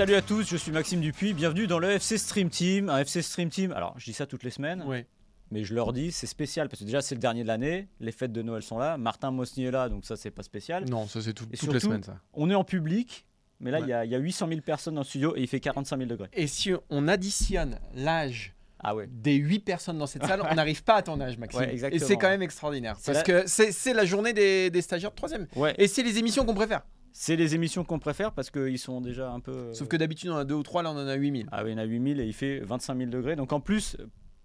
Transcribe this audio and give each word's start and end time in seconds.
Salut 0.00 0.14
à 0.14 0.22
tous, 0.22 0.48
je 0.48 0.56
suis 0.56 0.72
Maxime 0.72 1.00
Dupuis, 1.02 1.34
bienvenue 1.34 1.66
dans 1.66 1.78
le 1.78 1.90
FC 1.90 2.16
Stream 2.16 2.48
Team. 2.48 2.88
Un 2.88 3.00
FC 3.00 3.20
Stream 3.20 3.50
Team, 3.50 3.70
alors 3.72 3.92
je 3.98 4.06
dis 4.06 4.14
ça 4.14 4.24
toutes 4.24 4.44
les 4.44 4.50
semaines, 4.50 4.82
Oui. 4.86 5.04
mais 5.50 5.62
je 5.62 5.74
leur 5.74 5.92
dis 5.92 6.10
c'est 6.10 6.26
spécial 6.26 6.70
parce 6.70 6.80
que 6.80 6.86
déjà 6.86 7.02
c'est 7.02 7.14
le 7.14 7.20
dernier 7.20 7.42
de 7.42 7.48
l'année, 7.48 7.86
les 8.00 8.10
fêtes 8.10 8.32
de 8.32 8.40
Noël 8.40 8.62
sont 8.62 8.78
là, 8.78 8.96
Martin 8.96 9.30
Mosny 9.30 9.66
est 9.66 9.70
là 9.70 9.90
donc 9.90 10.06
ça 10.06 10.16
c'est 10.16 10.30
pas 10.30 10.42
spécial. 10.42 10.86
Non, 10.88 11.06
ça 11.06 11.20
c'est 11.20 11.34
tout- 11.34 11.44
toutes 11.44 11.72
les 11.74 11.80
semaines 11.80 12.02
ça. 12.02 12.16
On 12.32 12.48
est 12.48 12.54
en 12.54 12.64
public, 12.64 13.26
mais 13.60 13.70
là 13.70 13.80
il 13.80 13.92
Ouais. 13.92 14.06
y, 14.08 14.10
y 14.12 14.14
a 14.14 14.18
800 14.18 14.48
000 14.48 14.60
personnes 14.62 14.94
dans 14.94 15.02
le 15.02 15.06
studio 15.06 15.36
et 15.36 15.42
il 15.42 15.46
fait 15.48 15.60
45 15.60 15.98
000 15.98 16.08
degrés. 16.08 16.30
Et 16.32 16.46
si 16.46 16.72
on 16.88 17.06
additionne 17.06 17.78
l'âge 17.94 18.54
Ah 18.78 18.94
ouais. 18.94 19.06
des 19.12 19.34
8 19.34 19.58
personnes 19.60 19.98
dans 19.98 20.06
cette 20.06 20.24
salle, 20.24 20.40
on 20.50 20.54
n'arrive 20.54 20.82
pas 20.82 20.94
à 20.94 21.02
ton 21.02 21.20
âge, 21.20 21.36
Maxime. 21.36 21.60
Ouais, 21.60 21.76
et 21.92 21.98
c'est 21.98 22.16
quand 22.16 22.30
même 22.30 22.40
extraordinaire. 22.42 22.96
Parce 23.04 23.18
la- 23.18 23.22
que 23.22 23.44
c'est 23.46 23.92
la 23.92 24.06
journée 24.06 24.32
des, 24.32 24.70
des 24.70 24.80
stagiaires 24.80 25.10
de 25.10 25.16
troisième. 25.16 25.46
Ouais, 25.56 25.74
Et 25.76 25.88
c'est 25.88 26.02
les 26.02 26.16
émissions 26.16 26.46
qu'on 26.46 26.54
préfère. 26.54 26.80
C'est 27.12 27.36
les 27.36 27.54
émissions 27.54 27.84
qu'on 27.84 27.98
préfère 27.98 28.32
parce 28.32 28.50
qu'ils 28.50 28.78
sont 28.78 29.00
déjà 29.00 29.30
un 29.30 29.40
peu... 29.40 29.72
Sauf 29.74 29.88
que 29.88 29.96
d'habitude, 29.96 30.30
on 30.30 30.34
en 30.34 30.38
a 30.38 30.44
deux 30.44 30.54
ou 30.54 30.62
trois, 30.62 30.82
là 30.82 30.90
on 30.90 30.96
en 30.96 31.06
a 31.06 31.14
8000. 31.14 31.48
Ah 31.52 31.64
oui, 31.64 31.70
il 31.70 31.72
y 31.72 31.76
en 31.76 31.78
a 31.78 31.84
8000 31.84 32.20
et 32.20 32.24
il 32.24 32.32
fait 32.32 32.60
25 32.60 32.96
000 32.96 33.10
degrés. 33.10 33.36
Donc 33.36 33.52
en 33.52 33.60
plus, 33.60 33.96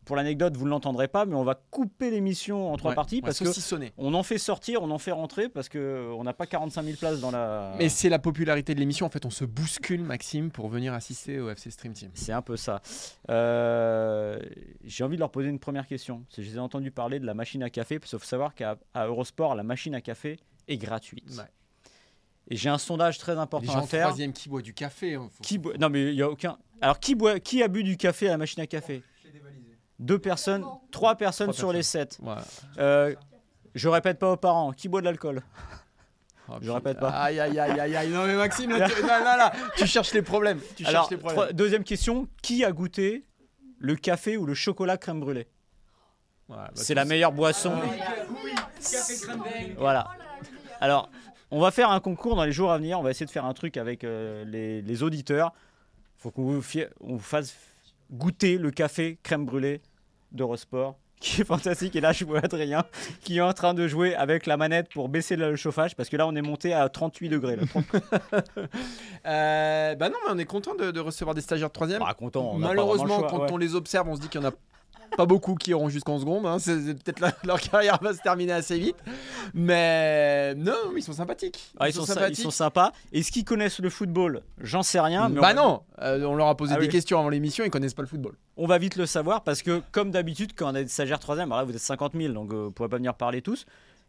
pour 0.06 0.16
l'anecdote, 0.16 0.56
vous 0.56 0.66
ne 0.66 0.70
l'entendrez 0.70 1.08
pas, 1.08 1.26
mais 1.26 1.36
on 1.36 1.44
va 1.44 1.56
couper 1.56 2.12
l'émission 2.12 2.72
en 2.72 2.78
trois 2.78 2.92
Ouais, 2.92 2.96
parties 2.96 3.22
parce 3.22 3.40
que 3.40 3.92
on 3.98 4.14
en 4.14 4.24
fait 4.24 4.38
sortir, 4.38 4.84
on 4.84 4.92
en 4.92 5.00
fait 5.00 5.12
rentrer 5.12 5.50
parce 5.50 5.68
que 5.68 6.12
on 6.16 6.24
n'a 6.24 6.34
pas 6.34 6.46
45 6.46 6.84
000 6.84 6.98
places 6.98 7.20
dans 7.20 7.32
la. 7.32 7.74
Mais 7.80 7.90
c'est 7.90 8.10
la 8.10 8.20
popularité 8.20 8.76
de 8.76 8.80
l'émission. 8.80 9.06
En 9.06 9.10
fait, 9.10 9.26
on 9.26 9.32
se 9.32 9.46
bouscule, 9.46 10.04
Maxime, 10.04 10.52
pour 10.52 10.70
venir 10.70 10.94
assister 10.94 11.40
au 11.40 11.50
FC 11.50 11.72
Stream 11.72 11.94
Team. 11.94 12.12
C'est 12.14 12.34
un 12.34 12.44
peu 12.44 12.56
ça. 12.56 12.82
Euh, 13.30 14.40
J'ai 14.84 15.04
envie 15.04 15.16
de 15.16 15.22
leur 15.22 15.32
poser 15.32 15.50
une 15.50 15.60
première 15.60 15.88
question. 15.88 16.24
Que 16.36 16.42
Je 16.42 16.50
les 16.50 16.56
ai 16.56 16.60
entendu 16.60 16.92
parler 16.92 17.20
de 17.20 17.26
la 17.26 17.34
machine 17.34 17.64
à 17.64 17.70
café, 17.70 18.00
faut 18.04 18.20
savoir 18.20 18.54
qu'à 18.54 18.78
Eurosport, 18.96 19.56
la 19.56 19.64
machine 19.64 19.96
à 19.96 20.02
café 20.02 20.40
est 20.68 20.78
gratuite. 20.78 21.30
Ouais. 21.38 21.44
Et 22.50 22.56
j'ai 22.56 22.70
un 22.70 22.78
sondage 22.78 23.18
très 23.18 23.34
Les 23.34 23.40
important 23.40 23.72
gens 23.74 23.80
à 23.80 23.88
faire. 23.88 24.06
troisième 24.08 24.32
qui 24.34 24.50
boit 24.50 24.62
du 24.62 24.74
café. 24.74 25.16
hein, 25.16 25.28
faut- 25.36 25.44
Qui 25.44 25.58
boit... 25.58 25.74
Non, 25.80 25.90
mais 25.90 26.04
il 26.10 26.16
y 26.16 26.22
a 26.22 26.30
aucun. 26.30 26.58
Alors, 26.82 27.00
qui, 27.00 27.16
boit... 27.16 27.40
qui 27.40 27.64
a 27.64 27.68
bu 27.68 27.84
du 27.84 27.98
café 27.98 28.28
à 28.28 28.32
la 28.32 28.38
machine 28.38 28.62
à 28.62 28.68
café? 28.68 29.02
Deux 29.98 30.20
personnes, 30.20 30.64
trois 30.92 31.16
personnes 31.16 31.48
Trois 31.48 31.54
sur 31.58 31.68
personnes. 31.70 31.76
les 31.78 31.84
sept. 31.84 32.18
Voilà. 32.22 32.44
Euh, 32.78 33.16
je 33.74 33.88
répète 33.90 34.20
pas 34.20 34.32
aux 34.34 34.38
parents. 34.38 34.74
Qui 34.74 34.90
boit 34.90 35.00
de 35.02 35.06
l'alcool? 35.06 35.42
Oh, 36.50 36.54
Je 36.62 36.70
répète 36.70 37.00
pas. 37.00 37.10
Aïe, 37.10 37.40
aïe, 37.40 37.58
aïe, 37.58 37.80
aïe, 37.80 37.96
aïe. 37.96 38.10
Non, 38.10 38.26
mais 38.28 38.36
Maxime, 38.36 38.70
là, 38.78 38.88
tu, 38.90 39.02
là, 39.02 39.20
là, 39.24 39.38
là, 39.38 39.54
tu 39.78 39.88
cherches 39.88 40.14
les 40.14 40.22
problèmes. 40.22 40.60
Tu 40.76 40.86
Alors, 40.86 41.04
cherches 41.04 41.12
les 41.12 41.18
problèmes. 41.18 41.42
trois- 41.42 41.54
deuxième 41.54 41.84
question. 41.84 42.28
Qui 42.44 42.64
a 42.66 42.72
goûté 42.72 43.26
le 43.80 43.96
café 43.96 44.38
ou 44.38 44.46
le 44.46 44.54
chocolat 44.54 44.98
crème 44.98 45.22
brûlée? 45.22 45.48
Bah, 46.50 46.70
C'est 46.76 46.94
la 46.94 47.06
meilleure 47.06 47.32
boisson. 47.32 47.74
Voilà. 49.78 50.08
Alors, 50.82 51.10
on 51.52 51.60
va 51.62 51.72
faire 51.72 51.92
un 51.92 52.00
concours 52.00 52.36
dans 52.36 52.44
les 52.46 52.52
jours 52.52 52.72
à 52.72 52.78
venir. 52.78 53.00
On 53.00 53.04
va 53.04 53.12
essayer 53.12 53.26
de 53.26 53.32
faire 53.32 53.46
un 53.46 53.54
truc 53.54 53.78
avec 53.78 54.04
euh, 54.04 54.44
les, 54.46 54.82
les 54.82 55.04
auditeurs. 55.04 55.54
Il 56.18 56.22
faut 56.22 56.32
qu'on 56.32 56.44
vous, 56.44 56.62
fie- 56.62 56.86
on 57.02 57.14
vous 57.16 57.20
fasse 57.20 57.56
goûter 58.12 58.58
le 58.58 58.72
café 58.72 59.18
crème 59.24 59.46
brûlée 59.46 59.82
d'Eurosport, 60.32 60.96
qui 61.20 61.42
est 61.42 61.46
fantastique. 61.46 61.96
Et 61.96 62.02
là, 62.02 62.12
je 62.12 62.26
vois 62.26 62.40
Adrien 62.40 62.84
qui 63.22 63.38
est 63.38 63.42
en 63.42 63.54
train 63.54 63.74
de 63.74 63.88
jouer 63.88 64.16
avec 64.16 64.46
la 64.48 64.58
manette 64.58 64.90
pour 64.92 65.08
baisser 65.10 65.36
le 65.36 65.56
chauffage, 65.56 65.96
parce 65.96 66.10
que 66.10 66.18
là, 66.18 66.28
on 66.28 66.36
est 66.36 66.42
monté 66.42 66.74
à 66.74 66.88
38 66.90 67.30
degrés. 67.30 67.56
là. 67.58 67.64
Euh, 69.26 69.96
bah 69.96 70.10
non, 70.10 70.16
mais 70.28 70.34
on 70.34 70.38
est 70.38 70.46
content 70.46 70.76
de, 70.76 70.92
de 70.92 71.00
recevoir 71.00 71.34
des 71.34 71.42
stagiaires 71.42 71.70
de 71.70 71.74
troisième. 71.74 72.00
Bah, 72.00 72.14
content, 72.14 72.52
on 72.54 72.60
n'a 72.60 72.68
pas 72.68 72.74
Malheureusement, 72.76 73.24
quand 73.24 73.40
ouais. 73.40 73.52
on 73.52 73.58
les 73.58 73.74
observe, 73.76 74.08
on 74.08 74.16
se 74.16 74.22
dit 74.22 74.30
qu'il 74.30 74.40
y 74.42 74.46
en 74.46 74.50
a 74.50 74.54
pas 75.18 75.26
beaucoup 75.26 75.56
qui 75.56 75.74
auront 75.74 75.90
jusqu'en 75.90 76.20
seconde. 76.20 76.46
hein. 76.46 76.60
C'est- 76.60 76.94
Peut-être 77.04 77.20
la- 77.20 77.34
leur 77.44 77.60
carrière 77.60 78.00
va 78.02 78.14
se 78.14 78.22
terminer 78.22 78.52
assez 78.54 78.78
vite. 78.80 78.96
Mais 79.54 80.54
non, 80.56 80.74
ils 80.96 81.02
sont 81.04 81.14
sympathiques. 81.14 81.72
Ah, 81.80 81.90
ils, 81.90 81.94
sont, 81.94 82.06
sy- 82.06 82.14
ils 82.30 82.36
sont 82.36 82.52
sympas. 82.52 82.92
Est-ce 83.14 83.32
qu'ils 83.32 83.46
connaissent 83.46 83.80
le 83.80 83.90
football? 83.90 84.42
J'en 84.60 84.84
sais 84.84 85.00
rien. 85.00 85.30
Mais 85.30 85.40
bah 85.42 85.52
on- 85.54 85.56
non, 85.56 85.82
euh, 86.02 86.24
on 86.26 86.36
leur 86.36 86.48
a 86.48 86.58
posé 86.58 86.74
Ah 86.76 86.80
des 86.80 86.86
oui. 86.88 86.92
questions 86.92 87.20
avant 87.20 87.30
l'émission, 87.30 87.64
ils 87.66 87.72
connaissent 87.72 87.94
pas 87.94 88.02
le 88.02 88.08
football. 88.08 88.36
On 88.58 88.68
va 88.68 88.78
vite 88.78 88.96
le 88.96 89.06
savoir 89.06 89.44
parce 89.44 89.62
que, 89.62 89.82
comme 89.92 90.12
d'habitude, 90.12 90.52
quand 90.56 90.74
on 90.76 91.18
troisième, 91.20 91.52
alors 91.52 91.60
là 91.60 91.64
vous 91.66 91.76
êtes 91.76 91.82
50 91.82 92.14
000, 92.16 92.34
donc 92.34 92.52
euh, 92.52 92.56
vous 92.56 92.66
ne 92.66 92.70
pourrez 92.70 92.90
pas 92.90 92.98
venir 92.98 93.14
parler 93.16 93.42
tous. 93.42 93.66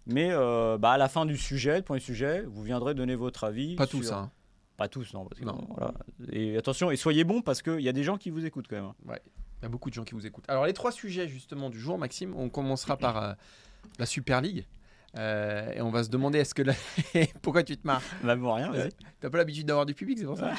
Mais 0.07 0.29
euh, 0.31 0.79
bah, 0.79 0.93
à 0.93 0.99
la 0.99 1.09
fin 1.09 1.27
du 1.27 1.37
sujet, 1.37 1.77
le 1.79 1.83
premier 1.83 2.01
sujet, 2.01 2.45
vous 2.47 2.63
viendrez 2.63 2.95
donner 2.95 3.15
votre 3.17 3.45
avis. 3.45 3.75
Pas 3.77 3.87
sur- 3.87 3.99
tous, 4.01 4.13
hein. 4.13 4.31
Pas 4.77 4.89
tous, 4.89 5.13
non. 5.15 5.25
parce 5.25 5.41
que, 5.41 5.47
Non. 5.47 5.59
voilà. 5.77 5.95
Et 6.33 6.57
attention, 6.57 6.91
et 6.91 6.97
soyez 6.97 7.25
bons 7.25 7.41
parce 7.41 7.63
qu'il 7.63 7.81
y 7.81 7.89
a 7.89 7.93
des 7.93 8.05
gens 8.05 8.17
qui 8.19 8.31
vous 8.31 8.45
écoutent 8.45 8.67
quand 8.69 8.77
même. 8.77 8.85
hein. 8.85 9.15
Il 9.61 9.63
y 9.63 9.67
a 9.67 9.69
beaucoup 9.69 9.89
de 9.89 9.95
gens 9.95 10.05
qui 10.05 10.15
vous 10.15 10.27
écoutent. 10.27 10.45
Alors 10.49 10.67
les 10.67 10.73
trois 10.73 10.93
sujets 10.93 11.29
justement 11.29 11.71
du 11.71 11.81
jour, 11.81 11.99
Maxime, 11.99 12.35
on 12.37 12.49
commencera 12.49 12.97
par 12.99 13.23
euh, 13.23 13.33
la 13.99 14.07
Super 14.07 14.41
League. 14.41 14.67
Euh, 15.17 15.73
et 15.73 15.81
on 15.81 15.91
va 15.91 16.05
se 16.05 16.11
demander 16.11 16.41
est-ce 16.41 16.55
que 16.55 16.63
la... 16.63 16.75
pourquoi 17.43 17.63
tu 17.63 17.77
te 17.77 17.87
marres? 17.87 18.03
Bah, 18.23 18.37
bon, 18.37 18.53
rien, 18.53 18.71
vas-y. 18.71 18.83
Ouais. 18.83 18.89
T'as 19.21 19.31
pas 19.31 19.39
l'habitude 19.39 19.67
d'avoir 19.67 19.87
du 19.87 19.95
public, 19.95 20.19
c'est 20.19 20.27
pour 20.27 20.37
ça? 20.37 20.53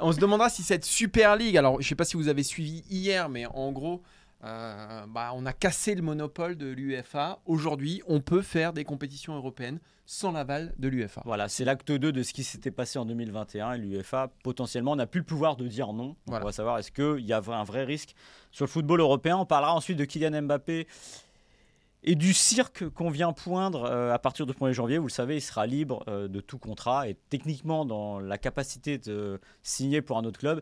On 0.00 0.10
se 0.10 0.18
demandera 0.18 0.50
si 0.50 0.62
cette 0.62 0.84
Super 0.84 1.36
League, 1.36 1.56
alors 1.56 1.80
je 1.80 1.86
sais 1.86 1.94
pas 1.94 2.04
si 2.04 2.16
vous 2.16 2.26
avez 2.26 2.42
suivi 2.42 2.82
hier, 2.90 3.28
mais 3.28 3.46
en 3.46 3.70
gros, 3.70 4.02
euh, 4.44 5.06
bah, 5.06 5.32
on 5.34 5.46
a 5.46 5.52
cassé 5.52 5.94
le 5.94 6.02
monopole 6.02 6.56
de 6.56 6.66
l'UEFA. 6.66 7.40
Aujourd'hui, 7.46 8.02
on 8.08 8.20
peut 8.20 8.42
faire 8.42 8.72
des 8.72 8.84
compétitions 8.84 9.36
européennes 9.36 9.78
sans 10.04 10.32
l'aval 10.32 10.74
de 10.78 10.88
l'UEFA. 10.88 11.22
Voilà, 11.24 11.48
c'est 11.48 11.64
l'acte 11.64 11.92
2 11.92 12.10
de 12.12 12.22
ce 12.22 12.32
qui 12.32 12.42
s'était 12.42 12.72
passé 12.72 12.98
en 12.98 13.04
2021 13.04 13.74
et 13.74 13.78
l'UEFA 13.78 14.32
potentiellement 14.42 14.96
n'a 14.96 15.06
plus 15.06 15.20
le 15.20 15.26
pouvoir 15.26 15.56
de 15.56 15.68
dire 15.68 15.92
non. 15.92 16.16
Voilà. 16.26 16.44
On 16.44 16.46
va 16.46 16.52
savoir 16.52 16.78
est-ce 16.78 16.90
qu'il 16.90 17.24
y 17.24 17.32
a 17.32 17.38
un 17.38 17.64
vrai 17.64 17.84
risque 17.84 18.14
sur 18.50 18.64
le 18.64 18.70
football 18.70 19.00
européen? 19.00 19.36
On 19.36 19.46
parlera 19.46 19.74
ensuite 19.74 19.96
de 19.96 20.04
Kylian 20.04 20.42
Mbappé 20.42 20.88
et 22.04 22.14
du 22.14 22.34
cirque 22.34 22.88
qu'on 22.90 23.10
vient 23.10 23.32
poindre 23.32 23.84
euh, 23.84 24.12
à 24.12 24.18
partir 24.18 24.46
du 24.46 24.52
1er 24.52 24.72
janvier. 24.72 24.98
Vous 24.98 25.06
le 25.06 25.12
savez, 25.12 25.36
il 25.36 25.40
sera 25.40 25.66
libre 25.66 26.02
euh, 26.08 26.28
de 26.28 26.40
tout 26.40 26.58
contrat 26.58 27.08
et 27.08 27.16
techniquement 27.28 27.84
dans 27.84 28.18
la 28.18 28.38
capacité 28.38 28.98
de 28.98 29.40
signer 29.62 30.02
pour 30.02 30.18
un 30.18 30.24
autre 30.24 30.38
club. 30.38 30.60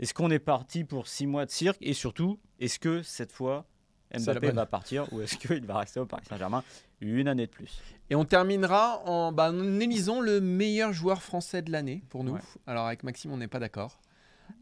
Est-ce 0.00 0.14
qu'on 0.14 0.30
est 0.30 0.38
parti 0.38 0.84
pour 0.84 1.06
six 1.06 1.26
mois 1.26 1.44
de 1.44 1.50
cirque 1.50 1.78
et 1.80 1.92
surtout, 1.92 2.40
est-ce 2.58 2.78
que 2.78 3.02
cette 3.02 3.32
fois 3.32 3.66
Mbappé 4.12 4.50
va 4.50 4.66
partir 4.66 5.12
ou 5.12 5.20
est-ce 5.20 5.36
qu'il 5.36 5.64
va 5.66 5.78
rester 5.78 6.00
au 6.00 6.06
Paris 6.06 6.24
Saint-Germain 6.28 6.64
une 7.00 7.28
année 7.28 7.46
de 7.46 7.52
plus? 7.52 7.80
Et 8.08 8.16
on 8.16 8.24
terminera 8.24 9.02
en, 9.06 9.30
bah, 9.30 9.52
en 9.52 9.78
élisant 9.78 10.20
le 10.20 10.40
meilleur 10.40 10.92
joueur 10.92 11.22
français 11.22 11.62
de 11.62 11.70
l'année 11.70 12.02
pour 12.08 12.24
nous. 12.24 12.32
Ouais. 12.32 12.40
Alors 12.66 12.86
avec 12.86 13.04
Maxime, 13.04 13.30
on 13.30 13.36
n'est 13.36 13.46
pas 13.46 13.60
d'accord. 13.60 14.00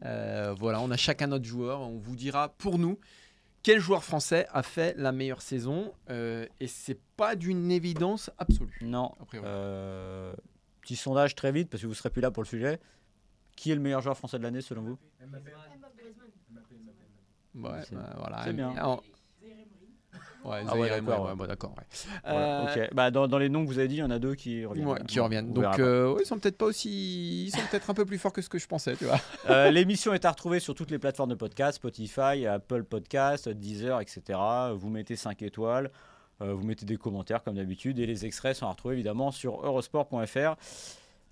Euh, 0.05 0.53
voilà, 0.59 0.81
on 0.81 0.91
a 0.91 0.97
chacun 0.97 1.27
notre 1.27 1.45
joueur. 1.45 1.79
On 1.81 1.97
vous 1.97 2.15
dira 2.15 2.49
pour 2.49 2.77
nous 2.77 2.99
quel 3.63 3.79
joueur 3.79 4.03
français 4.03 4.45
a 4.51 4.61
fait 4.61 4.93
la 4.97 5.11
meilleure 5.11 5.41
saison. 5.41 5.93
Euh, 6.09 6.45
et 6.59 6.67
c'est 6.67 6.99
pas 7.17 7.35
d'une 7.35 7.71
évidence 7.71 8.29
absolue. 8.37 8.79
Non. 8.81 9.13
Euh, 9.33 10.33
petit 10.81 10.95
sondage 10.95 11.33
très 11.33 11.51
vite, 11.51 11.69
parce 11.69 11.81
que 11.81 11.87
vous 11.87 11.93
serez 11.93 12.09
plus 12.09 12.21
là 12.21 12.29
pour 12.29 12.43
le 12.43 12.47
sujet. 12.47 12.79
Qui 13.59 13.71
est 13.71 13.75
le 13.75 13.81
meilleur 13.81 13.99
joueur 13.99 14.15
français 14.15 14.37
de 14.37 14.43
l'année 14.43 14.61
selon 14.61 14.83
vous 14.83 14.97
Ouais, 17.55 17.81
bah, 17.91 18.15
voilà. 18.17 18.41
c'est 18.45 18.53
bien. 18.53 18.69
Alors- 18.71 19.03
Ouais, 20.45 20.61
Ah 20.65 20.77
ouais, 20.77 20.87
d'accord, 20.89 21.25
ouais, 21.25 21.33
ouais. 21.41 21.47
d'accord. 21.47 21.75
ouais. 21.77 21.83
Voilà, 22.23 22.73
Euh. 22.77 22.87
Bah, 22.93 23.11
dans, 23.11 23.27
dans 23.27 23.37
les 23.37 23.49
noms 23.49 23.63
que 23.63 23.67
vous 23.67 23.77
avez 23.79 23.89
dit, 23.89 23.95
il 23.95 23.99
y 23.99 24.03
en 24.03 24.09
a 24.11 24.17
deux 24.19 24.35
qui 24.35 24.63
reviennent. 24.65 25.05
qui 25.05 25.19
reviennent. 25.19 25.49
On 25.49 25.61
Donc, 25.61 25.77
euh, 25.79 26.15
ils 26.21 26.25
sont 26.25 26.39
peut-être 26.39 26.57
pas 26.57 26.67
aussi. 26.67 27.47
Ils 27.47 27.51
sont 27.51 27.59
peut-être 27.69 27.89
un 27.89 27.93
peu 27.93 28.05
plus 28.05 28.17
forts 28.17 28.31
que 28.31 28.41
ce 28.41 28.47
que 28.47 28.57
je 28.57 28.65
pensais, 28.65 28.95
tu 28.95 29.03
vois. 29.03 29.19
Euh, 29.49 29.69
L'émission 29.71 30.13
est 30.13 30.23
à 30.23 30.31
retrouver 30.31 30.61
sur 30.61 30.73
toutes 30.73 30.91
les 30.91 30.99
plateformes 30.99 31.31
de 31.31 31.35
podcast, 31.35 31.75
Spotify, 31.75 32.47
Apple 32.47 32.85
Podcast, 32.85 33.49
Deezer, 33.49 33.99
etc. 33.99 34.39
Vous 34.73 34.89
mettez 34.89 35.17
5 35.17 35.41
étoiles, 35.41 35.91
euh, 36.41 36.53
vous 36.53 36.65
mettez 36.65 36.85
des 36.85 36.95
commentaires 36.95 37.43
comme 37.43 37.55
d'habitude, 37.55 37.99
et 37.99 38.05
les 38.05 38.25
extraits 38.25 38.55
sont 38.55 38.67
à 38.67 38.69
retrouver 38.69 38.93
évidemment 38.93 39.31
sur 39.31 39.65
eurosport.fr. 39.65 40.55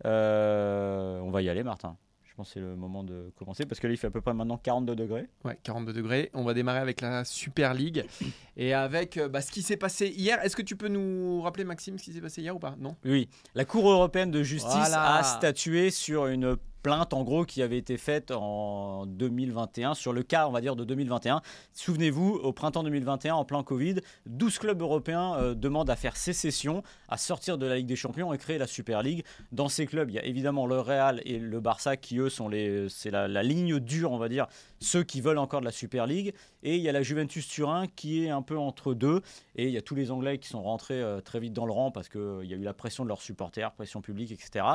On 0.03 1.29
va 1.31 1.41
y 1.41 1.47
aller, 1.49 1.63
Martin. 1.63 1.95
Pense 2.37 2.49
que 2.49 2.53
c'est 2.53 2.59
le 2.59 2.75
moment 2.75 3.03
de 3.03 3.31
commencer 3.35 3.65
parce 3.65 3.79
que 3.79 3.87
là, 3.87 3.93
il 3.93 3.97
fait 3.97 4.05
à 4.05 4.11
peu 4.11 4.21
près 4.21 4.31
maintenant 4.31 4.59
42 4.59 4.95
degrés. 4.95 5.25
Ouais, 5.43 5.57
42 5.63 5.91
degrés. 5.91 6.29
On 6.35 6.43
va 6.43 6.53
démarrer 6.53 6.77
avec 6.77 7.01
la 7.01 7.25
Super 7.25 7.73
League 7.73 8.05
et 8.57 8.75
avec 8.75 9.17
euh, 9.17 9.27
bah, 9.27 9.41
ce 9.41 9.51
qui 9.51 9.63
s'est 9.63 9.75
passé 9.75 10.09
hier. 10.09 10.39
Est-ce 10.45 10.55
que 10.55 10.61
tu 10.61 10.75
peux 10.75 10.87
nous 10.87 11.41
rappeler, 11.41 11.63
Maxime, 11.63 11.97
ce 11.97 12.03
qui 12.03 12.13
s'est 12.13 12.21
passé 12.21 12.43
hier 12.43 12.55
ou 12.55 12.59
pas? 12.59 12.75
Non? 12.77 12.95
Oui, 13.05 13.27
la 13.55 13.65
Cour 13.65 13.89
européenne 13.89 14.29
de 14.29 14.43
justice 14.43 14.71
Voilà. 14.71 15.15
a 15.15 15.23
statué 15.23 15.89
sur 15.89 16.27
une 16.27 16.57
plainte 16.87 17.13
en 17.13 17.25
gros 17.25 17.43
qui 17.43 17.61
avait 17.61 17.77
été 17.77 17.97
faite 17.97 18.31
en 18.31 19.05
2021 19.07 19.93
sur 19.93 20.13
le 20.13 20.23
cas 20.23 20.47
on 20.47 20.51
va 20.51 20.61
dire 20.61 20.77
de 20.77 20.85
2021. 20.85 21.41
Souvenez-vous 21.73 22.35
au 22.35 22.53
printemps 22.53 22.81
2021 22.81 23.35
en 23.35 23.43
plein 23.43 23.61
Covid, 23.61 23.95
12 24.25 24.57
clubs 24.57 24.81
européens 24.81 25.35
euh, 25.35 25.53
demandent 25.53 25.89
à 25.89 25.97
faire 25.97 26.15
sécession, 26.15 26.83
à 27.09 27.17
sortir 27.17 27.57
de 27.57 27.65
la 27.65 27.75
Ligue 27.75 27.87
des 27.87 27.97
Champions 27.97 28.31
et 28.31 28.37
créer 28.37 28.57
la 28.57 28.67
Super 28.67 29.03
League. 29.03 29.25
Dans 29.51 29.67
ces 29.67 29.85
clubs, 29.85 30.09
il 30.09 30.13
y 30.13 30.19
a 30.19 30.23
évidemment 30.23 30.65
le 30.65 30.79
Real 30.79 31.21
et 31.25 31.39
le 31.39 31.59
Barça 31.59 31.97
qui 31.97 32.19
eux 32.19 32.29
sont 32.29 32.47
les 32.47 32.87
c'est 32.87 33.11
la, 33.11 33.27
ligne 33.43 33.81
dure 33.81 34.13
on 34.13 34.17
va 34.17 34.29
dire 34.29 34.47
ceux 34.79 35.03
qui 35.03 35.19
veulent 35.19 35.39
encore 35.39 35.59
de 35.59 35.65
la 35.65 35.71
Super 35.73 36.07
League 36.07 36.33
et 36.63 36.77
il 36.77 36.81
y 36.81 36.87
a 36.87 36.93
la 36.93 37.01
Juventus 37.01 37.49
Turin 37.49 37.87
qui 37.87 38.23
est 38.23 38.29
un 38.29 38.41
peu 38.41 38.57
entre 38.57 38.93
deux 38.93 39.21
et 39.57 39.65
il 39.65 39.71
y 39.71 39.77
a 39.77 39.81
tous 39.81 39.95
les 39.95 40.09
Anglais 40.09 40.37
qui 40.37 40.47
sont 40.47 40.61
rentrés 40.61 41.01
euh, 41.01 41.19
très 41.19 41.41
vite 41.41 41.51
dans 41.51 41.65
le 41.65 41.73
rang 41.73 41.91
parce 41.91 42.07
qu'il 42.07 42.45
y 42.45 42.53
a 42.53 42.57
eu 42.57 42.63
la 42.63 42.73
pression 42.73 43.03
de 43.03 43.09
leurs 43.09 43.21
supporters, 43.21 43.73
pression 43.73 44.01
publique, 44.01 44.31
etc. 44.31 44.65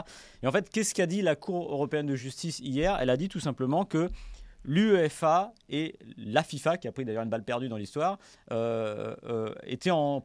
Et 0.42 0.46
en 0.46 0.52
fait, 0.52 0.68
qu'est-ce 0.68 0.94
qu'a 0.94 1.06
dit 1.06 1.22
la 1.22 1.36
Cour 1.36 1.72
européenne 1.72 2.01
de 2.04 2.16
justice 2.16 2.58
hier 2.60 2.96
Elle 3.00 3.10
a 3.10 3.16
dit 3.16 3.28
tout 3.28 3.40
simplement 3.40 3.84
que 3.84 4.08
l'UEFA 4.64 5.52
et 5.68 5.96
la 6.16 6.42
FIFA, 6.42 6.76
qui 6.76 6.88
a 6.88 6.92
pris 6.92 7.04
d'ailleurs 7.04 7.24
une 7.24 7.30
balle 7.30 7.44
perdue 7.44 7.68
dans 7.68 7.76
l'histoire, 7.76 8.18
euh, 8.52 9.14
euh, 9.24 9.54
étaient 9.66 9.90
en, 9.90 10.22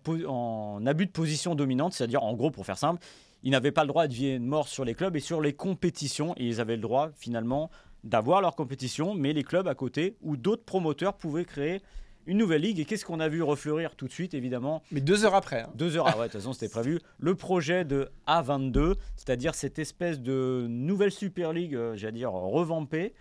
abus 0.86 1.06
de 1.06 1.12
position 1.12 1.56
dominante, 1.56 1.94
c'est-à-dire 1.94 2.24
en 2.24 2.34
gros, 2.34 2.52
pour 2.52 2.66
faire 2.66 2.78
simple, 2.78 3.04
ils 3.44 3.52
n'avaient 3.52 3.72
pas 3.72 3.84
le 3.84 3.88
droit 3.88 4.08
de 4.08 4.14
vie 4.14 4.28
et 4.28 4.40
de 4.40 4.44
mort 4.44 4.68
sur 4.68 4.84
les 4.86 4.94
clubs 4.94 5.16
et 5.16 5.20
sur 5.20 5.42
les 5.42 5.54
compétitions, 5.54 6.34
et 6.38 6.46
ils 6.46 6.62
avaient 6.62 6.76
le 6.76 6.82
droit 6.82 7.10
finalement 7.16 7.70
d'avoir 8.04 8.42
leur 8.42 8.56
compétition, 8.56 9.16
mais 9.16 9.34
les 9.34 9.44
clubs 9.44 9.68
à 9.68 9.76
côté 9.76 10.18
ou 10.22 10.38
d'autres 10.38 10.64
promoteurs 10.64 11.16
pouvaient 11.16 11.46
créer 11.46 11.82
une 12.28 12.38
nouvelle 12.38 12.62
ligue. 12.62 12.80
Et 12.80 12.86
qu'est-ce 12.86 13.06
qu'on 13.06 13.20
a 13.20 13.28
vu 13.28 13.42
refleurir 13.42 13.96
tout 13.96 14.06
de 14.08 14.12
suite, 14.12 14.34
évidemment 14.34 14.84
Mais 14.92 15.02
deux 15.02 15.26
heures 15.26 15.34
après. 15.36 15.62
hein. 15.62 15.70
deux 15.76 15.98
heures, 15.98 16.06
ah 16.08 16.12
ouais, 16.18 16.28
de 16.28 16.32
toute 16.32 16.42
façon 16.42 16.54
c'était 16.54 16.70
prévu. 16.70 17.00
Le 17.18 17.34
projet 17.36 17.84
de 17.86 18.10
A22, 18.28 18.96
c'est-à-dire 19.16 19.56
cette 19.56 19.80
espèce 19.80 20.20
de 20.20 20.68
nouvelle 20.70 21.12
Super 21.12 21.54
League, 21.54 21.74
euh, 21.76 21.96
j'allais 21.96 22.18
dire 22.20 22.32
revampée, 22.32 23.14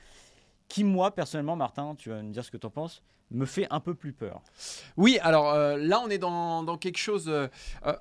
qui 0.68 0.84
moi 0.84 1.14
personnellement, 1.14 1.56
Martin, 1.56 1.94
tu 1.96 2.10
vas 2.10 2.22
me 2.22 2.32
dire 2.32 2.44
ce 2.44 2.50
que 2.50 2.56
tu 2.56 2.66
en 2.66 2.70
penses, 2.70 3.02
me 3.30 3.46
fait 3.46 3.66
un 3.70 3.80
peu 3.80 3.94
plus 3.94 4.12
peur. 4.12 4.42
Oui, 4.96 5.18
alors 5.22 5.52
euh, 5.52 5.76
là, 5.76 6.00
on 6.04 6.08
est 6.10 6.18
dans, 6.18 6.62
dans 6.62 6.76
quelque 6.76 6.98
chose. 6.98 7.28
euh, 7.28 7.48
euh, 7.86 7.92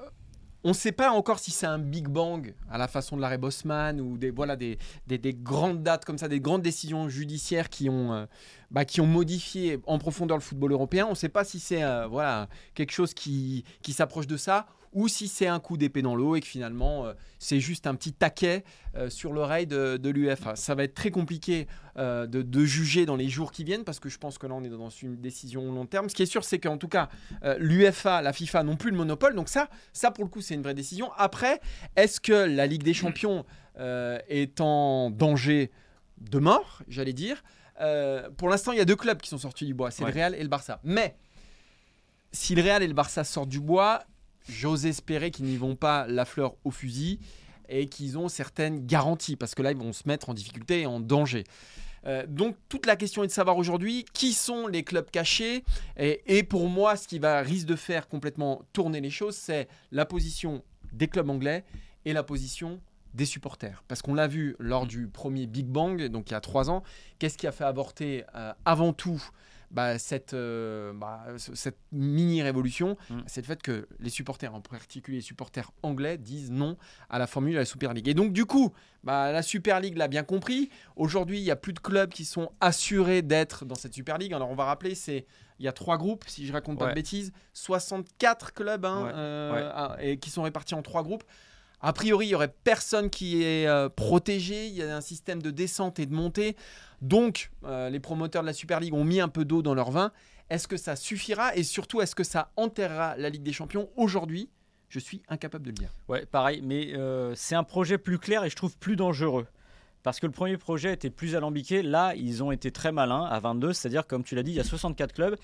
on 0.65 0.69
ne 0.69 0.73
sait 0.73 0.91
pas 0.91 1.11
encore 1.11 1.37
si 1.37 1.51
c'est 1.51 1.67
un 1.67 1.77
Big 1.77 2.07
Bang 2.07 2.55
à 2.71 2.79
la 2.79 2.87
façon 2.87 3.15
de 3.15 3.21
l'arrêt 3.21 3.37
Bosman 3.37 4.01
ou 4.01 4.17
des, 4.17 4.31
voilà, 4.31 4.55
des, 4.55 4.79
des, 5.05 5.19
des 5.19 5.33
grandes 5.35 5.83
dates 5.83 6.05
comme 6.05 6.17
ça, 6.17 6.27
des 6.27 6.39
grandes 6.39 6.63
décisions 6.63 7.07
judiciaires 7.07 7.69
qui 7.69 7.87
ont, 7.87 8.13
euh, 8.13 8.25
bah, 8.71 8.83
qui 8.83 8.99
ont 8.99 9.05
modifié 9.05 9.79
en 9.85 9.99
profondeur 9.99 10.35
le 10.35 10.41
football 10.41 10.71
européen. 10.71 11.05
On 11.05 11.11
ne 11.11 11.15
sait 11.15 11.29
pas 11.29 11.43
si 11.43 11.59
c'est 11.59 11.83
euh, 11.83 12.07
voilà, 12.07 12.49
quelque 12.73 12.91
chose 12.91 13.13
qui, 13.13 13.63
qui 13.83 13.93
s'approche 13.93 14.25
de 14.25 14.37
ça 14.37 14.65
ou 14.95 15.07
si 15.07 15.27
c'est 15.27 15.45
un 15.45 15.59
coup 15.59 15.77
d'épée 15.77 16.01
dans 16.01 16.15
l'eau 16.15 16.35
et 16.35 16.41
que 16.41 16.47
finalement 16.47 17.05
euh, 17.05 17.13
c'est 17.37 17.59
juste 17.59 17.85
un 17.85 17.93
petit 17.93 18.13
taquet 18.13 18.63
euh, 18.95 19.09
sur 19.11 19.31
l'oreille 19.33 19.67
de, 19.67 19.97
de 19.97 20.09
l'UEFA. 20.09 20.55
Ça 20.55 20.73
va 20.73 20.83
être 20.85 20.95
très 20.95 21.11
compliqué 21.11 21.67
euh, 21.97 22.25
de, 22.25 22.41
de 22.41 22.65
juger 22.65 23.05
dans 23.05 23.15
les 23.15 23.29
jours 23.29 23.51
qui 23.51 23.63
viennent 23.63 23.83
parce 23.83 23.99
que 23.99 24.09
je 24.09 24.17
pense 24.17 24.37
que 24.39 24.47
là 24.47 24.55
on 24.55 24.63
est 24.63 24.69
dans 24.69 24.89
une 24.89 25.17
décision 25.17 25.71
long 25.71 25.85
terme. 25.85 26.09
Ce 26.09 26.15
qui 26.15 26.23
est 26.23 26.25
sûr, 26.25 26.43
c'est 26.43 26.57
qu'en 26.59 26.77
tout 26.77 26.87
cas, 26.87 27.09
l'UEFA, 27.59 28.21
la 28.23 28.33
FIFA 28.33 28.63
n'ont 28.63 28.77
plus 28.77 28.89
le 28.89 28.97
monopole. 28.97 29.35
Donc 29.35 29.49
ça, 29.49 29.69
ça 29.93 30.09
pour 30.11 30.23
le 30.23 30.29
coup, 30.29 30.41
c'est 30.41 30.55
une 30.55 30.63
vraie 30.63 30.73
décision. 30.73 31.11
Après, 31.17 31.59
est-ce 31.95 32.19
que 32.19 32.33
la 32.33 32.65
Ligue 32.65 32.83
des 32.83 32.93
Champions 32.93 33.45
euh, 33.77 34.17
est 34.29 34.61
en 34.61 35.09
danger 35.11 35.69
de 36.21 36.39
mort, 36.39 36.81
j'allais 36.87 37.13
dire? 37.13 37.43
Euh, 37.81 38.29
Pour 38.37 38.47
l'instant, 38.47 38.71
il 38.71 38.77
y 38.77 38.81
a 38.81 38.85
deux 38.85 38.95
clubs 38.95 39.19
qui 39.21 39.29
sont 39.29 39.37
sortis 39.37 39.65
du 39.65 39.73
bois, 39.73 39.91
c'est 39.91 40.03
Ouais. 40.05 40.11
le 40.11 40.15
Real 40.15 40.35
et 40.35 40.41
le 40.41 40.47
Barça. 40.47 40.79
Mais 40.85 41.17
si 42.31 42.55
le 42.55 42.61
Real 42.61 42.81
et 42.83 42.87
le 42.87 42.93
Barça 42.93 43.23
sortent 43.25 43.49
du 43.49 43.59
bois, 43.59 44.03
j'ose 44.47 44.85
espérer 44.85 45.31
qu'ils 45.31 45.45
n'y 45.45 45.57
vont 45.57 45.75
pas 45.75 46.07
la 46.07 46.25
fleur 46.25 46.55
au 46.63 46.71
fusil 46.71 47.19
et 47.69 47.87
qu'ils 47.87 48.17
ont 48.17 48.29
certaines 48.29 48.85
garanties 48.85 49.35
parce 49.35 49.55
que 49.55 49.61
là, 49.61 49.71
ils 49.71 49.77
vont 49.77 49.93
se 49.93 50.07
mettre 50.07 50.29
en 50.29 50.33
difficulté 50.33 50.81
et 50.81 50.85
en 50.85 50.99
danger. 50.99 51.43
Euh, 52.05 52.25
donc 52.27 52.55
toute 52.69 52.85
la 52.85 52.95
question 52.95 53.23
est 53.23 53.27
de 53.27 53.31
savoir 53.31 53.57
aujourd'hui 53.57 54.05
qui 54.13 54.33
sont 54.33 54.67
les 54.67 54.83
clubs 54.83 55.09
cachés 55.09 55.63
et, 55.97 56.43
pour 56.43 56.69
moi 56.69 56.97
ce 56.97 57.07
qui 57.07 57.17
va 57.17 57.41
risque 57.41 57.65
de 57.65 57.75
faire 57.75 58.07
complètement 58.07 58.61
tourner 58.73 59.01
les 59.01 59.09
choses 59.09 59.35
c'est 59.35 59.67
la 59.91 60.05
position 60.05 60.63
des 60.93 61.07
clubs 61.07 61.29
anglais 61.29 61.63
et 62.05 62.13
la 62.13 62.21
position 62.21 62.79
des 63.15 63.25
supporters 63.25 63.83
parce 63.87 64.03
qu'on 64.03 64.13
l'a 64.13 64.27
vu 64.27 64.55
lors 64.59 64.85
du 64.85 65.07
premier 65.07 65.47
Big 65.47 65.65
Bang 65.65 66.03
donc 66.09 66.29
il 66.29 66.33
y 66.33 66.35
a 66.35 66.41
trois 66.41 66.69
ans 66.69 66.83
qu'est-ce 67.17 67.39
qui 67.39 67.47
a 67.47 67.51
fait 67.51 67.63
avorter 67.63 68.23
euh, 68.35 68.53
avant 68.65 68.93
tout 68.93 69.23
bah, 69.75 69.99
cette, 69.99 70.33
euh, 70.33 70.93
bah, 70.93 71.25
ce- 71.37 71.53
cette 71.53 71.77
mini 71.91 72.41
révolution, 72.41 72.95
Mm. 73.09 73.19
c'est 73.27 73.41
le 73.41 73.45
fait 73.45 73.61
que 73.61 73.87
les 73.99 74.09
supporters, 74.09 74.55
en 74.55 74.61
particulier 74.61 75.17
les 75.17 75.21
supporters 75.21 75.69
anglais, 75.83 76.17
disent 76.17 76.49
non 76.49 76.77
à 77.09 77.19
la 77.19 77.27
formule 77.27 77.53
de 77.53 77.59
la 77.59 77.65
Super 77.65 77.93
League. 77.93 78.07
Et 78.07 78.13
donc, 78.13 78.31
du 78.33 78.45
coup, 78.45 78.71
bah, 79.03 79.31
la 79.33 79.41
Super 79.43 79.79
League 79.81 79.97
l'a 79.97 80.07
bien 80.07 80.23
compris. 80.23 80.69
Aujourd'hui, 80.95 81.39
il 81.39 81.43
n'y 81.43 81.51
a 81.51 81.55
plus 81.57 81.73
de 81.73 81.79
clubs 81.79 82.09
qui 82.09 82.23
sont 82.25 82.49
assurés 82.61 83.21
d'être 83.21 83.65
dans 83.65 83.75
cette 83.75 83.93
Super 83.93 84.17
League. 84.17 84.33
Alors, 84.33 84.49
on 84.49 84.55
va 84.55 84.63
rappeler, 84.65 84.95
c'est 84.95 85.25
il 85.59 85.65
y 85.65 85.67
a 85.67 85.73
trois 85.73 85.97
groupes, 85.97 86.23
si 86.27 86.45
je 86.47 86.51
raconte 86.53 86.79
pas 86.79 86.89
de 86.89 86.95
bêtises, 86.95 87.31
64 87.53 88.53
clubs 88.53 88.85
hein, 88.85 89.03
Ouais. 89.05 89.11
euh, 89.13 89.89
Ouais. 89.95 90.07
et 90.11 90.17
qui 90.19 90.29
sont 90.29 90.43
répartis 90.43 90.73
en 90.75 90.81
trois 90.81 91.03
groupes. 91.03 91.23
A 91.81 91.93
priori, 91.93 92.27
il 92.27 92.29
y 92.29 92.35
aurait 92.35 92.53
personne 92.63 93.09
qui 93.09 93.43
est 93.43 93.67
euh, 93.67 93.89
protégé. 93.89 94.67
Il 94.67 94.73
y 94.73 94.83
a 94.83 94.95
un 94.95 95.01
système 95.01 95.41
de 95.41 95.51
descente 95.51 95.99
et 95.99 96.05
de 96.05 96.13
montée. 96.13 96.55
Donc, 97.01 97.51
euh, 97.65 97.89
les 97.89 97.99
promoteurs 97.99 98.41
de 98.41 98.47
la 98.47 98.53
Super 98.53 98.79
League 98.79 98.93
ont 98.93 99.03
mis 99.03 99.19
un 99.19 99.29
peu 99.29 99.45
d'eau 99.45 99.61
dans 99.61 99.73
leur 99.75 99.91
vin. 99.91 100.11
Est-ce 100.49 100.67
que 100.67 100.77
ça 100.77 100.95
suffira? 100.95 101.55
Et 101.55 101.63
surtout, 101.63 102.01
est-ce 102.01 102.15
que 102.15 102.23
ça 102.23 102.51
enterrera 102.55 103.15
la 103.17 103.29
Ligue 103.29 103.43
des 103.43 103.53
Champions? 103.53 103.89
Aujourd'hui, 103.95 104.49
je 104.89 104.99
suis 104.99 105.21
incapable 105.27 105.65
de 105.65 105.69
le 105.71 105.75
dire. 105.75 105.89
Ouais, 106.07 106.25
pareil, 106.25 106.61
mais 106.63 106.93
euh, 106.95 107.33
c'est 107.35 107.55
un 107.55 107.63
projet 107.63 107.97
plus 107.97 108.19
clair 108.19 108.43
et 108.43 108.49
je 108.49 108.55
trouve 108.55 108.77
plus 108.77 108.95
dangereux. 108.95 109.47
Parce 110.03 110.19
que 110.19 110.27
le 110.27 110.31
premier 110.31 110.57
projet 110.57 110.93
était 110.93 111.09
plus 111.09 111.35
alambiqué. 111.35 111.81
Là, 111.81 112.13
ils 112.15 112.43
ont 112.43 112.51
été 112.51 112.71
très 112.71 112.91
malins 112.91 113.25
à 113.25 113.39
22, 113.39 113.73
c'est-à-dire, 113.73 114.05
comme 114.05 114.23
tu 114.23 114.35
l'as 114.35 114.43
dit, 114.43 114.51
il 114.51 114.57
y 114.57 114.59
a 114.59 114.63
64 114.63 115.13
clubs. 115.13 115.35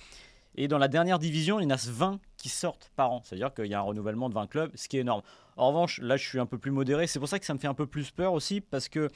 Et 0.56 0.68
dans 0.68 0.78
la 0.78 0.88
dernière 0.88 1.18
division, 1.20 1.60
il 1.60 1.64
y 1.64 1.66
en 1.66 1.70
a 1.70 1.78
20 1.78 2.20
qui 2.38 2.50
sortent 2.50 2.92
par 2.96 3.12
an. 3.12 3.22
C'est-à-dire 3.24 3.54
qu'il 3.54 3.68
y 3.68 3.74
a 3.74 3.80
un 3.80 3.84
renouvellement 3.84 4.28
de 4.30 4.34
20 4.34 4.48
clubs, 4.48 4.72
ce 4.76 4.88
qui 4.90 4.98
est 4.98 5.02
énorme. 5.02 5.22
En 5.58 5.70
revanche, 5.70 6.00
là, 6.02 6.18
je 6.18 6.28
suis 6.28 6.40
un 6.40 6.46
peu 6.46 6.58
plus 6.58 6.72
modéré. 6.72 7.08
C'est 7.08 7.20
pour 7.20 7.28
ça 7.30 7.40
que 7.40 7.46
ça 7.46 7.54
me 7.54 7.60
fait 7.60 7.68
un 7.68 7.74
peu 7.74 7.88
plus 7.88 8.12
peur 8.12 8.34
aussi, 8.34 8.60
parce 8.62 8.90
que 8.90 9.10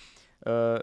euh, 0.48 0.80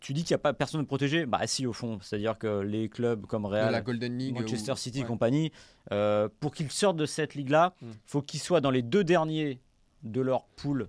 tu 0.00 0.14
dis 0.14 0.22
qu'il 0.24 0.32
n'y 0.32 0.36
a 0.36 0.42
pas 0.42 0.54
personne 0.54 0.80
de 0.80 0.86
protégé. 0.86 1.26
Bah, 1.26 1.46
si, 1.46 1.66
au 1.66 1.72
fond. 1.72 1.98
C'est-à-dire 2.00 2.38
que 2.38 2.60
les 2.60 2.88
clubs 2.88 3.26
comme 3.26 3.44
Real, 3.46 3.70
la 3.70 3.80
Golden 3.82 4.16
League. 4.18 4.34
Manchester 4.38 4.72
ou- 4.72 4.76
City 4.76 4.98
et 5.00 5.02
ouais. 5.02 5.06
compagnie, 5.06 5.52
euh, 5.92 6.28
pour 6.40 6.54
qu'ils 6.54 6.70
sortent 6.70 6.96
de 6.96 7.06
cette 7.06 7.34
ligue-là, 7.34 7.74
il 7.82 7.88
Mm. 7.88 7.92
faut 8.06 8.22
qu'ils 8.22 8.40
soient 8.40 8.60
dans 8.60 8.70
les 8.70 8.82
deux 8.82 9.04
derniers 9.04 9.60
de 10.02 10.20
leur 10.20 10.44
poule, 10.56 10.88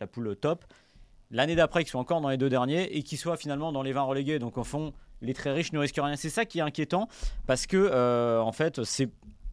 la 0.00 0.06
poule 0.06 0.34
top. 0.36 0.64
L'année 1.30 1.54
d'après, 1.54 1.84
qu'ils 1.84 1.90
soient 1.90 2.00
encore 2.00 2.20
dans 2.20 2.28
les 2.28 2.36
deux 2.36 2.50
derniers 2.50 2.94
et 2.96 3.02
qu'ils 3.02 3.18
soient 3.18 3.36
finalement 3.36 3.72
dans 3.72 3.82
les 3.82 3.92
20 3.92 4.02
relégués. 4.02 4.38
Donc, 4.38 4.58
au 4.58 4.64
fond, 4.64 4.92
les 5.22 5.34
très 5.34 5.52
riches 5.52 5.72
ne 5.72 5.78
risquent 5.78 6.00
rien. 6.02 6.16
C'est 6.16 6.30
ça 6.30 6.44
qui 6.44 6.58
est 6.58 6.62
inquiétant 6.62 7.08
parce 7.46 7.66
que, 7.66 7.76
euh, 7.76 8.40
en 8.40 8.52
fait, 8.52 8.80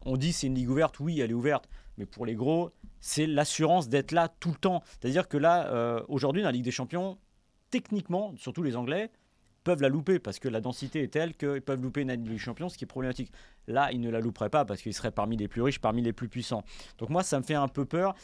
on 0.04 0.16
dit 0.16 0.32
c'est 0.32 0.48
une 0.48 0.54
ligue 0.54 0.70
ouverte. 0.70 1.00
Oui, 1.00 1.20
elle 1.20 1.30
est 1.30 1.34
ouverte. 1.34 1.68
Mais 1.96 2.06
pour 2.06 2.26
les 2.26 2.34
gros, 2.34 2.70
c'est 3.00 3.26
l'assurance 3.26 3.88
d'être 3.88 4.12
là 4.12 4.28
tout 4.40 4.50
le 4.50 4.56
temps. 4.56 4.82
C'est-à-dire 5.00 5.28
que 5.28 5.36
là, 5.36 5.66
euh, 5.68 6.02
aujourd'hui, 6.08 6.42
dans 6.42 6.48
la 6.48 6.52
Ligue 6.52 6.64
des 6.64 6.70
Champions, 6.70 7.18
techniquement, 7.70 8.34
surtout 8.36 8.62
les 8.62 8.76
Anglais, 8.76 9.10
peuvent 9.64 9.82
la 9.82 9.90
louper 9.90 10.18
parce 10.18 10.38
que 10.38 10.48
la 10.48 10.60
densité 10.60 11.02
est 11.02 11.08
telle 11.08 11.34
qu'ils 11.34 11.60
peuvent 11.60 11.82
louper 11.82 12.00
une 12.02 12.10
Ligue 12.10 12.22
des 12.22 12.38
Champions, 12.38 12.68
ce 12.68 12.78
qui 12.78 12.84
est 12.84 12.86
problématique. 12.86 13.30
Là, 13.66 13.92
ils 13.92 14.00
ne 14.00 14.10
la 14.10 14.20
louperaient 14.20 14.48
pas 14.48 14.64
parce 14.64 14.80
qu'ils 14.80 14.94
seraient 14.94 15.10
parmi 15.10 15.36
les 15.36 15.48
plus 15.48 15.62
riches, 15.62 15.78
parmi 15.78 16.02
les 16.02 16.12
plus 16.12 16.28
puissants. 16.28 16.62
Donc 16.98 17.10
moi, 17.10 17.22
ça 17.22 17.38
me 17.38 17.44
fait 17.44 17.54
un 17.54 17.68
peu 17.68 17.84
peur. 17.84 18.14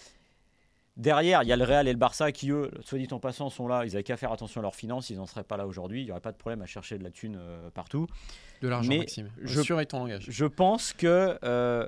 Derrière, 0.96 1.42
il 1.42 1.48
y 1.48 1.52
a 1.52 1.56
le 1.56 1.64
Real 1.64 1.86
et 1.88 1.92
le 1.92 1.98
Barça 1.98 2.32
qui, 2.32 2.50
eux, 2.50 2.70
soit 2.82 2.98
dit 2.98 3.08
en 3.10 3.18
passant, 3.18 3.50
sont 3.50 3.68
là. 3.68 3.84
Ils 3.84 3.92
n'avaient 3.92 4.02
qu'à 4.02 4.16
faire 4.16 4.32
attention 4.32 4.60
à 4.60 4.62
leurs 4.62 4.74
finances. 4.74 5.10
Ils 5.10 5.16
n'en 5.18 5.26
seraient 5.26 5.44
pas 5.44 5.58
là 5.58 5.66
aujourd'hui. 5.66 6.00
Il 6.00 6.04
n'y 6.06 6.10
aurait 6.10 6.20
pas 6.20 6.32
de 6.32 6.38
problème 6.38 6.62
à 6.62 6.66
chercher 6.66 6.96
de 6.96 7.04
la 7.04 7.10
thune 7.10 7.36
euh, 7.38 7.68
partout. 7.70 8.06
De 8.62 8.68
l'argent, 8.68 8.96
Maxime. 8.96 9.30
je- 9.42 9.60
Sûr 9.60 9.78
est 9.80 9.86
ton 9.86 9.98
langage. 9.98 10.24
Je 10.28 10.46
pense 10.46 10.94
que 10.94 11.38
euh, 11.44 11.86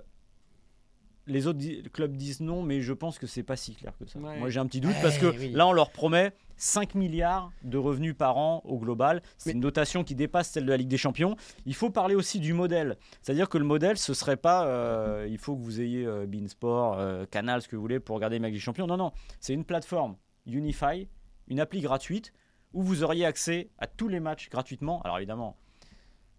les 1.29 1.47
autres 1.47 1.59
di- 1.59 1.83
clubs 1.93 2.17
disent 2.17 2.41
non, 2.41 2.63
mais 2.63 2.81
je 2.81 2.93
pense 2.93 3.19
que 3.19 3.27
c'est 3.27 3.43
pas 3.43 3.57
si 3.57 3.75
clair 3.75 3.93
que 3.99 4.07
ça. 4.07 4.19
Ouais. 4.19 4.39
Moi, 4.39 4.49
j'ai 4.51 4.59
un 4.61 4.67
petit 4.67 4.81
doute 4.81 4.95
Eh 4.99 5.03
parce 5.03 5.19
que 5.19 5.27
oui. 5.27 5.53
là, 5.53 5.67
on 5.67 5.73
leur 5.73 5.91
promet 5.91 6.33
5 6.57 6.95
milliards 6.97 7.53
de 7.63 7.79
revenus 7.79 8.15
par 8.17 8.37
an 8.37 8.63
au 8.65 8.79
global. 8.79 9.23
C'est 9.37 9.51
Mais- 9.51 9.55
une 9.55 9.61
dotation 9.61 10.03
qui 10.05 10.15
dépasse 10.15 10.49
celle 10.51 10.65
de 10.65 10.71
la 10.71 10.77
Ligue 10.77 10.89
des 10.89 10.97
Champions. 10.97 11.37
Il 11.67 11.75
faut 11.75 11.91
parler 11.91 12.15
aussi 12.17 12.41
du 12.41 12.53
modèle. 12.53 12.97
C'est-à-dire 13.23 13.49
que 13.49 13.59
le 13.59 13.65
modèle, 13.65 13.97
ce 13.99 14.13
serait 14.15 14.37
pas 14.37 14.67
euh, 14.67 15.27
il 15.31 15.39
faut 15.39 15.55
que 15.57 15.63
vous 15.63 15.81
ayez 15.81 16.05
euh, 16.05 16.27
Beansport, 16.27 16.99
euh, 16.99 17.25
Canal, 17.31 17.63
ce 17.63 17.69
que 17.69 17.77
vous 17.77 17.83
voulez 17.83 18.01
pour 18.01 18.17
regarder 18.17 18.39
les 18.39 18.45
Ligue 18.47 18.55
des 18.55 18.61
Champions. 18.61 18.87
Non, 18.87 18.97
non. 18.97 19.13
C'est 19.41 19.53
une 19.55 19.65
plateforme 19.65 20.17
Unify, 20.47 21.07
une 21.49 21.61
appli 21.61 21.81
gratuite 21.81 22.33
où 22.73 22.83
vous 22.83 23.03
auriez 23.03 23.25
accès 23.25 23.71
à 23.79 23.87
tous 23.87 24.09
les 24.09 24.21
matchs 24.21 24.49
gratuitement. 24.51 25.01
Alors 25.03 25.19
évidemment, 25.19 25.57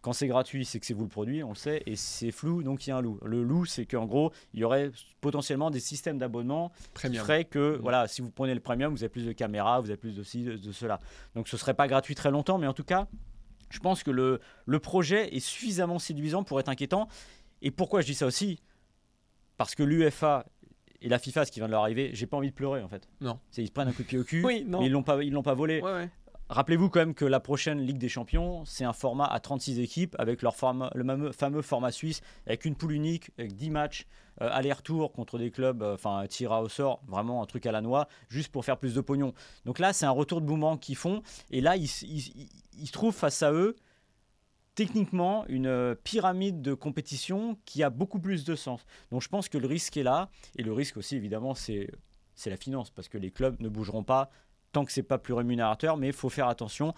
quand 0.02 0.14
c'est 0.14 0.28
gratuit, 0.28 0.64
c'est 0.66 0.80
que 0.80 0.86
c'est 0.86 0.94
vous 0.94 1.04
le 1.04 1.10
produit, 1.10 1.44
on 1.44 1.50
le 1.50 1.56
sait, 1.56 1.84
et 1.86 1.96
c'est 1.96 2.32
flou, 2.32 2.64
donc 2.64 2.88
il 2.88 2.92
y 2.92 2.94
a 2.94 2.98
un 2.98 3.02
loup. 3.02 3.20
Le 3.26 3.44
loup, 3.44 3.66
c'est 3.66 3.86
qu'en 3.86 4.06
gros, 4.06 4.32
il 4.54 4.62
y 4.62 4.64
aurait 4.64 4.92
potentiellement 5.20 5.70
des 5.72 5.80
systèmes 5.82 6.18
d'abonnement 6.18 6.70
qui 6.70 6.90
Premium. 6.94 7.24
feraient 7.26 7.46
que, 7.46 7.78
Mm. 7.78 7.82
voilà, 7.82 8.08
si 8.08 8.22
vous 8.22 8.32
prenez 8.32 8.54
le 8.54 8.62
premium, 8.62 8.92
vous 8.94 9.04
avez 9.04 9.10
plus 9.10 9.26
de 9.26 9.32
caméras, 9.34 9.82
vous 9.82 9.90
avez 9.90 9.98
plus 9.98 10.16
de 10.16 10.24
ci, 10.24 10.44
de, 10.44 10.56
de 10.56 10.72
cela. 10.72 11.00
Donc 11.36 11.48
ce 11.50 11.58
serait 11.58 11.74
pas 11.74 11.88
gratuit 11.88 12.16
très 12.16 12.32
longtemps, 12.32 12.58
mais 12.58 12.68
en 12.68 12.74
tout 12.74 12.84
cas, 12.86 13.08
je 13.70 13.80
pense 13.80 14.02
que 14.04 14.12
le, 14.12 14.40
le 14.66 14.80
projet 14.80 15.36
est 15.36 15.40
suffisamment 15.42 16.00
séduisant 16.00 16.44
pour 16.44 16.60
être 16.60 16.70
inquiétant. 16.70 17.08
Et 17.62 17.70
pourquoi 17.72 18.00
je 18.02 18.06
dis 18.08 18.16
ça 18.16 18.26
aussi? 18.26 18.62
Parce 19.58 19.76
que 19.76 19.84
l'UFA 19.84 20.46
et 21.02 21.08
la 21.10 21.20
FIFA, 21.20 21.46
ce 21.46 21.52
qui 21.52 21.60
vient 21.60 21.68
de 21.68 21.72
leur 21.72 21.82
arriver, 21.82 22.12
j'ai 22.14 22.26
pas 22.26 22.36
envie 22.38 22.50
de 22.50 22.56
pleurer 22.56 22.82
en 22.82 22.88
fait. 22.90 23.08
Non. 23.22 23.40
C'est 23.52 23.62
ils 23.64 23.68
se 23.68 23.72
prennent 23.72 23.88
un 23.88 23.94
coup 23.94 24.02
de 24.04 24.08
pied 24.08 24.18
au 24.18 24.24
cul, 24.24 24.42
Oui, 24.46 24.64
non. 24.66 24.80
mais 24.80 24.88
ils 24.88 24.92
l'ont 24.92 25.04
pas, 25.04 25.22
ils 25.24 25.32
l'ont 25.32 25.44
pas 25.44 25.54
volé. 25.54 25.82
Ouais, 25.82 25.92
ouais. 25.94 26.10
Rappelez-vous 26.50 26.90
quand 26.90 27.00
même 27.00 27.14
que 27.14 27.26
la 27.26 27.40
prochaine 27.40 27.80
Ligue 27.80 28.00
des 28.00 28.10
Champions, 28.10 28.66
c'est 28.66 28.84
un 28.84 28.94
format 28.94 29.26
à 29.28 29.40
36 29.40 29.80
équipes 29.80 30.16
avec 30.18 30.42
leur 30.42 30.56
le 30.96 31.32
fameux, 31.32 31.62
format 31.62 31.92
suisse, 31.92 32.22
avec 32.48 32.66
une 32.66 32.76
poule 32.76 32.94
unique, 32.94 33.30
avec 33.38 33.56
10 33.56 33.70
matchs, 33.70 34.08
euh, 34.42 34.50
aller-retour 34.52 35.12
contre 35.12 35.38
des 35.38 35.52
clubs, 35.52 35.84
euh, 35.84 35.94
enfin 35.94 36.26
tir 36.28 36.52
au 36.52 36.68
sort, 36.68 37.04
vraiment 37.08 37.44
un 37.44 37.46
truc 37.46 37.68
à 37.68 37.72
la 37.72 37.82
noix, 37.82 38.08
juste 38.30 38.52
pour 38.52 38.66
faire 38.66 38.78
plus 38.80 38.96
de 38.96 39.02
pognon. 39.02 39.34
Donc 39.66 39.78
là, 39.78 39.94
c'est 39.94 40.08
un 40.08 40.12
retour 40.12 40.42
de 40.42 40.48
boomerang 40.48 40.80
qu'ils 40.80 40.96
font, 40.96 41.22
et 41.52 41.62
là, 41.62 41.76
ils, 41.76 41.86
ils- 42.02 42.50
ils- 42.80 42.92
trouvent 42.92 43.16
face 43.16 43.44
à 43.44 43.52
eux 43.54 43.76
techniquement 44.74 45.46
une 45.50 45.68
euh, 45.68 45.94
pyramide 45.94 46.62
de 46.64 46.74
compétition 46.74 47.58
qui 47.66 47.84
a 47.84 47.92
beaucoup 47.92 48.20
plus 48.20 48.44
de 48.44 48.56
sens. 48.56 48.86
Donc 49.12 49.22
je 49.22 49.28
pense 49.30 49.50
que 49.50 49.58
le 49.60 49.68
risque 49.68 49.98
est 49.98 50.04
là, 50.04 50.30
et 50.58 50.64
le 50.64 50.74
risque 50.74 50.98
aussi 50.98 51.16
évidemment 51.16 51.54
c'est 51.54 51.92
la 52.46 52.58
finance, 52.58 52.90
parce 52.90 53.08
que 53.10 53.20
les 53.20 53.30
clubs 53.32 53.60
ne 53.60 53.70
bougeront 53.70 54.04
pas 54.04 54.32
tant 54.72 54.86
que 54.86 54.92
c'est 54.92 55.04
pas 55.04 55.18
plus 55.18 55.34
rémunérateur, 55.34 55.98
mais 55.98 56.08
il 56.08 56.14
faut 56.14 56.30
faire 56.30 56.48
attention. 56.48 56.94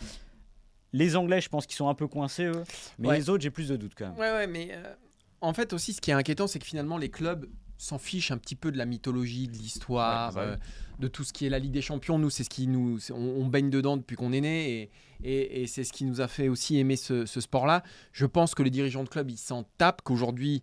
Les 0.93 1.15
Anglais, 1.15 1.39
je 1.39 1.47
pense 1.49 1.65
qu'ils 1.65 1.75
sont 1.77 1.87
un 1.87 1.93
peu 1.95 2.07
coincés 2.07 2.45
eux, 2.45 2.63
mais 2.99 3.07
Ouais. 3.09 3.17
les 3.17 3.29
autres, 3.29 3.41
j'ai 3.43 3.49
plus 3.51 3.69
de 3.69 3.77
doutes 3.77 3.93
quand 3.97 4.09
même. 4.09 4.17
Ouais, 4.19 4.31
ouais, 4.31 4.47
mais 4.47 4.69
euh, 4.73 4.93
en 5.39 5.53
fait 5.53 5.71
aussi, 5.73 5.93
ce 5.93 6.01
qui 6.01 6.11
est 6.11 6.13
inquiétant, 6.13 6.47
c'est 6.47 6.59
que 6.59 6.65
finalement, 6.65 6.97
les 6.97 7.09
clubs 7.09 7.47
s'en 7.77 7.97
fichent 7.97 8.31
un 8.31 8.37
petit 8.37 8.55
peu 8.55 8.71
de 8.71 8.77
la 8.77 8.85
mythologie, 8.85 9.47
de 9.47 9.53
l'histoire, 9.57 10.35
Ouais, 10.35 10.41
euh, 10.41 10.57
de 10.99 11.07
tout 11.07 11.23
ce 11.23 11.31
qui 11.33 11.45
est 11.45 11.49
la 11.49 11.59
Ligue 11.59 11.71
des 11.71 11.81
Champions. 11.81 12.19
Nous, 12.19 12.29
c'est 12.29 12.43
ce 12.43 12.49
qui 12.49 12.67
nous, 12.67 12.99
on, 13.09 13.15
on 13.15 13.47
baigne 13.47 13.69
dedans 13.69 13.95
depuis 13.97 14.15
qu'on 14.17 14.33
est 14.33 14.41
né, 14.41 14.81
et, 14.81 14.91
et- 15.23 15.61
et 15.63 15.67
c'est 15.67 15.83
ce 15.85 15.93
qui 15.93 16.03
nous 16.03 16.19
a 16.21 16.27
fait 16.27 16.47
aussi 16.49 16.77
aimer 16.77 16.95
ce, 16.97 17.25
ce 17.25 17.39
sport-là. 17.41 17.81
Je 18.11 18.25
pense 18.25 18.53
que 18.53 18.61
les 18.61 18.69
dirigeants 18.69 19.03
de 19.03 19.09
clubs, 19.09 19.31
ils 19.31 19.37
s'en 19.37 19.63
tapent 19.77 20.01
qu'aujourd'hui. 20.03 20.61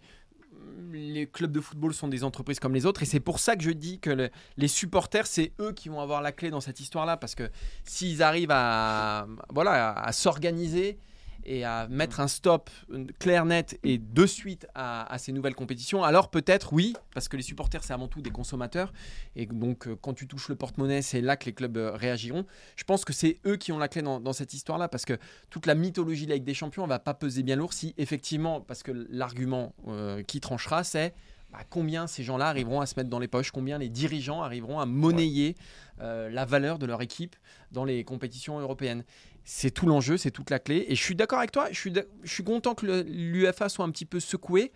Les 0.93 1.27
clubs 1.27 1.53
de 1.53 1.61
football 1.61 1.93
sont 1.95 2.09
des 2.09 2.25
entreprises 2.25 2.59
comme 2.61 2.75
les 2.75 2.87
autres 2.87 3.03
et 3.03 3.07
c'est 3.07 3.21
pour 3.21 3.39
ça 3.39 3.57
que 3.57 3.63
je 3.63 3.71
dis 3.71 3.99
que 4.01 4.11
le- 4.11 4.31
les 4.57 4.69
supporters 4.69 5.27
c'est 5.27 5.53
eux 5.61 5.73
qui 5.73 5.89
vont 5.89 6.01
avoir 6.01 6.23
la 6.23 6.33
clé 6.33 6.51
dans 6.51 6.61
cette 6.61 6.81
histoire 6.81 7.07
là 7.07 7.17
parce 7.17 7.35
que 7.35 7.51
s'ils 7.85 8.23
arrivent 8.23 8.51
à 8.53 9.27
voilà 9.51 9.93
à 9.93 10.13
s'organiser 10.13 10.99
et 11.45 11.64
à 11.64 11.88
mettre 11.88 12.21
un 12.21 12.28
stop 12.28 12.71
clair, 13.18 13.45
net 13.45 13.78
et 13.83 13.99
de 13.99 14.26
suite 14.26 14.66
à, 14.75 15.11
à 15.12 15.18
ces 15.18 15.33
nouvelles 15.33 15.54
compétitions, 15.54 16.04
alors 16.04 16.30
peut-être 16.30 16.73
oui, 16.73 16.95
parce 17.14 17.28
que 17.28 17.37
les 17.37 17.42
supporters 17.42 17.85
c'est 17.85 17.92
avant 17.92 18.09
tout 18.09 18.21
des 18.21 18.30
consommateurs 18.30 18.92
et 19.37 19.47
donc 19.47 19.87
euh, 19.87 19.97
quand 20.00 20.14
tu 20.14 20.26
touches 20.26 20.49
le 20.49 20.57
porte-monnaie, 20.57 21.02
c'est 21.02 21.21
là 21.21 21.37
que 21.37 21.47
les 21.47 21.52
clubs 21.52 21.76
euh, 21.76 21.92
réagiront. 21.92 22.45
Je 22.76 22.85
pense 22.85 23.04
que 23.04 23.12
c'est 23.12 23.38
eux 23.47 23.57
qui 23.57 23.73
ont 23.73 23.78
la 23.78 23.88
clé 23.88 24.02
dans, 24.02 24.21
dans 24.21 24.33
cette 24.33 24.54
histoire-là 24.54 24.88
parce 24.88 25.04
que 25.04 25.18
toute 25.50 25.66
la 25.66 25.75
mythologie 25.75 26.25
de 26.25 26.30
la 26.30 26.37
Ligue 26.37 26.45
des 26.45 26.54
Champions 26.54 26.85
elle 26.85 26.90
va 26.90 26.99
pas 26.99 27.14
peser 27.14 27.42
bien 27.42 27.57
lourd 27.57 27.73
si 27.73 27.95
effectivement, 27.99 28.61
parce 28.61 28.83
que 28.83 28.92
l'argument 29.11 29.75
euh, 29.87 30.23
qui 30.23 30.40
tranchera, 30.40 30.85
c'est 30.85 31.14
bah, 31.52 31.61
combien 31.71 32.07
ces 32.07 32.23
gens-là 32.23 32.49
arriveront 32.49 32.80
à 32.80 32.87
se 32.87 32.95
mettre 32.97 33.09
dans 33.09 33.18
les 33.18 33.28
poches, 33.28 33.50
combien 33.50 33.78
les 33.78 33.88
dirigeants 33.88 34.42
arriveront 34.42 34.80
à 34.80 34.87
monnayer 34.87 35.57
euh, 36.00 36.28
la 36.28 36.45
valeur 36.45 36.78
de 36.78 36.85
leur 36.85 37.00
équipe 37.00 37.37
dans 37.73 37.85
les 37.85 38.04
compétitions 38.04 38.59
européennes. 38.61 39.04
C'est 39.50 39.71
tout 39.71 39.87
l'enjeu, 39.87 40.19
c'est 40.19 40.31
toute 40.31 40.50
la 40.50 40.59
clé. 40.59 40.85
Et 40.88 40.95
je 40.95 41.02
suis 41.02 41.14
d'accord 41.14 41.38
avec 41.38 41.52
toi, 41.52 41.69
je 41.73 41.78
suis, 41.81 41.90
je 42.23 42.31
suis 42.31 42.45
content 42.45 42.75
que 42.75 42.85
l'UFA 43.07 43.71
soit 43.71 43.87
un 43.87 43.90
petit 43.90 44.05
peu 44.05 44.21
secouée, 44.21 44.73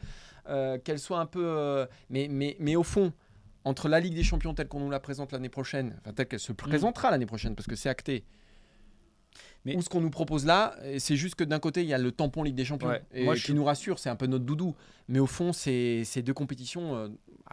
euh, 0.49 0.79
qu'elle 0.79 0.99
soit 0.99 1.19
un 1.19 1.27
peu... 1.27 1.45
euh, 1.45 1.85
mais, 2.09 2.27
mais, 2.31 2.57
mais 2.59 2.75
au 2.75 2.83
fond, 2.83 3.13
entre 3.65 3.89
la 3.91 4.01
Ligue 4.01 4.15
des 4.15 4.23
Champions 4.23 4.55
telle 4.55 4.69
qu'on 4.69 4.81
nous 4.81 4.89
la 4.91 4.99
présente 4.99 5.33
l'année 5.33 5.51
prochaine, 5.51 5.95
enfin 6.01 6.15
telle 6.15 6.27
qu'elle 6.27 6.41
se 6.41 6.53
présentera 6.53 7.11
l'année 7.11 7.27
prochaine, 7.27 7.55
parce 7.55 7.67
que 7.69 7.77
c'est 7.77 7.91
acté, 7.91 8.25
Mais- 9.67 9.77
ou 9.77 9.83
ce 9.83 9.91
qu'on 9.91 10.01
nous 10.01 10.09
propose 10.11 10.47
là, 10.47 10.75
c'est 10.99 11.17
juste 11.17 11.35
que 11.35 11.45
d'un 11.45 11.59
côté, 11.61 11.83
il 11.83 11.89
y 11.89 11.93
a 11.95 11.99
le 11.99 12.11
tampon 12.11 12.43
Ligue 12.43 12.55
des 12.55 12.65
Champions, 12.65 12.89
Ouais. 12.89 13.03
et 13.13 13.25
Moi, 13.25 13.35
qui 13.35 13.43
suis- 13.43 13.55
nous 13.55 13.65
rassure, 13.65 13.99
c'est 13.99 14.09
un 14.09 14.17
peu 14.17 14.27
notre 14.27 14.47
doudou. 14.47 14.75
Mais 15.09 15.19
au 15.19 15.27
fond, 15.27 15.53
c'est 15.53 16.03
c'est 16.05 16.23
deux 16.23 16.33
compétitions 16.35 16.97
euh, 16.97 17.09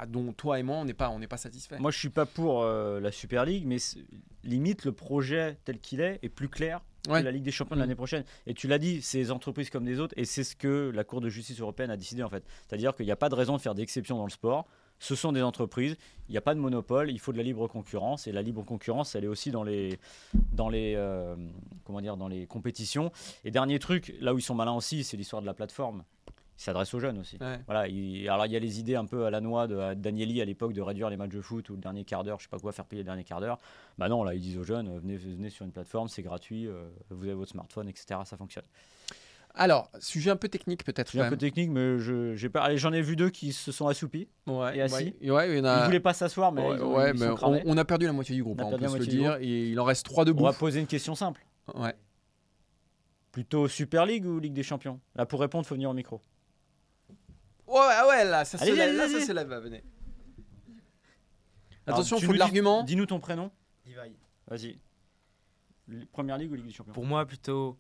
dont 0.08 0.32
toi 0.32 0.58
et 0.58 0.64
moi, 0.64 0.78
on 0.78 0.86
n'est 0.86 0.94
pas, 0.94 1.10
on 1.10 1.20
pas 1.20 1.36
satisfait. 1.38 1.80
Moi, 1.80 1.92
je 1.92 2.00
suis 2.00 2.10
pas 2.10 2.26
pour 2.26 2.64
euh, 2.64 3.02
la 3.02 3.12
Super 3.12 3.44
League, 3.44 3.66
mais 3.68 3.78
limite 4.46 4.86
le 4.86 4.94
projet 4.94 5.58
tel 5.66 5.80
qu'il 5.80 6.00
est 6.00 6.20
est 6.24 6.30
plus 6.30 6.48
clair 6.48 6.82
Ouais. 7.08 7.24
la 7.24 7.32
Ligue 7.32 7.44
des 7.44 7.52
Champions 7.52 7.76
de 7.76 7.80
Mm. 7.80 7.84
l'année 7.84 7.96
prochaine. 7.96 8.24
Et 8.46 8.54
tu 8.54 8.68
l'as 8.68 8.78
dit, 8.78 9.02
c'est 9.02 9.20
des 9.20 9.32
entreprises 9.32 9.70
comme 9.70 9.86
des 9.86 10.00
autres, 10.00 10.14
et 10.18 10.26
c'est 10.26 10.44
ce 10.44 10.56
que 10.56 10.92
la 10.94 11.04
Cour 11.04 11.22
de 11.22 11.30
justice 11.30 11.60
européenne 11.60 11.90
a 11.92 11.98
décidé 11.98 12.24
en 12.24 12.30
fait. 12.30 12.44
C'est-à-dire 12.68 12.94
qu'il 12.96 13.06
n'y 13.06 13.12
a 13.12 13.16
pas 13.16 13.30
de 13.30 13.36
raison 13.36 13.56
de 13.56 13.62
faire 13.62 13.76
d'exception 13.76 14.18
dans 14.18 14.26
le 14.26 14.30
sport. 14.32 14.66
Ce 15.02 15.16
sont 15.16 15.32
des 15.32 15.42
entreprises, 15.42 15.96
il 16.28 16.34
n'y 16.34 16.38
a 16.38 16.42
pas 16.42 16.54
de 16.54 16.60
monopole, 16.60 17.10
il 17.10 17.20
faut 17.20 17.32
de 17.32 17.38
la 17.38 17.44
libre 17.44 17.68
concurrence, 17.70 18.28
et 18.28 18.34
la 18.34 18.42
libre 18.42 18.64
concurrence, 18.66 19.16
elle 19.16 19.24
est 19.24 19.28
aussi 19.28 19.50
dans 19.50 19.64
les, 19.64 19.98
dans 20.52 20.68
les, 20.68 20.94
euh, 20.98 21.38
comment 21.86 22.02
dire, 22.02 22.18
dans 22.18 22.28
les 22.28 22.46
compétitions. 22.48 23.10
Et 23.46 23.52
dernier 23.52 23.80
truc, 23.80 24.14
là 24.20 24.34
où 24.34 24.38
ils 24.40 24.42
sont 24.42 24.56
malins 24.56 24.74
aussi, 24.74 25.06
c'est 25.06 25.16
l'histoire 25.16 25.42
de 25.42 25.48
la 25.48 25.54
plateforme. 25.54 26.04
Ils 26.60 26.64
s'adressent 26.64 26.94
aux 26.94 27.00
jeunes 27.00 27.18
aussi. 27.20 27.38
Ouais. 27.40 27.62
Voilà, 27.68 27.88
il, 27.88 28.28
alors 28.28 28.46
il 28.46 28.52
y 28.52 28.56
a 28.58 28.60
les 28.60 28.82
idées 28.82 28.96
un 28.96 29.06
peu 29.06 29.26
à 29.26 29.30
la 29.32 29.40
noix 29.40 29.66
de 29.66 29.94
Danieli 29.94 30.42
à 30.42 30.46
l'époque 30.46 30.74
de 30.74 30.82
réduire 30.82 31.10
les 31.10 31.16
matchs 31.16 31.32
de 31.32 31.40
foot 31.40 31.70
ou 31.70 31.76
le 31.76 31.80
dernier 31.80 32.04
quart 32.04 32.26
d'heure, 32.26 32.38
je 32.40 32.44
sais 32.44 32.50
pas 32.50 32.60
quoi, 32.60 32.74
faire 32.74 32.84
payer 32.86 33.02
le 33.02 33.06
dernier 33.06 33.24
quart 33.24 33.40
d'heure. 33.40 33.58
Bah 33.98 34.10
non, 34.10 34.26
là 34.26 34.34
ils 34.34 34.42
disent 34.42 34.58
aux 34.58 34.64
jeunes, 34.66 35.00
venez, 35.00 35.16
venez 35.16 35.50
sur 35.50 35.64
une 35.66 35.72
plateforme, 35.72 36.10
c'est 36.10 36.22
gratuit, 36.22 36.68
euh, 36.68 36.90
vous 37.12 37.24
avez 37.24 37.34
votre 37.34 37.52
smartphone, 37.52 37.88
etc. 37.88 38.20
Ça 38.26 38.36
fonctionne. 38.36 38.66
Alors, 39.56 39.90
sujet 40.00 40.32
un 40.32 40.36
peu 40.36 40.50
technique 40.50 40.84
peut-être. 40.84 41.18
Un 41.18 41.30
peu 41.30 41.38
technique, 41.38 41.70
mais 41.70 41.98
je, 41.98 42.36
j'ai 42.36 42.50
pas. 42.50 42.76
J'en 42.76 42.92
ai 42.92 43.02
vu 43.02 43.16
deux 43.16 43.30
qui 43.30 43.54
se 43.54 43.72
sont 43.72 43.88
assoupis. 43.88 44.28
Ouais, 44.46 44.78
et 44.78 44.82
assis. 44.82 45.16
ouais, 45.22 45.32
ouais, 45.32 45.52
il 45.54 45.58
y 45.58 45.62
en 45.62 45.66
a- 45.66 45.80
Ils 45.80 45.86
voulaient 45.86 46.00
pas 46.02 46.14
s'asseoir, 46.14 46.52
mais 46.52 46.62
Ouais, 46.68 46.76
ils 46.76 46.84
ont- 46.84 46.96
ouais, 46.96 47.12
ils 47.12 47.20
mais 47.20 47.26
sont 47.28 47.62
on, 47.66 47.78
a 47.78 47.86
perdu 47.86 48.06
la 48.06 48.12
moitié 48.14 48.36
du 48.36 48.44
groupe, 48.44 48.62
On 48.62 48.66
hein, 48.66 48.72
on, 48.74 48.78
peut 48.78 48.88
se 48.90 48.98
le 48.98 49.08
dire. 49.08 49.38
Et 49.40 49.70
il 49.70 49.80
en 49.80 49.86
reste 49.86 50.06
trois 50.06 50.26
debout. 50.26 50.44
On 50.44 50.48
va 50.48 50.54
poser 50.54 50.82
une 50.82 50.88
question 50.88 51.16
simple. 51.16 51.46
Ouais. 51.74 51.94
Plutôt 53.32 53.68
Super 53.68 54.06
League 54.06 54.26
ou 54.26 54.40
Ligue 54.40 54.54
des 54.54 54.64
Champions? 54.64 55.00
Là, 55.16 55.26
pour 55.26 55.40
répondre, 55.40 55.66
faut 55.66 55.76
venir 55.76 55.90
au 55.90 55.94
micro. 55.94 56.22
Ouais, 57.70 57.80
ouais, 57.80 58.08
ouais, 58.10 58.26
là, 58.26 58.46
ça 58.46 58.58
se 58.58 58.64
Allez, 58.64 58.72
lève, 58.74 58.90
allez, 58.90 58.98
là, 58.98 59.08
ça 59.20 59.26
se 59.26 59.32
lève, 59.32 59.48
va, 59.48 59.60
venez. 59.60 59.84
Alors, 61.86 62.00
Attention, 62.00 62.18
faut 62.20 62.24
nous 62.26 62.30
de 62.30 62.34
dis- 62.34 62.40
l'argument. 62.40 62.84
Dis-nous 62.84 63.06
ton 63.06 63.20
prénom. 63.20 63.52
Levi. 63.86 64.16
Vas-y. 64.48 64.80
Première 66.12 66.38
Ligue 66.38 66.52
ou 66.52 66.56
Ligue 66.56 66.66
des 66.68 66.72
Champions? 66.74 66.94
Pour 66.94 67.06
moi, 67.06 67.26
plutôt 67.26 67.78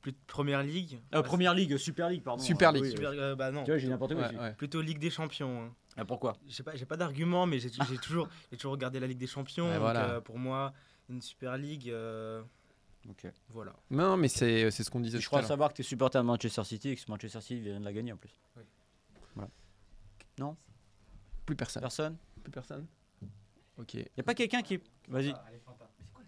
plus 0.00 0.12
Première 0.26 0.62
Ligue. 0.62 0.94
Euh, 1.14 1.18
Ah, 1.18 1.22
Première 1.22 1.54
Ligue, 1.54 1.76
Super 1.76 2.08
League, 2.08 2.22
pardon. 2.22 2.42
Super 2.42 2.70
Ah, 2.70 2.72
League. 2.72 2.82
oui, 2.84 2.90
Super- 2.90 3.10
oui. 3.10 3.18
euh, 3.18 3.36
bah 3.36 3.50
non. 3.50 3.62
Tu 3.64 3.70
vois, 3.70 3.78
j'ai 3.78 3.88
n'importe 3.88 4.14
quoi. 4.14 4.22
Ouais, 4.22 4.28
aussi. 4.28 4.38
ouais. 4.38 4.52
Plutôt 4.54 4.80
Ligue 4.80 4.98
des 4.98 5.10
Champions. 5.10 5.62
hein. 5.64 5.74
Ah, 5.96 6.04
pourquoi? 6.06 6.36
J'ai 6.46 6.62
pas, 6.62 6.74
j'ai 6.74 6.86
pas 6.86 6.96
d'argument, 6.96 7.44
mais 7.46 7.58
j'ai 7.58 7.68
j'ai 7.70 7.98
toujours, 7.98 8.28
j'ai 8.50 8.56
toujours 8.56 8.72
regardé 8.72 8.98
la 9.00 9.06
Ligue 9.06 9.18
des 9.18 9.26
Champions. 9.26 9.68
Donc, 9.70 9.78
voilà. 9.80 10.10
euh, 10.14 10.20
pour 10.20 10.38
moi, 10.38 10.72
une 11.10 11.20
Super 11.20 11.56
League, 11.58 11.90
euh, 11.90 12.42
Ok. 13.10 13.26
voilà. 13.50 13.74
Non, 13.90 14.16
mais 14.16 14.28
c'est 14.28 14.70
c'est 14.70 14.82
ce 14.82 14.90
qu'on 14.90 15.00
disait 15.00 15.18
Je 15.20 15.28
tout 15.28 15.34
à 15.36 15.38
crois 15.40 15.48
savoir 15.48 15.68
que 15.70 15.74
tu 15.74 15.82
es 15.82 15.84
supporter 15.84 16.18
de 16.20 16.26
Manchester 16.26 16.64
City 16.64 16.88
et 16.90 16.96
que 16.96 17.02
Manchester 17.08 17.40
City 17.42 17.60
vient 17.60 17.78
de 17.80 17.84
la 17.84 17.92
gagner 17.92 18.12
en 18.12 18.16
plus. 18.16 18.32
Plus 21.46 21.56
personne. 21.56 21.82
Personne 21.82 22.16
Plus 22.42 22.52
personne. 22.52 22.86
Ok. 23.78 23.94
Y 23.94 24.06
a 24.18 24.22
pas 24.22 24.34
quelqu'un 24.34 24.62
qui 24.62 24.74
est. 24.74 24.82
Vas-y. 25.08 25.34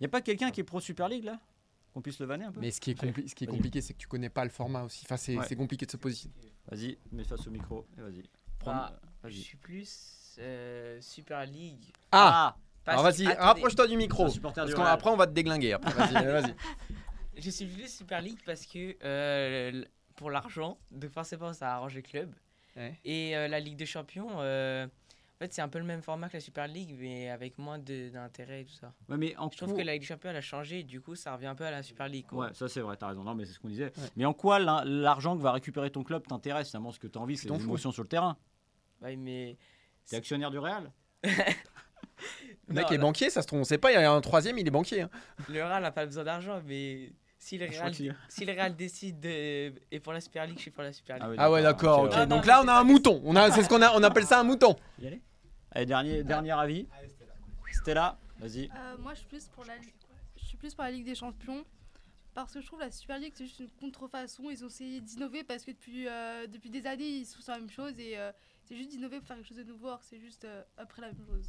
Y 0.01 0.05
a 0.05 0.09
pas 0.09 0.21
quelqu'un 0.21 0.51
qui 0.51 0.61
est 0.61 0.65
pro 0.65 0.81
Super 0.81 1.09
League 1.09 1.25
là? 1.25 1.39
Qu'on 1.93 2.03
puisse 2.03 2.19
le 2.19 2.27
vanner 2.27 2.45
un 2.45 2.53
peu? 2.53 2.59
Mais 2.61 2.73
ce 2.73 2.81
qui 2.81 2.91
est, 2.91 3.01
compli- 3.01 3.29
ce 3.29 3.35
qui 3.37 3.45
est 3.45 3.47
compliqué, 3.49 3.81
c'est 3.81 3.93
que 3.95 3.99
tu 3.99 4.09
connais 4.09 4.29
pas 4.29 4.43
le 4.43 4.51
format 4.51 4.83
aussi. 4.83 5.05
Enfin, 5.07 5.17
c'est 5.17 5.37
Ouais. 5.39 5.55
compliqué 5.57 5.87
de 5.87 5.91
se 5.93 5.97
positionner. 5.97 6.35
Vas-y, 6.69 6.99
mets 7.13 7.23
face 7.23 7.47
au 7.47 7.51
micro 7.53 7.87
et 7.97 8.01
vas-y. 8.01 8.25
Prends- 8.59 8.73
Bah, 8.73 9.01
Je 9.27 9.39
suis 9.41 9.57
plus 9.57 10.35
euh, 10.41 11.01
Super 11.01 11.47
League. 11.47 11.85
Ah, 12.11 12.57
Parce 12.85 12.99
Alors 13.01 13.13
vas-y, 13.13 13.33
rapproche-toi 13.33 13.87
du 13.87 13.97
micro. 13.97 14.25
Parce 14.25 14.35
du 14.35 14.75
qu'après, 14.75 14.75
Real. 15.05 15.15
on 15.15 15.17
va 15.17 15.27
te 15.29 15.33
déglinguer. 15.33 15.73
Après, 15.75 15.93
vas-y, 15.93 16.27
vas-y. 16.27 16.55
Je 17.37 17.51
suis 17.51 17.67
plus 17.67 17.89
Super 17.97 18.21
League 18.21 18.41
parce 18.45 18.67
que 18.67 18.97
euh, 19.05 19.85
pour 20.17 20.31
l'argent, 20.33 20.79
donc 20.91 21.11
forcément 21.13 21.53
ça 21.53 21.75
arrange 21.77 21.95
les 21.95 22.03
clubs. 22.03 22.35
Ouais. 22.77 22.99
Et 23.05 23.37
euh, 23.37 23.49
la 23.49 23.61
Ligue 23.61 23.77
des 23.77 23.87
Champions, 23.87 24.29
euh, 24.41 24.87
en 24.87 25.39
fait 25.39 25.53
c'est 25.53 25.63
un 25.63 25.69
peu 25.69 25.79
le 25.79 25.85
même 25.85 26.03
format 26.03 26.29
que 26.29 26.35
la 26.37 26.41
Super 26.41 26.67
League, 26.67 26.95
mais 26.99 27.31
avec 27.31 27.57
moins 27.59 27.79
d'intérêt 27.79 28.63
et 28.63 28.65
tout 28.65 28.75
ça. 28.75 28.93
Ouais, 29.09 29.17
mais 29.17 29.37
en 29.37 29.51
Je 29.51 29.57
trouve 29.57 29.75
que 29.75 29.83
la 29.83 29.93
Ligue 29.93 30.03
des 30.03 30.09
Champions 30.09 30.31
elle 30.31 30.37
a 30.37 30.41
changé, 30.41 30.81
et 30.81 30.83
du 30.83 31.01
coup 31.01 31.15
ça 31.15 31.33
revient 31.35 31.47
un 31.47 31.55
peu 31.55 31.65
à 31.65 31.71
la 31.71 31.83
Super 31.83 32.09
League. 32.09 32.27
quoi. 32.29 32.47
Ouais, 32.47 32.55
ça 32.55 32.69
c'est 32.69 32.81
vrai, 32.81 32.97
t'as 32.97 33.09
raison. 33.09 33.23
Non, 33.23 33.35
mais 33.35 33.45
c'est 33.45 33.53
ce 33.53 33.61
qu'on 33.61 33.69
disait. 33.69 33.93
Ouais. 33.97 34.09
Mais 34.17 34.25
en 34.25 34.33
quoi 34.33 34.59
l'argent 34.59 35.37
que 35.37 35.43
va 35.43 35.53
récupérer 35.53 35.91
ton 35.91 36.03
club 36.03 36.27
t'intéresse? 36.27 36.71
Finalement, 36.71 36.91
ce 36.93 36.99
que 36.99 37.07
t'as 37.07 37.21
envie, 37.21 37.37
c'est 37.37 37.49
fous. 37.49 37.55
émotions 37.55 37.93
sur 37.93 38.03
le 38.03 38.09
terrain. 38.09 38.37
Ouais, 39.03 39.15
mais 39.17 39.57
T'es 40.09 40.17
actionnaire 40.17 40.51
du 40.51 40.59
Real? 40.59 40.91
Le 42.69 42.75
mec 42.75 42.85
Non, 42.87 42.89
est 42.91 42.97
là- 42.97 43.03
banquier, 43.03 43.31
ça 43.31 43.43
se 43.43 43.47
trouve, 43.47 43.61
on 43.61 43.65
sait 43.65 43.79
pas. 43.79 43.91
Il 43.91 43.95
y 43.95 43.99
a 43.99 44.11
un 44.11 44.21
troisième, 44.21 44.57
il 44.59 44.67
est 44.67 44.71
banquier. 44.71 45.03
hein. 45.03 45.11
le 45.49 45.63
Real 45.63 45.83
n'a 45.83 45.91
pas 45.93 46.07
besoin 46.07 46.25
d'argent, 46.25 46.61
mais 46.67 47.13
si 47.45 47.59
le 47.59 47.67
Real, 47.67 47.93
si 48.29 48.45
le 48.47 48.53
Real 48.53 48.75
décide 48.75 49.21
de... 49.21 49.75
et 49.91 50.01
pour 50.01 50.15
la 50.15 50.23
Super 50.23 50.47
League, 50.47 50.57
je 50.57 50.63
suis 50.63 50.71
pour 50.71 50.83
la 50.83 50.95
Super 50.95 51.19
League. 51.19 51.37
Ah 51.39 51.51
ouais, 51.51 51.63
d'accord. 51.63 52.05
ok. 52.05 52.13
Ah 52.15 52.25
non, 52.25 52.37
Donc 52.37 52.47
là, 52.47 52.63
on 52.65 52.69
a 52.69 52.73
un 52.73 52.85
mouton. 52.85 53.21
On 53.23 53.37
a, 53.37 53.51
c'est 53.51 53.63
ce 53.63 53.69
qu'on 53.69 53.83
a, 53.83 53.93
on 53.93 54.03
appelle 54.03 54.25
ça 54.25 54.41
un 54.41 54.45
mouton. 54.45 54.75
Y 54.99 55.09
aller? 55.09 55.21
Allez, 55.71 55.87
dernier, 55.87 56.25
dernier 56.25 56.53
avis. 56.53 56.87
Stella, 57.71 58.17
vas-y. 58.39 58.71
Euh, 58.71 58.97
moi, 58.99 59.13
je 59.13 59.19
suis 59.19 59.29
plus 59.29 59.47
pour 59.49 59.67
la, 59.67 59.75
je 60.37 60.45
suis 60.45 60.57
plus 60.57 60.75
pour 60.75 60.85
la 60.85 60.91
Ligue 60.91 61.05
des 61.05 61.15
Champions 61.15 61.65
parce 62.33 62.55
que 62.55 62.63
je 62.63 62.67
trouve 62.67 62.81
la 62.81 62.91
Super 62.91 63.19
League 63.19 63.35
c'est 63.37 63.45
juste 63.45 63.61
une 63.61 63.71
contrefaçon. 63.71 64.45
Ils 64.51 64.65
ont 64.65 64.69
essayé 64.69 65.03
d'innover 65.03 65.45
parce 65.45 65.65
que 65.65 65.71
depuis 65.71 66.09
euh, 66.09 66.47
depuis 66.47 66.71
des 66.71 66.87
années 66.87 67.09
ils 67.09 67.27
sont 67.27 67.43
sur 67.43 67.53
la 67.53 67.59
même 67.59 67.71
chose 67.71 67.93
et 67.99 68.17
euh, 68.17 68.33
c'est 68.67 68.77
juste 68.77 68.91
d'innover 68.91 69.19
pour 69.19 69.27
faire 69.29 69.37
quelque 69.37 69.49
chose 69.49 69.59
de 69.59 69.65
nouveau. 69.65 69.91
C'est 70.03 70.19
juste 70.19 70.45
euh, 70.45 70.63
après 70.79 71.03
la 71.03 71.09
même 71.09 71.17
chose. 71.27 71.47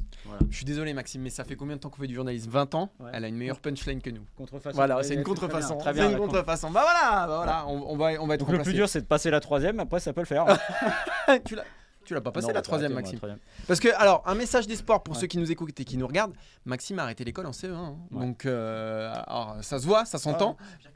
Je 0.50 0.56
suis 0.56 0.64
désolé, 0.64 0.92
Maxime, 0.94 1.22
mais 1.22 1.30
ça 1.30 1.44
fait 1.44 1.56
combien 1.56 1.76
de 1.76 1.80
temps 1.80 1.90
qu'on 1.90 2.00
fait 2.00 2.06
du 2.06 2.14
journalisme? 2.14 2.50
20 2.50 2.74
ans? 2.74 2.90
Ouais. 3.00 3.10
Elle 3.14 3.24
a 3.24 3.28
une 3.28 3.36
meilleure 3.36 3.60
punchline 3.60 4.00
que 4.02 4.10
nous. 4.10 4.24
Contrefaçon. 4.36 4.76
Voilà, 4.76 5.02
c'est 5.02 5.14
une 5.14 5.20
ouais, 5.20 5.24
très 5.24 5.34
bien, 5.34 5.46
contrefaçon. 5.48 5.78
Très 5.78 5.92
C'est 5.94 6.00
bien. 6.00 6.10
une 6.10 6.18
contrefaçon. 6.18 6.70
Bah 6.70 6.82
voilà, 6.84 7.26
bah 7.26 7.36
voilà. 7.36 7.66
On, 7.68 7.92
on 7.92 7.96
va, 7.96 8.10
on 8.22 8.26
va 8.26 8.34
être 8.34 8.40
Donc 8.46 8.56
le 8.56 8.62
plus 8.62 8.74
dur, 8.74 8.88
c'est 8.88 9.00
de 9.00 9.06
passer 9.06 9.30
la 9.30 9.40
troisième. 9.40 9.80
Après, 9.80 10.00
ça 10.00 10.12
peut 10.12 10.20
le 10.20 10.26
faire. 10.26 10.44
tu 11.44 11.54
l'as- 11.56 11.64
Tu 12.04 12.14
l'as 12.14 12.20
pas 12.20 12.30
passé 12.30 12.46
Non, 12.48 12.54
la 12.54 12.62
troisième, 12.62 12.92
Maxime. 12.92 13.16
troisième. 13.18 13.40
Parce 13.66 13.80
que, 13.80 13.88
alors, 13.96 14.22
un 14.26 14.34
message 14.36 14.66
d'espoir 14.68 15.02
pour 15.02 15.14
Ouais. 15.14 15.20
ceux 15.20 15.26
qui 15.26 15.38
nous 15.38 15.50
écoutent 15.50 15.80
et 15.80 15.84
qui 15.84 15.96
nous 15.96 16.06
regardent. 16.06 16.34
Maxime 16.64 16.98
a 17.00 17.02
arrêté 17.02 17.24
l'école 17.24 17.46
en 17.46 17.50
CE1. 17.52 17.72
hein. 17.74 17.96
Ouais. 18.12 18.20
Donc, 18.26 18.46
euh, 18.46 19.12
alors, 19.26 19.56
ça 19.62 19.78
se 19.80 19.86
voit, 19.86 20.04
ça 20.04 20.18
s'entend. 20.18 20.54
Pire 20.54 20.92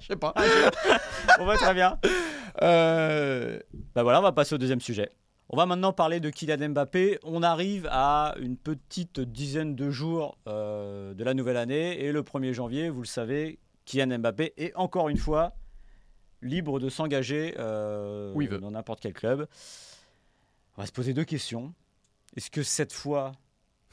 je 0.00 0.06
sais 0.06 0.16
pas. 0.16 0.34
On 1.38 1.44
va 1.44 1.56
très 1.56 1.74
bien. 1.74 1.98
Euh, 2.62 3.58
Bah 3.94 4.02
voilà, 4.02 4.20
on 4.20 4.22
va 4.22 4.32
passer 4.32 4.54
au 4.54 4.58
deuxième 4.58 4.80
sujet. 4.80 5.10
On 5.50 5.56
va 5.56 5.66
maintenant 5.66 5.92
parler 5.92 6.20
de 6.20 6.30
Kylian 6.30 6.70
Mbappé. 6.70 7.18
On 7.22 7.42
arrive 7.42 7.86
à 7.90 8.34
une 8.40 8.56
petite 8.56 9.20
dizaine 9.20 9.76
de 9.76 9.90
jours 9.90 10.38
euh, 10.48 11.12
de 11.14 11.22
la 11.24 11.34
nouvelle 11.34 11.58
année 11.58 12.02
et 12.02 12.12
le 12.12 12.22
1er 12.22 12.52
janvier, 12.54 12.88
vous 12.88 13.02
le 13.02 13.06
savez, 13.06 13.58
Kylian 13.84 14.18
Mbappé 14.18 14.54
est 14.56 14.74
encore 14.74 15.08
une 15.10 15.18
fois 15.18 15.52
libre 16.40 16.80
de 16.80 16.88
s'engager 16.88 17.54
euh, 17.58 18.32
Où 18.34 18.42
il 18.42 18.48
veut. 18.48 18.58
dans 18.58 18.70
n'importe 18.70 19.00
quel 19.00 19.12
club. 19.12 19.46
On 20.76 20.80
va 20.82 20.86
se 20.86 20.92
poser 20.92 21.12
deux 21.12 21.24
questions. 21.24 21.74
Est-ce 22.36 22.50
que 22.50 22.62
cette 22.62 22.92
fois, 22.92 23.32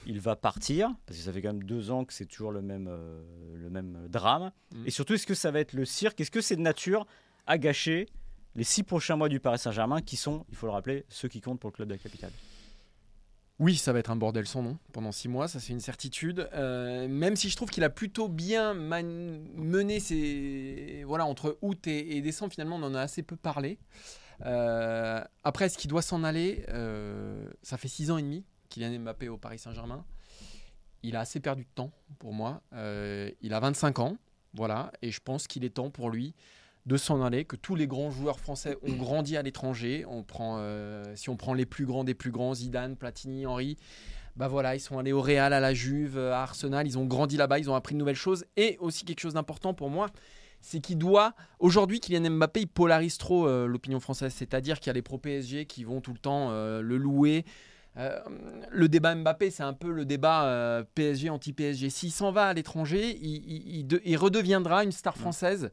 il 0.06 0.20
va 0.20 0.36
partir 0.36 0.94
Parce 1.06 1.20
que 1.20 1.26
ça 1.26 1.32
fait 1.32 1.42
quand 1.42 1.54
même 1.54 1.64
deux 1.64 1.92
ans 1.92 2.06
que 2.06 2.14
c'est 2.14 2.26
toujours 2.26 2.52
le 2.52 2.62
même, 2.62 2.88
euh, 2.90 3.22
le 3.56 3.70
même 3.70 4.08
drame. 4.10 4.52
Mhm. 4.74 4.88
Et 4.88 4.92
surtout, 4.92 5.14
est-ce 5.14 5.28
que 5.28 5.34
ça 5.36 5.52
va 5.52 5.60
être 5.60 5.74
le 5.74 5.86
cirque? 5.86 6.20
Est-ce 6.22 6.32
que 6.32 6.42
c'est 6.42 6.56
de 6.56 6.62
nature 6.62 7.06
à 7.48 7.58
gâcher 7.58 8.08
les 8.56 8.64
six 8.64 8.84
prochains 8.84 9.16
mois 9.16 9.30
du 9.30 9.40
Paris 9.40 9.60
Saint-Germain 9.60 10.02
qui 10.02 10.18
sont, 10.18 10.46
il 10.50 10.56
faut 10.56 10.66
le 10.66 10.74
rappeler, 10.74 11.06
ceux 11.10 11.28
qui 11.28 11.42
comptent 11.42 11.60
pour 11.60 11.70
le 11.70 11.76
club 11.76 11.88
de 11.88 11.94
la 11.94 12.00
capitale? 12.00 12.32
Oui, 13.60 13.76
ça 13.76 13.94
va 13.94 14.00
être 14.00 14.10
un 14.10 14.16
bordel 14.16 14.48
sans 14.48 14.64
nom 14.64 14.80
pendant 14.92 15.12
six 15.12 15.28
mois, 15.28 15.48
ça 15.48 15.60
c'est 15.60 15.72
une 15.72 15.80
certitude. 15.80 16.50
Euh, 16.54 17.08
même 17.08 17.36
si 17.36 17.48
je 17.48 17.56
trouve 17.56 17.70
qu'il 17.70 17.84
a 17.84 17.92
plutôt 17.92 18.28
bien 18.28 18.74
mené 18.74 20.00
ses. 20.00 21.04
Voilà, 21.06 21.28
entre 21.28 21.60
août 21.62 21.86
et, 21.86 22.18
et 22.18 22.22
décembre, 22.22 22.52
finalement, 22.54 22.78
on 22.78 22.84
en 22.84 22.96
a 22.96 23.02
assez 23.02 23.22
peu 23.22 23.36
parlé. 23.36 23.78
Euh, 24.46 25.24
après, 25.44 25.66
est-ce 25.66 25.78
qu'il 25.78 25.92
doit 25.92 26.02
s'en 26.02 26.24
aller? 26.24 26.66
Euh, 26.70 27.48
Ça 27.62 27.78
fait 27.78 27.88
six 27.88 28.10
ans 28.10 28.18
et 28.18 28.24
demi 28.24 28.44
a 28.80 28.90
Mbappé 28.90 29.30
au 29.30 29.38
Paris 29.38 29.60
Saint-Germain. 29.60 30.06
Il 31.04 31.16
a 31.16 31.22
assez 31.22 31.40
perdu 31.40 31.64
de 31.64 31.70
temps 31.74 31.92
pour 32.20 32.34
moi. 32.34 32.62
Euh, 32.74 33.30
il 33.42 33.54
a 33.54 33.60
25 33.60 34.00
ans, 34.00 34.18
voilà, 34.54 34.92
et 35.02 35.12
je 35.12 35.20
pense 35.20 35.48
qu'il 35.48 35.64
est 35.64 35.72
temps 35.72 35.90
pour 35.90 36.10
lui 36.10 36.34
de 36.86 36.98
s'en 36.98 37.22
aller, 37.22 37.46
que 37.46 37.56
tous 37.56 37.76
les 37.76 37.86
grands 37.86 38.10
joueurs 38.10 38.40
français 38.40 38.76
ont 38.82 38.96
grandi 38.96 39.38
à 39.38 39.44
l'étranger. 39.44 40.04
On 40.08 40.24
prend, 40.24 40.58
euh, 40.58 41.16
si 41.16 41.30
on 41.30 41.38
prend 41.38 41.54
les 41.54 41.66
plus 41.66 41.86
grands 41.86 42.04
des 42.04 42.16
plus 42.16 42.32
grands, 42.32 42.56
Zidane, 42.56 42.96
Platini, 42.96 43.46
Henry, 43.46 43.78
bah 44.36 44.48
voilà, 44.48 44.76
ils 44.76 44.80
sont 44.80 44.98
allés 44.98 45.12
au 45.12 45.22
Real, 45.22 45.54
à 45.54 45.60
la 45.60 45.74
Juve, 45.74 46.18
à 46.18 46.42
Arsenal, 46.42 46.88
ils 46.88 46.98
ont 46.98 47.06
grandi 47.06 47.38
là-bas, 47.38 47.60
ils 47.60 47.70
ont 47.70 47.76
appris 47.76 47.94
de 47.94 48.00
nouvelles 48.00 48.16
choses. 48.16 48.46
Et 48.58 48.78
aussi 48.80 49.06
quelque 49.06 49.20
chose 49.20 49.36
d'important 49.36 49.74
pour 49.74 49.90
moi, 49.90 50.08
c'est 50.62 50.80
qu'il 50.80 50.98
doit, 50.98 51.34
aujourd'hui, 51.60 52.00
Kylian 52.00 52.30
Mbappé, 52.32 52.62
il 52.62 52.68
polarise 52.68 53.18
trop 53.18 53.48
euh, 53.48 53.66
l'opinion 53.68 54.00
française, 54.00 54.34
c'est-à-dire 54.34 54.80
qu'il 54.80 54.88
y 54.88 54.92
a 54.92 54.94
les 54.94 55.02
pro 55.02 55.18
PSG 55.18 55.66
qui 55.66 55.84
vont 55.84 56.02
tout 56.02 56.14
le 56.14 56.20
temps 56.20 56.50
euh, 56.52 56.82
le 56.82 56.98
louer. 56.98 57.46
Euh, 57.98 58.20
le 58.70 58.88
débat 58.88 59.14
Mbappé, 59.16 59.52
c'est 59.52 59.64
un 59.64 59.74
peu 59.74 59.92
le 59.92 60.06
débat 60.06 60.46
euh, 60.46 60.84
PSG 60.96 61.30
anti-PSG. 61.30 61.90
S'il 61.90 62.12
s'en 62.12 62.32
va 62.32 62.46
à 62.48 62.54
l'étranger, 62.54 63.18
il, 63.22 63.44
il- 63.46 63.76
il 63.80 63.88
de- 63.88 64.02
il 64.06 64.16
redeviendra 64.18 64.84
une 64.84 64.92
star 64.94 65.18
française. 65.18 65.72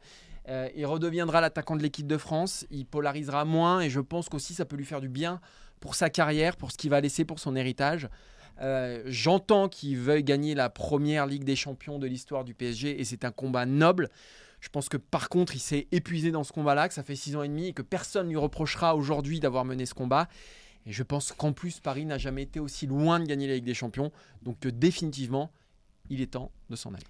Euh, 0.49 0.69
il 0.75 0.85
redeviendra 0.87 1.41
l'attaquant 1.41 1.77
de 1.77 1.83
l'équipe 1.83 2.07
de 2.07 2.17
France. 2.17 2.67
Il 2.71 2.87
polarisera 2.87 3.45
moins 3.45 3.81
et 3.81 3.91
je 3.91 4.01
pense 4.01 4.29
qu'aussi 4.29 4.55
ça 4.55 4.65
peut 4.65 4.77
lui 4.77 4.85
faire 4.85 5.01
du 5.01 5.09
bien 5.09 5.41
pour 5.81 5.95
sa 5.95 6.11
carrière, 6.11 6.57
pour 6.57 6.73
ce 6.73 6.77
qu'il 6.77 6.91
va 6.91 7.01
laisser 7.01 7.25
pour 7.25 7.39
son 7.39 7.55
héritage. 7.55 8.09
J'entends 9.07 9.69
qu'il 9.69 9.99
veuille 9.99 10.25
gagner 10.25 10.55
la 10.57 10.69
première 10.71 11.27
Ligue 11.27 11.45
des 11.45 11.55
Champions 11.55 11.99
de 12.01 12.07
l'histoire 12.09 12.45
du 12.45 12.55
PSG 12.55 13.01
et 13.01 13.05
c'est 13.05 13.25
un 13.25 13.31
combat 13.31 13.67
noble. 13.67 14.09
Je 14.61 14.69
pense 14.71 14.89
que 14.89 14.97
par 14.97 15.29
contre, 15.29 15.55
il 15.55 15.61
s'est 15.61 15.87
épuisé 15.93 16.33
dans 16.33 16.43
ce 16.43 16.53
combat-là, 16.53 16.89
que 16.89 16.95
ça 16.95 17.05
fait 17.05 17.15
six 17.15 17.37
ans 17.37 17.45
et 17.45 17.49
demi 17.49 17.69
et 17.69 17.73
que 17.73 17.83
personne 17.83 18.29
lui 18.29 18.37
reprochera 18.37 18.97
aujourd'hui 18.97 19.39
d'avoir 19.39 19.65
mené 19.65 19.87
ce 19.87 19.95
combat. 19.95 20.27
Et 20.89 20.93
je 20.93 21.03
pense 21.05 21.33
qu'en 21.33 21.53
plus, 21.53 21.79
Paris 21.81 22.07
n'a 22.07 22.19
jamais 22.19 22.43
été 22.43 22.59
aussi 22.59 22.87
loin 22.87 23.21
de 23.21 23.27
gagner 23.27 23.47
la 23.47 23.55
Ligue 23.55 23.65
des 23.65 23.75
Champions. 23.75 24.11
Donc 24.43 24.59
que 24.59 24.69
définitivement, 24.69 25.53
il 26.11 26.21
est 26.23 26.33
temps 26.33 26.51
de 26.71 26.77
s'en 26.77 26.95
aller. 26.95 27.05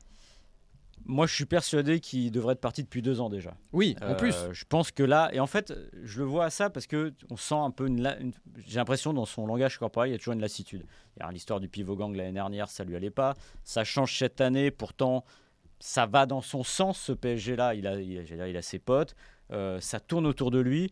Moi, 1.07 1.27
je 1.29 1.35
suis 1.35 1.47
persuadé 1.47 2.01
qu'il 2.01 2.31
devrait 2.33 2.55
être 2.55 2.61
parti 2.61 2.83
depuis 2.83 3.03
deux 3.03 3.21
ans 3.21 3.31
déjà. 3.31 3.57
Oui, 3.73 3.97
en 4.03 4.07
Euh, 4.07 4.15
plus. 4.15 4.35
Je 4.53 4.65
pense 4.69 4.91
que 4.91 5.05
là, 5.05 5.31
et 5.33 5.39
en 5.39 5.47
fait, 5.47 5.73
je 6.03 6.19
le 6.19 6.25
vois 6.27 6.47
à 6.47 6.51
ça 6.51 6.71
parce 6.71 6.89
que 6.89 7.15
on 7.31 7.37
sent 7.37 7.55
un 7.55 7.71
peu 7.71 7.87
une, 7.87 8.33
j'ai 8.67 8.77
l'impression 8.79 9.15
dans 9.15 9.25
son 9.25 9.47
langage 9.47 9.79
corporel, 9.79 10.11
il 10.11 10.13
y 10.13 10.15
a 10.17 10.19
toujours 10.19 10.35
une 10.35 10.41
lassitude. 10.41 10.85
L'histoire 11.31 11.61
du 11.61 11.69
pivot 11.69 11.95
gang 11.97 12.15
l'année 12.15 12.33
dernière, 12.33 12.69
ça 12.69 12.83
lui 12.85 12.97
allait 12.97 13.11
pas. 13.11 13.35
Ça 13.63 13.85
change 13.85 14.19
cette 14.19 14.41
année, 14.41 14.71
pourtant, 14.73 15.25
ça 15.79 16.05
va 16.07 16.27
dans 16.27 16.43
son 16.43 16.65
sens 16.65 16.99
ce 17.01 17.13
PSG 17.13 17.55
là. 17.55 17.75
Il 17.77 17.87
a, 17.87 17.99
il 18.01 18.41
a, 18.41 18.49
il 18.49 18.57
a 18.57 18.63
ses 18.63 18.81
potes, 18.81 19.15
euh, 19.53 19.81
ça 19.81 20.01
tourne 20.01 20.27
autour 20.27 20.51
de 20.51 20.59
lui. 20.59 20.91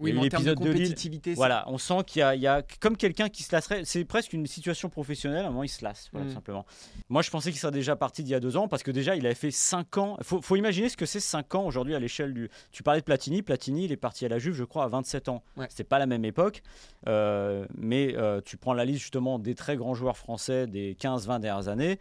Oui, 0.00 0.12
mais 0.12 0.22
eu 0.22 0.26
en 0.26 0.28
termes 0.28 0.44
de 0.44 0.48
l'épisode 0.50 0.66
de 0.66 0.72
Lille. 0.72 0.82
compétitivité, 0.88 1.34
Voilà, 1.34 1.64
on 1.68 1.78
sent 1.78 2.02
qu'il 2.06 2.20
y 2.20 2.22
a, 2.22 2.34
il 2.34 2.40
y 2.40 2.46
a 2.46 2.62
comme 2.80 2.96
quelqu'un 2.96 3.28
qui 3.28 3.42
se 3.42 3.54
lasserait. 3.54 3.82
C'est 3.84 4.04
presque 4.04 4.32
une 4.32 4.46
situation 4.46 4.88
professionnelle. 4.88 5.44
À 5.44 5.48
un 5.48 5.50
moment, 5.50 5.62
il 5.64 5.68
se 5.68 5.84
lasse, 5.84 6.08
voilà, 6.12 6.24
Mm. 6.26 6.28
tout 6.30 6.34
simplement. 6.34 6.66
Moi, 7.08 7.22
je 7.22 7.30
pensais 7.30 7.50
qu'il 7.50 7.60
serait 7.60 7.72
déjà 7.72 7.96
parti 7.96 8.22
d'il 8.22 8.32
y 8.32 8.34
a 8.34 8.40
deux 8.40 8.56
ans 8.56 8.66
parce 8.68 8.82
que 8.82 8.90
déjà, 8.90 9.14
il 9.16 9.26
avait 9.26 9.34
fait 9.34 9.50
cinq 9.50 9.98
ans. 9.98 10.16
Il 10.18 10.24
faut, 10.24 10.40
faut 10.42 10.56
imaginer 10.56 10.88
ce 10.88 10.96
que 10.96 11.06
c'est 11.06 11.20
cinq 11.20 11.54
ans 11.54 11.64
aujourd'hui 11.64 11.94
à 11.94 11.98
l'échelle 11.98 12.32
du. 12.34 12.48
Tu 12.72 12.82
parlais 12.82 13.00
de 13.00 13.04
Platini. 13.04 13.42
Platini, 13.42 13.84
il 13.84 13.92
est 13.92 13.96
parti 13.96 14.24
à 14.24 14.28
la 14.28 14.38
Juve, 14.38 14.54
je 14.54 14.64
crois, 14.64 14.84
à 14.84 14.88
27 14.88 15.28
ans. 15.28 15.42
Ouais. 15.56 15.66
C'était 15.68 15.84
pas 15.84 15.98
la 15.98 16.06
même 16.06 16.24
époque. 16.24 16.62
Euh, 17.06 17.66
mais 17.76 18.14
euh, 18.16 18.40
tu 18.44 18.56
prends 18.56 18.74
la 18.74 18.84
liste 18.84 19.00
justement 19.00 19.38
des 19.38 19.54
très 19.54 19.76
grands 19.76 19.94
joueurs 19.94 20.16
français 20.16 20.66
des 20.66 20.94
15-20 20.94 21.40
dernières 21.40 21.68
années. 21.68 21.98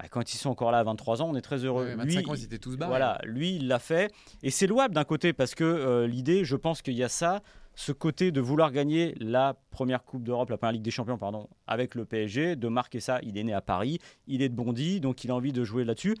Bah, 0.00 0.08
quand 0.10 0.32
ils 0.32 0.38
sont 0.38 0.50
encore 0.50 0.70
là 0.70 0.78
à 0.78 0.82
23 0.84 1.20
ans, 1.22 1.28
on 1.30 1.34
est 1.36 1.40
très 1.42 1.64
heureux. 1.64 1.84
Ouais, 1.84 2.04
Lui, 2.04 2.14
25 2.14 2.28
ans, 2.28 2.34
ils 2.34 2.44
étaient 2.44 2.58
tous 2.58 2.76
barrés. 2.76 2.90
voilà, 2.90 3.20
lui, 3.24 3.56
il 3.56 3.68
l'a 3.68 3.78
fait. 3.78 4.10
Et 4.42 4.50
c'est 4.50 4.66
louable 4.66 4.94
d'un 4.94 5.04
côté 5.04 5.32
parce 5.32 5.54
que 5.54 5.64
euh, 5.64 6.06
l'idée, 6.06 6.44
je 6.44 6.56
pense 6.56 6.80
qu'il 6.80 6.94
y 6.94 7.02
a 7.04 7.08
ça, 7.08 7.42
ce 7.74 7.92
côté 7.92 8.32
de 8.32 8.40
vouloir 8.40 8.72
gagner 8.72 9.14
la 9.20 9.54
première 9.70 10.02
Coupe 10.04 10.22
d'Europe, 10.24 10.48
la 10.50 10.56
première 10.56 10.72
Ligue 10.72 10.82
des 10.82 10.90
Champions, 10.90 11.18
pardon, 11.18 11.48
avec 11.66 11.94
le 11.94 12.04
PSG, 12.04 12.56
de 12.56 12.68
marquer 12.68 13.00
ça. 13.00 13.18
Il 13.22 13.36
est 13.36 13.44
né 13.44 13.52
à 13.52 13.60
Paris, 13.60 13.98
il 14.26 14.40
est 14.42 14.48
de 14.48 14.54
Bondy, 14.54 15.00
donc 15.00 15.22
il 15.24 15.30
a 15.30 15.34
envie 15.34 15.52
de 15.52 15.64
jouer 15.64 15.84
là-dessus. 15.84 16.16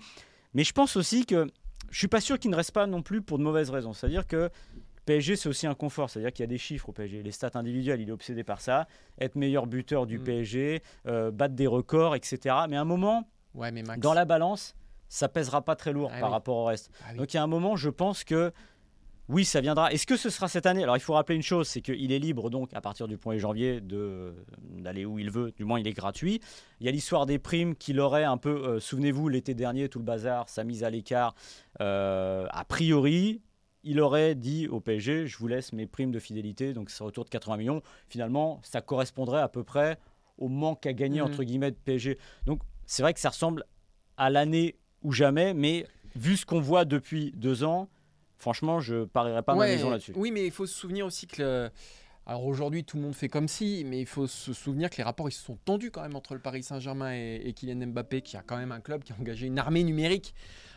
Mais 0.54 0.64
je 0.64 0.72
pense 0.72 0.96
aussi 0.96 1.24
que 1.26 1.46
je 1.90 1.98
suis 1.98 2.08
pas 2.08 2.20
sûr 2.20 2.38
qu'il 2.38 2.50
ne 2.50 2.56
reste 2.56 2.72
pas 2.72 2.86
non 2.86 3.02
plus 3.02 3.22
pour 3.22 3.38
de 3.38 3.42
mauvaises 3.42 3.70
raisons. 3.70 3.92
C'est-à-dire 3.92 4.26
que 4.26 4.50
PSG, 5.06 5.34
c'est 5.36 5.48
aussi 5.48 5.66
un 5.66 5.74
confort. 5.74 6.08
C'est-à-dire 6.10 6.32
qu'il 6.32 6.42
y 6.42 6.44
a 6.44 6.48
des 6.48 6.58
chiffres 6.58 6.88
au 6.90 6.92
PSG. 6.92 7.22
Les 7.22 7.32
stats 7.32 7.50
individuelles, 7.54 8.00
il 8.00 8.08
est 8.08 8.12
obsédé 8.12 8.44
par 8.44 8.60
ça. 8.60 8.86
Être 9.18 9.34
meilleur 9.36 9.66
buteur 9.66 10.06
du 10.06 10.18
Mm. 10.18 10.24
PSG, 10.24 10.82
euh, 11.06 11.30
battre 11.30 11.54
des 11.54 11.66
records, 11.66 12.14
etc. 12.14 12.54
Mais 12.68 12.76
à 12.76 12.82
un 12.82 12.84
moment, 12.84 13.26
Ouais, 13.54 13.70
mais 13.72 13.82
Max. 13.82 14.00
dans 14.00 14.14
la 14.14 14.24
balance, 14.24 14.74
ça 15.08 15.28
pèsera 15.28 15.62
pas 15.64 15.76
très 15.76 15.92
lourd 15.92 16.10
Ah 16.14 16.20
par 16.20 16.28
oui. 16.30 16.34
rapport 16.34 16.56
au 16.56 16.64
reste. 16.66 16.90
Ah 17.02 17.08
oui. 17.12 17.18
Donc 17.18 17.32
il 17.32 17.36
y 17.36 17.40
a 17.40 17.42
un 17.42 17.46
moment, 17.48 17.76
je 17.76 17.90
pense 17.90 18.24
que 18.24 18.52
oui, 19.28 19.44
ça 19.44 19.60
viendra. 19.60 19.92
Est-ce 19.92 20.06
que 20.06 20.16
ce 20.16 20.28
sera 20.28 20.48
cette 20.48 20.66
année? 20.66 20.82
Alors 20.82 20.96
il 20.96 21.00
faut 21.00 21.12
rappeler 21.14 21.36
une 21.36 21.42
chose, 21.42 21.68
c'est 21.68 21.82
qu'il 21.82 22.10
est 22.10 22.18
libre 22.18 22.50
donc 22.50 22.74
à 22.74 22.80
partir 22.80 23.06
du 23.06 23.16
1er 23.16 23.38
janvier 23.38 23.80
de 23.80 24.34
d'aller 24.60 25.04
où 25.04 25.18
il 25.20 25.30
veut. 25.30 25.52
Du 25.52 25.64
moins, 25.64 25.78
il 25.78 25.86
est 25.86 25.92
gratuit. 25.92 26.40
Il 26.80 26.86
y 26.86 26.88
a 26.88 26.92
l'histoire 26.92 27.26
des 27.26 27.38
primes 27.38 27.76
qu'il 27.76 28.00
aurait 28.00 28.24
un 28.24 28.36
peu. 28.38 28.50
euh, 28.50 28.80
Souvenez-vous, 28.80 29.28
l'été 29.28 29.54
dernier, 29.54 29.88
tout 29.88 30.00
le 30.00 30.04
bazar, 30.04 30.48
sa 30.48 30.64
mise 30.64 30.82
à 30.84 30.90
l'écart. 30.90 31.34
euh, 31.80 32.46
a 32.50 32.64
priori. 32.64 33.40
Il 33.82 34.00
aurait 34.00 34.34
dit 34.34 34.68
au 34.68 34.78
PSG, 34.80 35.26
je 35.26 35.38
vous 35.38 35.46
laisse 35.46 35.72
mes 35.72 35.86
primes 35.86 36.10
de 36.10 36.18
fidélité, 36.18 36.74
donc 36.74 36.90
c'est 36.90 37.02
retour 37.02 37.24
de 37.24 37.30
80 37.30 37.56
millions. 37.56 37.82
Finalement, 38.08 38.60
ça 38.62 38.82
correspondrait 38.82 39.40
à 39.40 39.48
peu 39.48 39.64
près 39.64 39.96
au 40.36 40.48
manque 40.48 40.84
à 40.86 40.92
gagner, 40.92 41.20
Mhm. 41.20 41.26
entre 41.28 41.44
guillemets, 41.44 41.70
de 41.70 41.76
PSG. 41.76 42.18
Donc 42.44 42.60
c'est 42.90 43.02
vrai 43.02 43.14
que 43.14 43.20
ça 43.20 43.28
ressemble 43.28 43.62
à 44.16 44.30
l'année 44.30 44.74
ou 45.02 45.12
jamais, 45.12 45.54
mais 45.54 45.86
vu 46.16 46.36
ce 46.36 46.44
qu'on 46.44 46.60
voit 46.60 46.84
depuis 46.84 47.30
deux 47.36 47.62
ans, 47.62 47.88
franchement, 48.36 48.80
je 48.80 49.04
parierais 49.04 49.42
pas 49.44 49.54
ma 49.54 49.60
Ouais, 49.60 49.76
maison 49.76 49.90
là-dessus. 49.90 50.12
Oui, 50.16 50.32
mais 50.32 50.44
il 50.44 50.50
faut 50.50 50.66
se 50.66 50.74
souvenir 50.74 51.06
aussi 51.06 51.28
que. 51.28 51.40
le- 51.40 51.70
Alors 52.26 52.44
aujourd'hui, 52.46 52.82
tout 52.84 52.96
le 52.96 53.04
monde 53.04 53.14
fait 53.14 53.28
comme 53.28 53.46
si, 53.46 53.84
mais 53.86 54.00
il 54.00 54.06
faut 54.06 54.26
se 54.26 54.52
souvenir 54.52 54.90
que 54.90 54.96
les 54.96 55.04
rapports 55.04 55.28
ils 55.28 55.32
se 55.32 55.44
sont 55.44 55.56
tendus 55.64 55.90
quand 55.92 56.02
même 56.02 56.16
entre 56.16 56.34
le 56.34 56.40
Paris 56.40 56.64
Saint-Germain 56.64 57.12
et, 57.14 57.40
et 57.44 57.52
Kylian 57.52 57.86
Mbappé, 57.86 58.22
qui 58.22 58.36
a 58.36 58.42
quand 58.42 58.56
même 58.56 58.72
un 58.72 58.80
club 58.80 59.04
qui 59.04 59.12
a 59.12 59.16
engagé 59.20 59.46
une 59.46 59.58
armée 59.60 59.84
numérique. 59.84 60.34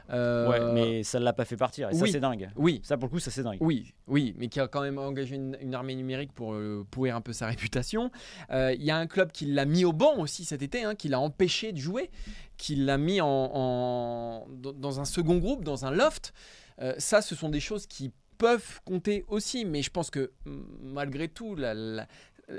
Euh, 0.10 0.50
Ouais, 0.50 0.74
mais 0.74 1.04
ça 1.04 1.20
ne 1.20 1.24
l'a 1.24 1.34
pas 1.34 1.46
fait 1.46 1.56
partir, 1.58 1.90
et 1.90 1.94
ça 1.94 2.06
c'est 2.08 2.20
dingue. 2.20 2.50
Oui, 2.56 2.82
Ça 2.84 2.98
pour 2.98 3.08
le 3.08 3.12
coup, 3.12 3.20
ça 3.20 3.32
c'est 3.32 3.44
dingue. 3.44 3.58
Oui, 3.62 3.94
oui, 4.08 4.34
mais 4.38 4.48
qui 4.50 4.60
a 4.60 4.68
quand 4.68 4.82
même 4.82 4.98
engagé 4.98 5.36
une, 5.36 5.58
une 5.62 5.74
armée 5.74 5.96
numérique 5.96 6.34
pour 6.34 6.54
euh, 6.54 6.86
pourrir 6.92 7.16
un 7.16 7.22
peu 7.22 7.32
sa 7.34 7.48
réputation. 7.54 8.12
Euh, 8.52 8.74
Il 8.74 8.84
y 8.84 8.92
a 8.92 8.98
un 8.98 9.08
club 9.08 9.32
qui 9.32 9.46
l'a 9.46 9.66
mis 9.66 9.86
au 9.86 9.94
banc 9.94 10.18
aussi 10.20 10.44
cet 10.46 10.62
été, 10.62 10.84
hein, 10.84 10.96
qui 10.96 11.08
l'a 11.08 11.20
empêché 11.20 11.72
de 11.72 11.78
jouer, 11.78 12.10
qui 12.58 12.76
l'a 12.76 12.98
mis 12.98 13.22
en, 13.22 13.28
en- 13.28 14.48
dans- 14.50 15.00
un 15.00 15.06
second 15.06 15.38
groupe, 15.38 15.64
dans 15.64 15.86
un 15.86 15.92
loft. 15.92 16.34
Euh, 16.82 16.94
ça, 16.98 17.22
ce 17.22 17.36
sont 17.36 17.50
des 17.50 17.60
choses 17.60 17.88
qui 17.88 18.12
peuvent 18.38 18.82
compter 18.84 19.24
aussi, 19.30 19.64
mais 19.64 19.82
je 19.82 19.90
pense 19.90 20.10
que 20.10 20.32
malgré 20.82 21.28
tout, 21.30 21.56
la- 21.56 21.74
la- 21.74 22.08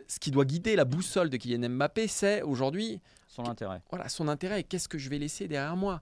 ce 0.08 0.18
qui 0.18 0.30
doit 0.30 0.44
guider 0.46 0.76
la 0.76 0.84
boussole 0.86 1.28
de 1.28 1.36
Kylian 1.36 1.68
Mbappé, 1.68 2.08
c'est 2.08 2.40
aujourd'hui 2.42 3.00
Son 3.28 3.46
intérêt. 3.46 3.82
voilà, 3.90 4.08
son 4.08 4.28
intérêt 4.28 4.62
qu'est-ce 4.62 4.88
que 4.88 4.96
je 4.98 5.10
vais 5.10 5.18
laisser 5.18 5.46
derrière 5.46 5.76
moi 5.76 6.00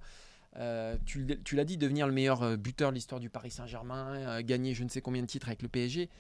Euh, 0.59 0.97
tu, 1.07 1.57
l'as 1.57 1.65
dit, 1.65 1.79
devenir 1.79 2.07
le 2.07 2.13
meilleur 2.13 2.43
euh, 2.43 2.57
buteur 2.57 2.91
de 2.91 2.97
l'histoire 2.97 3.21
du 3.21 3.31
Paris 3.31 3.51
Saint-Germain, 3.51 4.17
euh, 4.17 4.43
gagner 4.43 4.75
je 4.75 4.85
ne 4.85 4.89
sais 4.89 5.01
combien 5.01 5.23
de 5.23 5.27
titres 5.27 5.49
avec 5.49 5.63
le 5.63 5.69
PSG. 5.69 6.11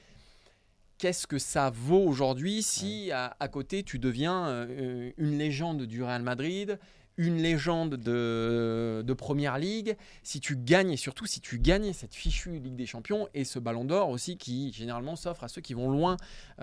Qu'est-ce 0.98 1.26
que 1.26 1.38
ça 1.38 1.70
vaut 1.70 2.02
aujourd'hui 2.02 2.62
si 2.62 3.10
à, 3.10 3.36
à 3.40 3.48
côté 3.48 3.82
tu 3.82 3.98
deviens 3.98 4.46
euh, 4.46 5.10
une 5.18 5.36
légende 5.36 5.82
du 5.82 6.02
Real 6.02 6.22
Madrid, 6.22 6.78
une 7.18 7.42
légende 7.42 7.96
de, 7.96 9.02
de 9.04 9.12
Première 9.12 9.58
Ligue, 9.58 9.96
si 10.22 10.40
tu 10.40 10.56
gagnes, 10.56 10.92
et 10.92 10.96
surtout 10.96 11.26
si 11.26 11.40
tu 11.42 11.58
gagnes 11.58 11.92
cette 11.92 12.14
fichue 12.14 12.58
Ligue 12.58 12.76
des 12.76 12.86
Champions 12.86 13.28
et 13.34 13.44
ce 13.44 13.58
ballon 13.58 13.84
d'or 13.84 14.08
aussi 14.08 14.38
qui 14.38 14.72
généralement 14.72 15.14
s'offre 15.14 15.44
à 15.44 15.48
ceux 15.48 15.60
qui 15.60 15.74
vont 15.74 15.90
loin 15.90 16.16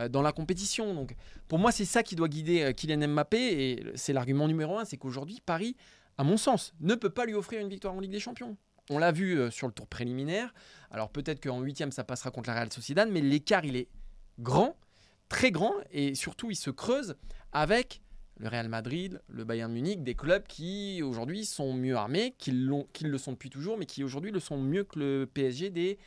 dans 0.09 0.23
la 0.23 0.31
compétition. 0.31 0.95
Donc 0.95 1.15
pour 1.47 1.59
moi, 1.59 1.71
c'est 1.71 1.85
ça 1.85 2.01
qui 2.01 2.15
doit 2.15 2.29
guider 2.29 2.73
Kylian 2.75 3.09
Mbappé 3.09 3.37
et 3.37 3.83
c'est 3.93 4.11
l'argument 4.11 4.47
numéro 4.47 4.79
un, 4.79 4.85
c'est 4.85 4.97
qu'aujourd'hui, 4.97 5.39
Paris, 5.45 5.75
à 6.19 6.23
mon 6.25 6.35
sens, 6.35 6.73
ne 6.81 6.95
peut 6.95 7.09
pas 7.09 7.25
lui 7.25 7.33
offrir 7.33 7.61
une 7.61 7.69
victoire 7.69 7.93
en 7.93 7.99
Ligue 8.01 8.11
des 8.11 8.19
Champions. 8.19 8.57
On 8.89 8.97
l'a 8.97 9.11
vu 9.13 9.39
euh, 9.39 9.49
sur 9.51 9.67
le 9.67 9.73
tour 9.73 9.87
préliminaire. 9.87 10.53
Alors 10.91 11.09
peut-être 11.09 11.41
qu'en 11.41 11.61
huitième, 11.61 11.91
ça 11.93 12.03
passera 12.03 12.29
contre 12.29 12.49
la 12.49 12.55
Real 12.55 12.71
Sociedad, 12.73 13.07
mais 13.09 13.21
l'écart, 13.21 13.63
il 13.63 13.75
est 13.77 13.87
grand, 14.39 14.75
très 15.29 15.49
grand, 15.51 15.73
et 15.91 16.15
surtout, 16.15 16.51
il 16.51 16.55
se 16.55 16.71
creuse 16.71 17.15
avec 17.53 18.01
le 18.37 18.49
Real 18.49 18.67
Madrid, 18.67 19.21
le 19.29 19.43
Bayern 19.45 19.71
Munich, 19.71 20.03
des 20.03 20.15
clubs 20.15 20.45
qui 20.47 21.01
aujourd'hui 21.03 21.45
sont 21.45 21.73
mieux 21.73 21.95
armés, 21.95 22.35
qui, 22.37 22.51
qui 22.93 23.03
le 23.05 23.17
sont 23.17 23.31
depuis 23.33 23.49
toujours, 23.49 23.77
mais 23.77 23.85
qui 23.85 24.03
aujourd'hui 24.03 24.31
le 24.31 24.39
sont 24.39 24.57
mieux 24.57 24.83
que 24.83 24.99
le 24.99 25.29
PSG 25.33 25.69
des 25.69 25.97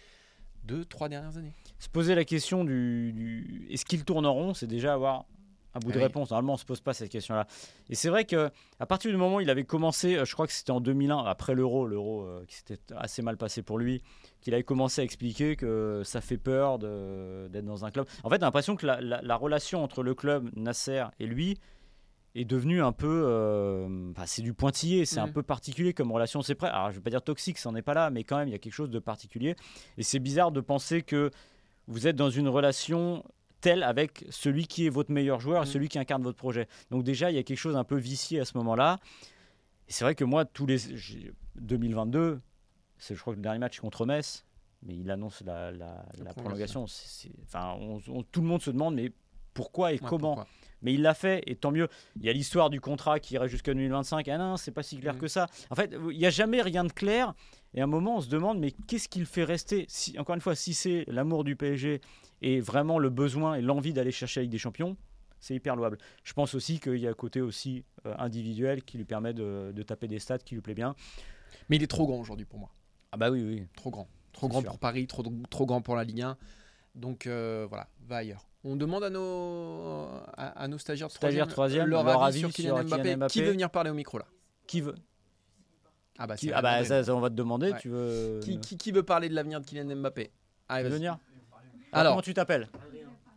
deux, 0.65 0.85
trois 0.85 1.09
dernières 1.09 1.37
années. 1.39 1.53
Se 1.79 1.89
poser 1.89 2.15
la 2.15 2.25
question 2.25 2.65
du, 2.65 3.13
du- 3.15 3.67
est-ce 3.71 3.85
qu'ils 3.87 4.05
tourneront, 4.05 4.53
c'est 4.55 4.67
déjà 4.67 4.93
avoir 4.95 5.25
un 5.75 5.79
bout 5.81 5.89
de 5.89 5.95
Ah 5.95 5.97
oui. 5.99 6.03
réponse. 6.05 6.31
Normalement, 6.31 6.55
on 6.55 6.57
se 6.57 6.65
pose 6.65 6.81
pas 6.81 6.93
cette 6.95 7.11
question-là. 7.11 7.47
Et 7.89 7.95
c'est 7.95 8.09
vrai 8.09 8.25
que 8.25 8.51
à 8.79 8.87
partir 8.87 9.11
du 9.11 9.17
moment 9.17 9.37
où 9.37 9.41
il 9.41 9.49
avait 9.51 9.65
commencé, 9.65 10.17
euh, 10.17 10.25
je 10.25 10.33
crois 10.35 10.47
que 10.47 10.53
c'était 10.53 10.71
en 10.73 10.81
2001, 10.81 11.19
après 11.25 11.55
l'Euro, 11.55 11.87
l'Euro 11.87 12.23
euh, 12.23 12.45
qui 12.47 12.57
s'était 12.57 12.79
assez 12.97 13.23
mal 13.23 13.37
passé 13.37 13.63
pour 13.63 13.79
lui, 13.79 14.03
qu'il 14.41 14.53
avait 14.55 14.65
commencé 14.65 15.01
à 15.01 15.05
expliquer 15.05 15.57
que 15.57 16.03
ça 16.05 16.21
fait 16.21 16.37
peur 16.39 16.79
d'être 16.79 17.65
dans 17.65 17.85
un 17.85 17.91
club. 17.91 18.07
En 18.25 18.29
fait, 18.31 18.37
a 18.37 18.39
l'impression 18.47 18.77
que 18.77 18.87
la, 18.87 19.01
la- 19.01 19.23
la 19.23 19.37
relation 19.37 19.83
entre 19.83 20.03
le 20.03 20.15
club 20.15 20.51
Nasser 20.57 21.05
et 21.19 21.27
lui 21.27 21.57
est 22.35 22.45
devenue 22.47 22.83
un 22.83 22.93
peu, 22.93 23.25
euh, 23.27 23.87
bah, 24.15 24.23
c'est 24.27 24.41
du 24.41 24.55
pointillé, 24.55 25.05
c'est 25.05 25.21
un 25.21 25.27
Mhm. 25.27 25.33
peu 25.35 25.43
particulier 25.43 25.93
comme 25.93 26.11
relation. 26.11 26.41
C'est 26.41 26.55
prêt. 26.55 26.69
Alors, 26.69 26.91
je 26.91 26.97
vais 26.97 27.03
pas 27.03 27.11
dire 27.11 27.21
toxique, 27.23 27.59
ça 27.59 27.71
n'en 27.71 27.77
est 27.77 27.83
pas 27.83 27.93
là, 27.93 28.09
mais 28.09 28.25
quand 28.25 28.39
même, 28.39 28.49
il 28.49 28.53
y 28.53 28.55
a 28.55 28.59
quelque 28.59 28.73
chose 28.73 28.89
de 28.91 28.99
particulier. 28.99 29.55
Et 29.99 30.03
c'est 30.03 30.19
bizarre 30.19 30.51
de 30.51 30.61
penser 30.63 31.03
que 31.03 31.31
vous 31.89 32.07
êtes 32.07 32.17
dans 32.17 32.31
une 32.31 32.49
relation 32.49 33.23
telle 33.63 33.83
avec 33.83 34.27
celui 34.29 34.67
qui 34.67 34.85
est 34.87 34.91
votre 34.91 35.11
meilleur 35.11 35.41
joueur, 35.41 35.63
et 35.63 35.67
Mm. 35.67 35.71
celui 35.71 35.89
qui 35.89 35.99
incarne 35.99 36.23
votre 36.23 36.37
projet. 36.37 36.69
Donc 36.91 37.03
déjà, 37.05 37.31
il 37.31 37.35
y 37.37 37.39
a 37.39 37.43
quelque 37.43 37.57
chose 37.59 37.77
un 37.77 37.85
peu 37.85 37.97
vicié 37.97 38.41
à 38.41 38.45
ce 38.45 38.57
moment-là. 38.59 38.99
Et 39.89 39.93
c'est 39.93 40.05
vrai 40.05 40.15
que 40.15 40.25
moi, 40.25 40.45
tous 40.45 40.67
les 40.67 40.77
j'ai- 40.79 41.33
2022, 41.57 42.41
c'est 42.99 43.15
je 43.15 43.21
crois 43.21 43.33
que 43.33 43.39
le 43.39 43.43
dernier 43.43 43.59
match 43.59 43.81
contre 43.81 44.05
Metz, 44.05 44.45
mais 44.83 44.95
il 44.95 45.11
annonce 45.11 45.43
la, 45.47 45.71
la- 45.73 46.05
la 46.23 46.35
prolongation. 46.35 46.87
C'est- 46.87 47.09
c'est- 47.29 47.33
enfin, 47.45 47.77
on- 47.81 48.01
on- 48.09 48.23
tout 48.23 48.41
le 48.43 48.47
monde 48.49 48.61
se 48.63 48.71
demande, 48.71 48.95
mais 48.97 49.13
pourquoi 49.55 49.93
et 49.93 49.95
Ouais, 49.95 50.01
comment 50.09 50.35
pourquoi? 50.35 50.47
Mais 50.85 50.95
il 50.95 51.03
l'a 51.03 51.15
fait, 51.15 51.43
et 51.47 51.55
tant 51.55 51.71
mieux. 51.71 51.87
Il 52.17 52.25
y 52.25 52.29
a 52.29 52.33
l'histoire 52.33 52.69
du 52.69 52.81
contrat 52.81 53.21
qui 53.21 53.35
irait 53.35 53.49
jusqu'à 53.49 53.73
2025. 53.73 54.27
Ah 54.29 54.37
non, 54.39 54.57
c'est 54.57 54.73
pas 54.73 54.83
si 54.83 54.99
clair 54.99 55.15
Mhm. 55.15 55.21
que 55.21 55.29
ça. 55.29 55.47
En 55.71 55.77
fait, 55.77 55.93
il 56.11 56.19
n'y 56.19 56.27
a 56.27 56.31
jamais 56.31 56.61
rien 56.61 56.83
de 56.83 56.93
clair. 56.93 57.35
Et 57.75 57.81
à 57.81 57.85
un 57.85 57.87
moment, 57.87 58.17
on 58.17 58.21
se 58.21 58.29
demande, 58.29 58.59
mais 58.59 58.73
qu'est-ce 58.87 59.09
qu'il 59.09 59.25
fait 59.27 59.45
rester 59.45 59.87
si, 59.89 60.19
Encore 60.19 60.35
une 60.35 60.41
fois, 60.41 60.55
si 60.55 60.75
c'est 60.75 61.05
l'amour 61.09 61.45
du 61.45 61.57
PSG 61.57 62.01
et 62.43 62.61
vraiment 62.61 62.99
le 62.99 63.09
besoin 63.09 63.55
et 63.55 63.63
l'envie 63.63 63.93
d'aller 63.93 64.13
chercher 64.13 64.41
la 64.41 64.43
Ligue 64.43 64.53
des 64.53 64.59
Champions, 64.59 64.97
c'est 65.41 65.55
hyper 65.55 65.75
louable. 65.75 65.99
Je 66.23 66.33
pense 66.35 66.55
aussi 66.55 66.81
qu'il 66.81 66.99
y 66.99 67.07
a 67.07 67.11
un 67.11 67.15
côté 67.15 67.41
aussi 67.41 67.85
euh, 68.07 68.15
individuel 68.19 68.83
qui 68.83 68.99
lui 68.99 69.05
permet 69.05 69.33
de, 69.33 69.73
de 69.75 69.83
taper 69.83 70.07
des 70.07 70.19
stats 70.19 70.39
qui 70.39 70.55
lui 70.55 70.63
plaît 70.63 70.75
bien. 70.75 70.95
Mais 71.69 71.77
il 71.77 71.83
est 71.83 71.89
trop 71.89 72.07
grand 72.07 72.19
aujourd'hui 72.21 72.47
pour 72.47 72.59
moi. 72.59 72.71
Ah 73.11 73.17
bah 73.17 73.31
oui, 73.31 73.43
oui. 73.43 73.67
Trop 73.75 73.91
grand. 73.91 74.09
Trop 74.33 74.49
grand 74.49 74.61
sûr. 74.61 74.71
pour 74.71 74.79
Paris, 74.79 75.07
trop, 75.07 75.25
trop 75.51 75.67
grand 75.67 75.81
pour 75.83 75.97
la 75.97 76.05
Ligue 76.05 76.23
1. 76.23 76.37
Donc 76.95 77.27
euh, 77.27 77.67
voilà, 77.69 77.89
va 78.07 78.19
ailleurs. 78.19 78.47
On 78.65 78.77
demande 78.77 79.03
à 79.03 79.11
nos, 79.11 80.07
à, 80.37 80.63
à 80.63 80.69
nos 80.69 80.79
stagiaires 80.79 81.09
de 81.09 81.13
Stagiaires 81.13 81.49
troisième, 81.49 81.87
troisième, 81.87 81.87
leur, 81.89 82.05
leur 82.05 82.23
avis, 82.23 82.39
avis 82.39 82.41
sur 82.41 82.51
Kylian, 82.53 82.77
sur 82.77 82.85
Mbappé. 82.87 83.03
Kylian 83.03 83.17
Mbappé. 83.17 83.33
Qui 83.33 83.43
veut 83.43 83.51
venir 83.51 83.71
parler 83.71 83.91
au 83.91 83.95
micro 83.95 84.19
là? 84.19 84.27
Qui 84.67 84.81
veut 84.81 84.95
Ah 86.23 86.27
bah, 86.29 86.37
qui- 86.37 86.47
c'est 86.47 86.53
Ah 86.53 86.63
bah 86.63 86.85
ça, 86.85 87.03
ça, 87.03 87.15
on 87.17 87.21
va 87.21 87.31
te 87.31 87.35
demander. 87.35 87.73
Ouais. 87.73 87.79
Tu 87.81 87.89
veux, 87.89 88.39
qui, 88.45 88.61
qui- 88.61 88.77
qui 88.77 88.93
veut 88.93 89.03
parler 89.03 89.29
de 89.29 89.35
l'avenir 89.35 89.61
de 89.61 89.67
Kylian 89.67 89.97
Mbappé? 89.97 90.31
Allez, 90.69 90.85
vas-y. 90.89 90.93
venir 90.99 91.19
Alors, 91.91 92.13
comment 92.13 92.23
tu 92.23 92.33
t'appelles? 92.33 92.69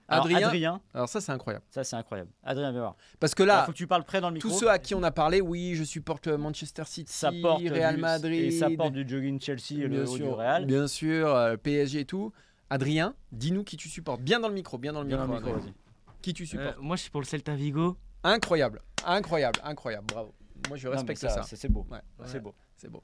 Alors, 0.07 0.25
Adrien. 0.27 0.47
Adrien. 0.47 0.81
Alors 0.93 1.09
ça 1.09 1.19
c'est 1.19 1.31
incroyable. 1.31 1.65
Ça, 1.71 1.83
c'est 1.83 1.95
incroyable. 1.95 2.29
Adrien, 2.43 2.71
viens 2.71 2.79
voir. 2.81 2.95
Parce 3.19 3.33
que 3.33 3.41
là, 3.41 3.63
faut 3.65 3.71
que 3.71 3.77
tu 3.77 3.87
parles 3.87 4.03
près 4.03 4.21
dans 4.21 4.29
le 4.29 4.35
micro. 4.35 4.47
tous 4.49 4.55
ceux 4.59 4.69
à 4.69 4.77
qui 4.77 4.93
on 4.93 5.01
a 5.01 5.09
parlé, 5.09 5.41
oui, 5.41 5.73
je 5.73 5.83
supporte 5.83 6.27
euh, 6.27 6.37
Manchester 6.37 6.83
City, 6.85 7.11
ça 7.11 7.31
porte 7.41 7.63
Real 7.67 7.95
du, 7.95 8.01
Madrid, 8.01 8.39
et 8.39 8.51
ça 8.51 8.69
porte 8.77 8.93
du 8.93 9.07
jogging 9.09 9.41
Chelsea 9.41 9.71
et 9.71 9.87
le 9.87 9.89
bien 9.89 10.01
haut 10.03 10.11
du 10.15 10.23
sûr, 10.23 10.37
Real. 10.37 10.65
bien 10.67 10.85
sûr, 10.87 11.27
euh, 11.33 11.57
PSG 11.57 12.01
et 12.01 12.05
tout. 12.05 12.31
Adrien, 12.69 13.15
dis-nous 13.31 13.63
qui 13.63 13.77
tu 13.77 13.89
supportes. 13.89 14.21
Bien 14.21 14.39
dans 14.39 14.47
le 14.47 14.53
micro, 14.53 14.77
bien 14.77 14.93
dans 14.93 15.01
le 15.01 15.07
Bien 15.07 15.17
micro. 15.17 15.27
dans 15.27 15.33
le 15.33 15.39
micro, 15.39 15.55
Adrien. 15.57 15.73
vas-y. 15.73 16.21
Qui 16.21 16.33
tu 16.35 16.43
Euh, 16.43 16.45
supportes 16.45 16.77
moi, 16.79 16.95
je 16.97 17.01
suis 17.01 17.09
pour 17.11 17.21
le 17.21 17.25
Celta 17.25 17.55
Vigo. 17.55 17.97
Incroyable, 18.23 18.81
incroyable, 19.07 19.59
incroyable. 19.63 20.05
Bravo. 20.13 20.35
Moi, 20.69 20.77
je 20.77 20.87
Non, 20.87 20.93
respecte 20.93 21.21
ça, 21.21 21.29
ça. 21.29 21.43
C'est 21.43 21.67
beau. 21.69 21.85
Ouais, 21.91 21.99
C'est 22.25 22.39
beau. 22.39 22.53
C'est 22.77 22.89
beau. 22.89 23.01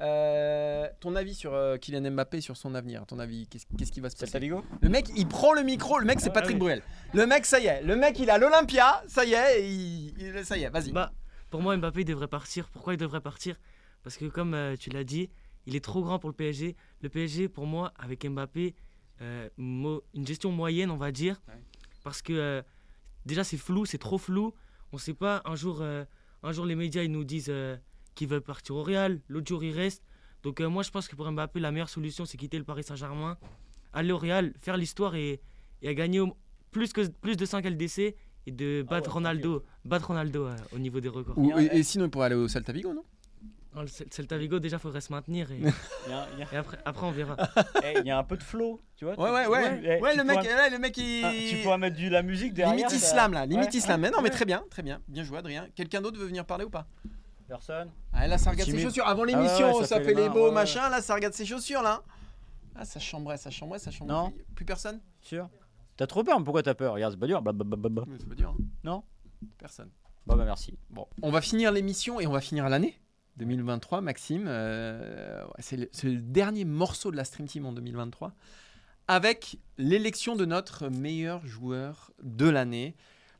Euh, 0.00 0.88
ton 1.00 1.14
avis 1.16 1.34
sur 1.34 1.54
euh, 1.54 1.76
Kylian 1.76 2.10
Mbappé, 2.10 2.40
sur 2.40 2.56
son 2.56 2.74
avenir 2.74 3.06
Ton 3.06 3.18
avis, 3.18 3.46
qu'est-ce 3.46 3.92
qui 3.92 4.00
va 4.00 4.10
se 4.10 4.16
passer? 4.16 4.38
Le 4.80 4.88
mec, 4.88 5.06
il 5.16 5.28
prend 5.28 5.52
le 5.52 5.62
micro. 5.62 5.98
Le 5.98 6.04
mec, 6.04 6.20
c'est 6.20 6.30
Ah, 6.30 6.32
Patrick 6.32 6.54
oui. 6.54 6.60
Bruel. 6.60 6.82
Le 7.14 7.26
mec, 7.26 7.46
ça 7.46 7.60
y 7.60 7.66
est. 7.66 7.82
Le 7.82 7.94
mec, 7.96 8.18
il 8.18 8.30
à 8.30 8.38
l'Olympia. 8.38 9.02
Ça 9.06 9.24
y 9.24 9.32
est. 9.34 9.68
il- 9.68 10.14
il- 10.18 10.44
ça 10.44 10.56
y 10.56 10.64
est. 10.64 10.70
Vas-y. 10.70 10.92
Bah, 10.92 11.12
pour 11.50 11.62
moi, 11.62 11.76
Mbappé 11.76 12.00
il 12.00 12.04
devrait 12.04 12.28
partir. 12.28 12.68
Pourquoi 12.70 12.94
il 12.94 12.96
devrait 12.96 13.20
partir? 13.20 13.56
Parce 14.02 14.16
que, 14.16 14.24
comme 14.24 14.54
euh, 14.54 14.74
tu 14.76 14.90
l'as 14.90 15.04
dit, 15.04 15.30
il 15.66 15.76
est 15.76 15.84
trop 15.84 16.02
grand 16.02 16.18
pour 16.18 16.28
le 16.30 16.34
PSG. 16.34 16.74
Le 17.02 17.08
PSG, 17.08 17.48
pour 17.48 17.66
moi, 17.66 17.92
avec 17.96 18.26
Mbappé, 18.26 18.74
euh, 19.20 19.48
mo- 19.56 20.02
une 20.14 20.26
gestion 20.26 20.50
moyenne, 20.50 20.90
on 20.90 20.96
va 20.96 21.12
dire. 21.12 21.40
Ouais. 21.46 21.54
Parce 22.02 22.22
que 22.22 22.32
euh, 22.32 22.62
déjà, 23.26 23.44
c'est 23.44 23.56
flou, 23.58 23.84
c'est 23.86 23.98
trop 23.98 24.18
flou. 24.18 24.52
On 24.92 24.98
sait 24.98 25.14
pas. 25.14 25.42
Un 25.44 25.54
jour, 25.54 25.78
euh, 25.80 26.04
un 26.42 26.50
jour 26.50 26.66
les 26.66 26.74
médias 26.74 27.02
ils 27.04 27.12
nous 27.12 27.22
disent 27.24 27.50
qu'ils 28.14 28.28
veulent 28.28 28.40
partir 28.42 28.76
au 28.76 28.82
Real. 28.82 29.20
L'autre 29.28 29.46
jour, 29.46 29.62
il 29.64 29.72
reste. 29.74 30.02
Donc, 30.42 30.60
euh, 30.60 30.68
moi, 30.68 30.82
je 30.82 30.90
pense 30.90 31.08
que 31.08 31.14
pour 31.16 31.30
Mbappé, 31.30 31.60
la 31.60 31.70
meilleure 31.70 31.88
solution, 31.88 32.24
c'est 32.24 32.36
quitter 32.36 32.58
le 32.58 32.64
Paris 32.64 32.82
Saint-Germain, 32.84 33.38
aller 33.92 34.12
au 34.12 34.18
Real, 34.18 34.52
faire 34.60 34.76
l'histoire 34.76 35.14
et, 35.14 35.40
et 35.82 35.88
à 35.88 35.94
gagner 35.94 36.20
au- 36.20 36.36
plus, 36.70 36.92
que, 36.92 37.06
plus 37.06 37.36
de 37.36 37.44
5 37.46 37.64
LDC 37.64 38.16
et 38.46 38.50
de 38.50 38.82
battre 38.82 39.08
ouais, 39.08 39.14
Ronaldo, 39.14 39.64
battre 39.84 40.08
Ronaldo 40.08 40.46
euh, 40.46 40.56
au 40.74 40.78
niveau 40.78 41.00
des 41.00 41.08
records. 41.08 41.38
Ou- 41.38 41.56
et, 41.58 41.66
et 41.72 41.82
sinon, 41.84 42.06
il 42.06 42.10
pourrait 42.10 42.26
aller 42.26 42.34
au 42.34 42.48
Celta 42.48 42.72
Vigo, 42.72 42.92
non? 42.92 43.04
Non, 43.74 43.82
le 43.82 43.86
Cel- 43.86 44.08
Celta 44.12 44.36
Vigo, 44.36 44.58
déjà, 44.58 44.78
faudrait 44.78 45.00
se 45.00 45.12
maintenir 45.12 45.50
et, 45.52 45.58
Il 46.06 46.10
y 46.10 46.12
a- 46.12 46.28
il 46.34 46.38
y 46.40 46.42
a- 46.42 46.52
et 46.52 46.56
après, 46.56 46.78
après, 46.84 47.06
on 47.06 47.10
verra. 47.12 47.36
eh, 47.84 47.94
il 48.00 48.06
y 48.06 48.10
a 48.10 48.18
un 48.18 48.24
peu 48.24 48.36
de 48.36 48.42
flow, 48.42 48.82
tu 48.96 49.04
vois. 49.04 49.18
Ouais, 49.18 49.30
ouais, 49.30 49.46
ouais. 49.46 49.80
eh, 49.84 50.02
Ouais, 50.02 50.12
tu 50.12 50.18
le 50.18 50.24
mec, 50.24 50.38
pourras- 50.40 50.54
ouais, 50.56 50.70
le 50.70 50.78
mec, 50.78 50.96
il. 50.98 51.24
ah, 51.24 51.32
tu 51.48 51.56
pourras 51.62 51.78
mettre 51.78 51.98
de 52.00 52.08
la 52.08 52.22
musique 52.22 52.52
derrière. 52.52 52.76
Limite 52.76 52.92
islam 52.92 53.32
là, 53.32 53.46
limite 53.46 53.70
Ouais. 53.70 53.78
islam. 53.78 54.00
Mais 54.00 54.10
non, 54.10 54.20
mais 54.22 54.30
très 54.30 54.44
bien, 54.44 54.64
très 54.70 54.82
bien. 54.82 55.00
Bien 55.08 55.22
joué, 55.22 55.38
Adrien. 55.38 55.68
Quelqu'un 55.76 56.00
d'autre 56.02 56.18
veut 56.18 56.26
venir 56.26 56.44
parler 56.44 56.64
ou 56.64 56.70
pas? 56.70 56.86
Personne. 57.52 57.90
Ah, 58.14 58.26
là, 58.26 58.38
ça 58.38 58.50
regarde 58.50 58.70
ses 58.70 58.80
chaussures. 58.80 59.06
Avant 59.06 59.22
Ah 59.22 59.26
ouais, 59.26 59.32
l'émission, 59.34 59.74
ouais, 59.74 59.80
ça, 59.82 59.86
ça 59.86 59.96
fait, 59.98 60.04
fait 60.06 60.14
les 60.14 60.28
beaux 60.30 60.36
ouais, 60.44 60.48
ouais. 60.48 60.52
machins. 60.52 60.80
Là, 60.90 61.02
ça 61.02 61.14
regarde 61.14 61.34
ses 61.34 61.44
chaussures 61.44 61.82
là. 61.82 62.02
Ah, 62.74 62.86
ça 62.86 62.98
chambrait, 62.98 63.36
ça 63.36 63.50
chambrait, 63.50 63.78
ça 63.78 63.90
chambrait. 63.90 64.14
Non. 64.14 64.30
Plus, 64.30 64.44
plus 64.54 64.64
personne 64.64 65.00
Sûr. 65.20 65.50
T'as 65.98 66.06
trop 66.06 66.24
peur, 66.24 66.38
mais 66.38 66.44
pourquoi 66.44 66.62
t'as 66.62 66.72
peur? 66.72 66.94
Regarde, 66.94 67.12
c'est 67.12 67.20
pas 67.20 67.26
dur. 67.26 67.42
Blablabla. 67.42 68.04
Mais 68.06 68.16
C'est 68.18 68.26
pas 68.28 68.34
dur. 68.34 68.56
hein. 68.58 68.64
Non 68.84 69.04
Personne. 69.58 69.90
Bah, 70.26 70.34
bah 70.36 70.44
merci. 70.46 70.78
Bon. 70.88 71.06
On 71.20 71.30
va 71.30 71.42
finir 71.42 71.72
l'émission 71.72 72.18
et 72.20 72.26
on 72.26 72.32
va 72.32 72.40
finir 72.40 72.68
l'année 72.70 72.98
2023, 73.36 74.00
Maxime. 74.00 74.44
euh, 74.48 75.42
ouais, 75.44 75.50
c'est 75.58 75.76
le, 75.76 75.88
c'est 75.92 76.06
le 76.08 76.16
dernier 76.16 76.64
morceau 76.64 77.10
de 77.10 77.16
la 77.16 77.24
Stream 77.24 77.46
Team 77.46 77.66
en 77.66 77.72
2023 77.72 78.32
avec 79.08 79.58
l'élection 79.78 80.36
de 80.36 80.44
notre 80.46 80.88
meilleur 80.88 81.44
joueur 81.46 82.12
de 82.22 82.48
l'année, 82.48 82.94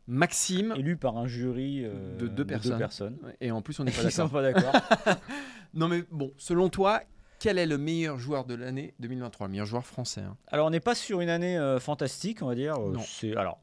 Maxime. 0.06 0.74
Élu 0.76 0.96
par 0.96 1.16
un 1.16 1.26
jury 1.26 1.84
euh, 1.84 2.16
De 2.18 2.26
deux 2.26 2.44
personnes. 2.44 3.18
Et 3.40 3.50
en 3.50 3.62
plus, 3.62 3.78
on 3.80 3.84
n'est 3.84 3.92
pas 3.92 4.02
d'accord. 4.02 4.30
pas 4.30 4.42
d'accord. 4.42 4.72
Non, 5.74 5.88
mais 5.88 6.04
bon, 6.10 6.32
selon 6.36 6.68
toi, 6.68 7.00
quel 7.38 7.56
est 7.56 7.64
le 7.66 7.78
meilleur 7.78 8.18
joueur 8.18 8.44
de 8.44 8.54
l'année 8.54 8.94
2023 9.00 9.46
Le 9.46 9.50
meilleur 9.52 9.66
joueur 9.66 9.86
français. 9.86 10.20
hein. 10.20 10.36
Alors, 10.48 10.66
on 10.66 10.70
n'est 10.70 10.80
pas 10.80 10.94
sur 10.94 11.20
une 11.22 11.30
année 11.30 11.56
euh, 11.56 11.80
fantastique, 11.80 12.42
on 12.42 12.46
va 12.46 12.54
dire. 12.54 12.74
Euh, 12.76 12.92
Non. 12.92 13.00
C'est 13.00 13.34
alors. 13.36 13.58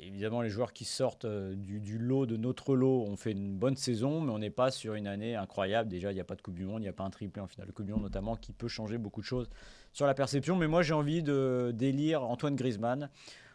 Évidemment, 0.00 0.42
les 0.42 0.48
joueurs 0.48 0.72
qui 0.72 0.84
sortent 0.84 1.24
euh, 1.24 1.56
du, 1.56 1.80
du 1.80 1.98
lot 1.98 2.24
de 2.24 2.36
notre 2.36 2.76
lot 2.76 3.02
ont 3.02 3.16
fait 3.16 3.32
une 3.32 3.56
bonne 3.58 3.74
saison, 3.76 4.20
mais 4.20 4.30
on 4.32 4.38
n'est 4.38 4.48
pas 4.48 4.70
sur 4.70 4.94
une 4.94 5.08
année 5.08 5.34
incroyable. 5.34 5.88
Déjà, 5.90 6.12
il 6.12 6.14
n'y 6.14 6.20
a 6.20 6.24
pas 6.24 6.36
de 6.36 6.40
Coupe 6.40 6.54
du 6.54 6.64
Monde, 6.64 6.78
il 6.82 6.84
n'y 6.84 6.88
a 6.88 6.92
pas 6.92 7.02
un 7.02 7.10
triplé 7.10 7.42
en 7.42 7.48
finale 7.48 7.66
de 7.66 7.72
Coupe 7.72 7.86
du 7.86 7.92
Monde, 7.92 8.02
notamment, 8.02 8.36
qui 8.36 8.52
peut 8.52 8.68
changer 8.68 8.96
beaucoup 8.96 9.20
de 9.20 9.26
choses 9.26 9.50
sur 9.92 10.06
la 10.06 10.14
perception. 10.14 10.54
Mais 10.56 10.68
moi, 10.68 10.82
j'ai 10.82 10.94
envie 10.94 11.22
de 11.24 11.72
d'élire 11.74 12.22
Antoine 12.22 12.54
Griezmann. 12.54 13.10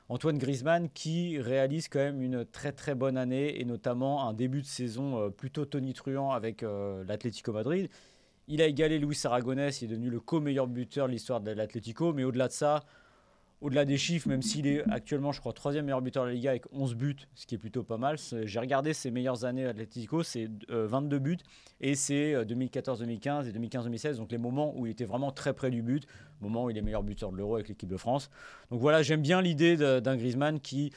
Antoine 0.10 0.38
Griezmann 0.38 0.90
qui 0.90 1.40
réalise 1.40 1.90
quand 1.90 2.00
même 2.00 2.22
une 2.22 2.46
très 2.46 2.72
très 2.72 2.96
bonne 2.96 3.18
année 3.18 3.60
et 3.60 3.66
notamment 3.66 4.28
un 4.28 4.34
début 4.34 4.62
de 4.62 4.68
saison 4.68 5.20
euh, 5.20 5.30
plutôt 5.30 5.66
tonitruant 5.66 6.32
avec 6.32 6.64
euh, 6.64 7.04
l'Atlético 7.06 7.52
Madrid. 7.52 7.90
Il 8.48 8.62
a 8.62 8.68
égalé 8.68 9.00
Luis 9.00 9.20
Aragonès, 9.26 9.82
il 9.82 9.86
est 9.86 9.88
devenu 9.90 10.10
le 10.10 10.22
co-meilleur 10.22 10.68
buteur 10.68 11.08
de 11.08 11.12
l'histoire 11.12 11.42
de 11.42 11.52
l'Atlético, 11.52 12.14
mais 12.14 12.24
au-delà 12.24 12.48
de 12.48 12.54
ça, 12.54 12.86
au-delà 13.60 13.86
des 13.86 13.98
chiffres, 13.98 14.30
même 14.30 14.42
s'il 14.42 14.68
est 14.68 14.84
actuellement, 14.90 15.32
je 15.32 15.40
crois, 15.40 15.52
troisième 15.52 15.86
meilleur 15.86 16.02
buteur 16.02 16.24
de 16.24 16.30
la 16.30 16.36
Liga 16.36 16.52
avec 16.52 16.66
11 16.72 16.96
buts, 16.96 17.16
ce 17.34 17.48
qui 17.48 17.56
est 17.56 17.58
plutôt 17.58 17.84
pas 17.84 17.98
mal. 17.98 18.18
J'ai 18.44 18.60
regardé 18.60 18.94
ses 18.94 19.10
meilleures 19.10 19.46
années 19.46 19.64
à 19.64 19.68
l'Atlético, 19.68 20.22
c'est 20.22 20.50
euh, 20.70 20.86
22 20.88 21.20
buts, 21.20 21.38
et 21.82 21.96
c'est 21.96 22.36
euh, 22.36 22.46
2014-2015 22.46 23.48
et 23.48 23.52
2015-2016, 23.52 24.18
donc 24.18 24.32
les 24.32 24.38
moments 24.38 24.78
où 24.78 24.86
il 24.86 24.92
était 24.92 25.06
vraiment 25.06 25.32
très 25.32 25.54
près 25.54 25.72
du 25.72 25.82
but, 25.82 26.06
moment 26.42 26.66
où 26.66 26.70
il 26.70 26.78
est 26.78 26.82
meilleur 26.82 27.04
buteur 27.04 27.32
de 27.32 27.38
l'Euro 27.38 27.56
avec 27.56 27.70
l'équipe 27.70 27.90
de 27.90 27.98
France. 27.98 28.30
Donc 28.72 28.80
voilà, 28.80 29.02
j'aime 29.02 29.22
bien 29.22 29.42
l'idée 29.42 29.78
d'un 29.78 30.16
Griezmann 30.16 30.60
qui 30.60 30.92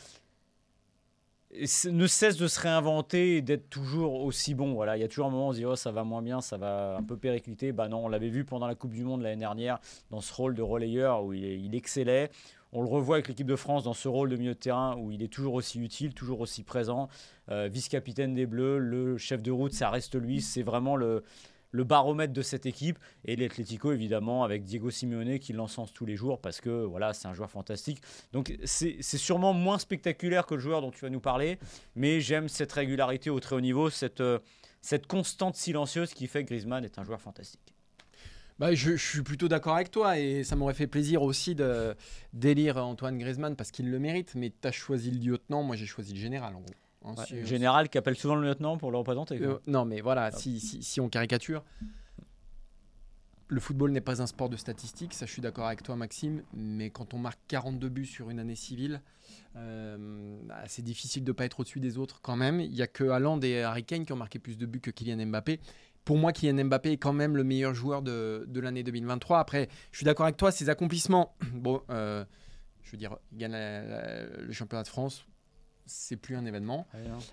ne 1.87 2.07
cesse 2.07 2.37
de 2.37 2.47
se 2.47 2.61
réinventer 2.61 3.37
et 3.37 3.43
d'être 3.43 3.69
toujours 3.71 4.23
aussi 4.23 4.55
bon. 4.55 4.75
Voilà, 4.75 4.97
il 4.97 5.01
y 5.01 5.05
a 5.05 5.09
toujours 5.09 5.27
un 5.27 5.31
moment 5.31 5.49
où 5.49 5.51
on 5.51 5.53
se 5.53 5.59
dit 5.59 5.65
oh 5.65 5.77
ça 5.77 5.91
va 5.91 6.05
moins 6.05 6.23
bien, 6.23 6.41
ça 6.41 6.57
va 6.57 6.97
un 6.97 7.03
peu 7.03 7.17
péricliter. 7.17 7.73
Bah 7.73 7.89
non, 7.89 8.05
on 8.05 8.09
l'avait 8.09 8.29
vu 8.29 8.45
pendant 8.45 8.67
la 8.67 8.75
Coupe 8.75 8.93
du 8.93 9.05
Monde 9.05 9.23
l'année 9.23 9.41
dernière 9.41 9.79
dans 10.11 10.21
ce 10.21 10.33
rôle 10.33 10.55
de 10.55 10.63
relayeur 10.63 11.25
où 11.25 11.33
il, 11.33 11.45
il 11.45 11.75
excellait. 11.75 12.31
On 12.73 12.83
le 12.83 12.89
revoit 12.89 13.17
avec 13.17 13.27
l'équipe 13.27 13.49
de 13.49 13.57
France 13.57 13.83
dans 13.83 13.95
ce 13.95 14.07
rôle 14.07 14.29
de 14.31 14.37
milieu 14.37 14.55
de 14.55 14.59
terrain 14.59 14.97
où 14.97 15.11
il 15.11 15.23
est 15.25 15.33
toujours 15.33 15.55
aussi 15.55 15.81
utile, 15.81 16.15
toujours 16.15 16.41
aussi 16.41 16.63
présent. 16.63 17.09
Euh, 17.51 17.69
Vice-capitaine 17.69 18.33
des 18.33 18.47
Bleus, 18.47 18.79
le 18.79 19.19
chef 19.19 19.43
de 19.43 19.51
route, 19.51 19.73
ça 19.73 19.91
reste 19.91 20.15
lui. 20.15 20.41
C'est 20.41 20.63
vraiment 20.63 20.95
le, 20.95 21.25
le 21.71 21.85
baromètre 21.85 22.33
de 22.33 22.43
cette 22.43 22.67
équipe. 22.67 22.99
Et 23.25 23.37
l'Atlético, 23.37 23.93
évidemment, 23.93 24.45
avec 24.45 24.65
Diego 24.65 24.91
Simeone 24.91 25.39
qui 25.39 25.53
l'encense 25.53 25.93
tous 25.93 26.07
les 26.07 26.17
jours 26.17 26.41
parce 26.41 26.61
que 26.61 26.85
voilà, 26.85 27.13
c'est 27.13 27.29
un 27.29 27.35
joueur 27.35 27.51
fantastique. 27.51 28.01
Donc 28.33 28.57
c'est 28.65 29.03
sûrement 29.03 29.53
moins 29.53 29.79
spectaculaire 29.79 30.47
que 30.47 30.55
le 30.55 30.61
joueur 30.61 30.81
dont 30.81 30.91
tu 30.91 31.01
vas 31.01 31.11
nous 31.11 31.21
parler, 31.21 31.59
mais 31.95 32.21
j'aime 32.21 32.49
cette 32.49 32.73
régularité 32.73 33.31
au 33.31 33.41
très 33.41 33.57
haut 33.57 33.61
niveau, 33.61 33.91
cette, 33.91 34.21
euh, 34.21 34.39
cette 34.81 35.07
constante 35.07 35.57
silencieuse 35.57 36.15
qui 36.15 36.27
fait 36.27 36.45
que 36.45 36.49
Griezmann 36.49 36.85
est 36.85 36.99
un 36.99 37.05
joueur 37.05 37.21
fantastique. 37.21 37.75
Bah, 38.59 38.75
je, 38.75 38.91
je 38.91 39.09
suis 39.09 39.23
plutôt 39.23 39.49
d'accord 39.49 39.77
avec 39.77 39.91
toi 39.91 40.19
et 40.19 40.45
ça 40.45 40.55
m'aurait 40.55 40.75
fait 40.75 40.87
plaisir 40.87 41.23
aussi 41.23 41.55
de 41.55 41.97
d'élire 42.35 42.77
Antoine 42.77 43.17
Griezmann 43.17 43.57
parce 43.57 43.71
qu'il 43.71 43.91
le 43.91 43.99
mérite. 43.99 44.35
Mais 44.35 44.51
tu 44.51 44.69
as 44.69 44.73
choisi 44.73 45.11
le 45.11 45.19
lieutenant, 45.19 45.63
moi 45.63 45.77
j'ai 45.77 45.87
choisi 45.87 46.13
le 46.13 46.21
général 46.21 46.55
en 46.55 46.61
gros. 46.61 46.75
Ouais, 47.05 47.15
le 47.41 47.47
général 47.47 47.89
qui 47.89 47.99
appelle 47.99 48.17
souvent 48.17 48.35
le 48.35 48.47
lieutenant 48.47 48.77
pour 48.77 48.91
le 48.91 48.99
représenter. 48.99 49.39
quoi. 49.39 49.47
Euh, 49.47 49.59
non, 49.67 49.85
mais 49.85 50.01
voilà, 50.01 50.31
si, 50.33 50.61
si, 50.61 50.83
si 50.83 51.01
on 51.01 51.09
caricature, 51.09 51.65
le 53.49 53.59
football 53.59 53.91
n'est 53.91 54.01
pas 54.01 54.23
un 54.23 54.27
sport 54.27 54.49
de 54.49 54.57
statistiques, 54.57 55.13
ça 55.13 55.27
je 55.27 55.33
suis 55.33 55.43
d'accord 55.43 55.67
avec 55.67 55.83
toi 55.83 55.97
Maxime, 55.97 56.43
mais 56.55 56.91
quand 56.91 57.15
on 57.15 57.19
marque 57.19 57.41
42 57.49 57.89
buts 57.89 58.07
sur 58.07 58.31
une 58.31 58.39
année 58.39 58.55
civile, 58.55 59.03
euh, 59.57 60.39
bah, 60.45 60.63
c'est 60.69 60.83
difficile 60.83 61.25
de 61.25 61.31
ne 61.31 61.33
pas 61.33 61.47
être 61.47 61.59
au-dessus 61.61 61.81
des 61.81 61.99
autres 61.99 62.21
quand 62.23 62.37
même. 62.37 62.61
Il 62.61 62.71
n'y 62.71 62.83
a 62.83 62.87
que 62.87 63.03
Haaland 63.09 63.41
et 63.41 63.63
Harry 63.63 63.83
Kane 63.85 64.05
qui 64.07 64.13
ont 64.13 64.17
marqué 64.17 64.39
plus 64.39 64.57
de 64.57 64.67
buts 64.67 64.81
que 64.81 64.91
Kylian 64.93 65.27
Mbappé. 65.27 65.59
Pour 66.05 66.17
moi, 66.17 66.33
Kylian 66.33 66.65
Mbappé 66.67 66.93
est 66.93 66.97
quand 66.97 67.13
même 67.13 67.37
le 67.37 67.43
meilleur 67.43 67.75
joueur 67.75 68.03
de, 68.03 68.45
de 68.47 68.61
l'année 68.61 68.85
2023. 68.85 69.41
Après, 69.41 69.69
je 69.91 69.97
suis 69.99 70.05
d'accord 70.05 70.27
avec 70.27 70.37
toi, 70.37 70.53
ses 70.53 70.69
accomplissements, 70.69 71.35
bon, 71.55 71.83
euh, 71.91 72.25
je 72.85 72.93
veux 72.93 72.99
dire, 72.99 73.17
il 73.33 73.39
gagne 73.39 73.51
la- 73.53 73.83
la- 73.83 74.27
le 74.43 74.53
championnat 74.53 74.85
de 74.85 74.89
France, 74.89 75.25
c'est 75.87 76.17
plus 76.17 76.37
un 76.37 76.45
événement. 76.45 76.87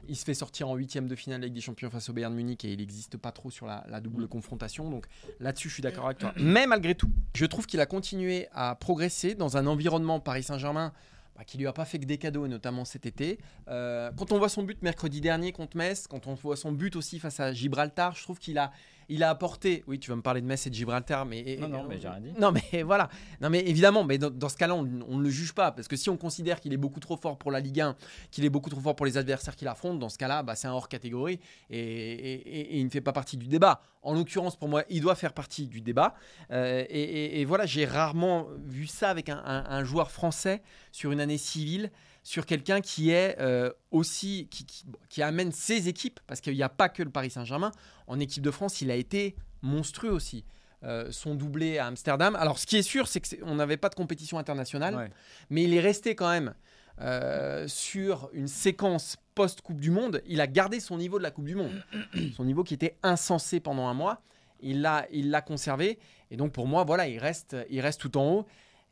Il 0.07 0.15
se 0.15 0.25
fait 0.25 0.33
sortir 0.33 0.69
en 0.69 0.75
huitième 0.75 1.07
de 1.07 1.15
finale 1.15 1.41
avec 1.41 1.53
des 1.53 1.61
champions 1.61 1.89
face 1.89 2.09
au 2.09 2.13
Bayern 2.13 2.33
Munich 2.33 2.65
et 2.65 2.73
il 2.73 2.79
n'existe 2.79 3.17
pas 3.17 3.31
trop 3.31 3.51
sur 3.51 3.65
la, 3.65 3.85
la 3.89 4.01
double 4.01 4.27
confrontation. 4.27 4.89
Donc 4.89 5.07
là-dessus, 5.39 5.69
je 5.69 5.75
suis 5.75 5.83
d'accord 5.83 6.05
avec 6.05 6.17
toi. 6.17 6.33
Mais 6.37 6.67
malgré 6.67 6.95
tout, 6.95 7.09
je 7.33 7.45
trouve 7.45 7.65
qu'il 7.65 7.79
a 7.79 7.85
continué 7.85 8.47
à 8.53 8.75
progresser 8.75 9.35
dans 9.35 9.57
un 9.57 9.67
environnement 9.67 10.19
Paris 10.19 10.43
Saint-Germain 10.43 10.93
bah, 11.37 11.43
qui 11.43 11.59
lui 11.59 11.67
a 11.67 11.73
pas 11.73 11.85
fait 11.85 11.99
que 11.99 12.05
des 12.05 12.17
cadeaux, 12.17 12.47
notamment 12.47 12.83
cet 12.83 13.05
été. 13.05 13.37
Euh, 13.67 14.09
quand 14.17 14.31
on 14.31 14.39
voit 14.39 14.49
son 14.49 14.63
but 14.63 14.81
mercredi 14.81 15.21
dernier 15.21 15.51
contre 15.51 15.77
Metz, 15.77 16.07
quand 16.07 16.25
on 16.25 16.33
voit 16.33 16.55
son 16.55 16.71
but 16.71 16.95
aussi 16.95 17.19
face 17.19 17.39
à 17.39 17.53
Gibraltar, 17.53 18.15
je 18.15 18.23
trouve 18.23 18.39
qu'il 18.39 18.57
a, 18.57 18.71
il 19.09 19.23
a 19.23 19.29
apporté. 19.29 19.83
Oui, 19.87 19.99
tu 19.99 20.09
vas 20.09 20.15
me 20.15 20.21
parler 20.21 20.41
de 20.41 20.45
Metz 20.45 20.67
et 20.67 20.69
de 20.69 20.75
Gibraltar, 20.75 21.25
mais 21.25 21.57
Non, 21.59 21.67
non, 21.69 21.85
mais 21.87 21.99
j'ai 21.99 22.07
rien 22.09 22.19
dit. 22.19 22.33
non, 22.39 22.51
mais 22.51 22.83
voilà. 22.83 23.09
Non, 23.41 23.49
mais 23.49 23.59
évidemment, 23.67 24.03
mais 24.03 24.17
dans, 24.17 24.29
dans 24.29 24.49
ce 24.49 24.57
cas-là, 24.57 24.75
on 24.75 24.87
on 25.07 25.17
ne 25.17 25.23
le 25.23 25.29
juge 25.29 25.53
pas. 25.53 25.71
Parce 25.71 25.87
que 25.87 25.95
si 25.95 26.09
on 26.09 26.17
considère 26.17 26.59
qu'il 26.59 26.73
est 26.73 26.77
beaucoup 26.77 26.99
trop 26.99 27.17
fort 27.17 27.37
pour 27.37 27.51
la 27.51 27.59
Ligue 27.59 27.81
1, 27.81 27.95
qu'il 28.31 28.43
est 28.45 28.49
beaucoup 28.49 28.69
trop 28.69 28.81
fort 28.81 28.95
pour 28.95 29.05
les 29.05 29.17
adversaires 29.17 29.55
qu'il 29.55 29.67
affronte, 29.67 29.99
dans 29.99 30.09
ce 30.09 30.17
cas-là, 30.17 30.43
bah, 30.43 30.55
c'est 30.55 30.67
un 30.67 30.73
hors 30.73 30.89
catégorie 30.89 31.39
et, 31.69 31.79
et- 31.79 32.33
et- 32.59 32.59
et 32.75 32.77
il 32.79 32.85
ne 32.85 32.89
fait 32.89 33.01
pas 33.01 33.13
partie 33.13 33.37
du 33.37 33.47
débat. 33.47 33.81
En 34.07 34.13
l'occurrence, 34.13 34.55
pour 34.55 34.69
moi, 34.69 34.83
il 34.89 35.01
doit 35.01 35.15
faire 35.15 35.33
partie 35.33 35.67
du 35.67 35.81
débat. 35.81 36.15
Euh, 36.51 36.83
et, 36.89 37.01
et- 37.01 37.41
et 37.41 37.45
voilà, 37.45 37.65
j'ai 37.65 37.85
rarement 37.85 38.47
vu 38.65 38.87
ça 38.87 39.09
avec 39.09 39.27
un, 39.29 39.37
un- 39.43 39.65
un 39.69 39.83
joueur 39.83 40.11
français 40.11 40.61
sur 40.91 41.11
une 41.11 41.19
année 41.19 41.37
civile, 41.37 41.91
sur 42.23 42.45
quelqu'un 42.45 42.79
qui 42.81 43.11
est 43.11 43.35
euh, 43.39 43.71
aussi 43.91 44.47
qui, 44.49 44.65
qui- 44.65 44.85
bon, 44.85 44.97
qui 45.09 45.21
amène 45.21 45.51
ses 45.51 45.87
équipes, 45.89 46.19
parce 46.27 46.39
qu'il 46.41 46.53
n'y 46.55 46.63
a 46.63 46.69
pas 46.69 46.89
que 46.89 47.03
le 47.03 47.09
Paris 47.09 47.29
Saint-Germain. 47.31 47.71
En 48.07 48.19
équipe 48.19 48.43
de 48.43 48.51
France, 48.51 48.81
il 48.81 48.91
a 48.91 48.95
été 48.95 49.35
monstrueux 49.61 50.11
aussi. 50.11 50.45
Euh, 50.83 51.11
son 51.11 51.33
doublé 51.35 51.79
à 51.79 51.87
Amsterdam. 51.87 52.35
Alors, 52.35 52.59
ce 52.59 52.65
qui 52.67 52.77
est 52.77 52.83
sûr, 52.83 53.07
c'est 53.07 53.19
qu'on 53.19 53.55
n'avait 53.55 53.77
pas 53.77 53.89
de 53.89 53.95
compétition 53.95 54.37
internationale, 54.37 54.95
Ouais. 54.95 55.09
mais 55.49 55.63
il 55.63 55.73
est 55.73 55.79
resté 55.81 56.15
quand 56.15 56.29
même 56.29 56.53
euh, 57.01 57.67
sur 57.67 58.29
une 58.33 58.47
séquence 58.47 59.17
post-Coupe 59.35 59.79
du 59.79 59.91
Monde. 59.91 60.21
Il 60.25 60.41
a 60.41 60.47
gardé 60.47 60.79
son 60.79 60.97
niveau 60.97 61.17
de 61.17 61.23
la 61.23 61.31
Coupe 61.31 61.45
du 61.45 61.55
Monde, 61.55 61.83
son 62.35 62.43
niveau 62.45 62.63
qui 62.63 62.73
était 62.73 62.97
insensé 63.03 63.59
pendant 63.59 63.87
un 63.87 63.93
mois. 63.93 64.21
Il 64.59 64.81
l'a, 64.81 65.05
il 65.11 65.29
l'a 65.29 65.41
conservé. 65.41 65.99
Et 66.31 66.37
donc, 66.37 66.51
pour 66.51 66.67
moi, 66.67 66.83
voilà, 66.83 67.07
il 67.07 67.19
reste, 67.19 67.55
il 67.69 67.79
reste 67.81 68.01
tout 68.01 68.17
en 68.17 68.31
haut. 68.31 68.45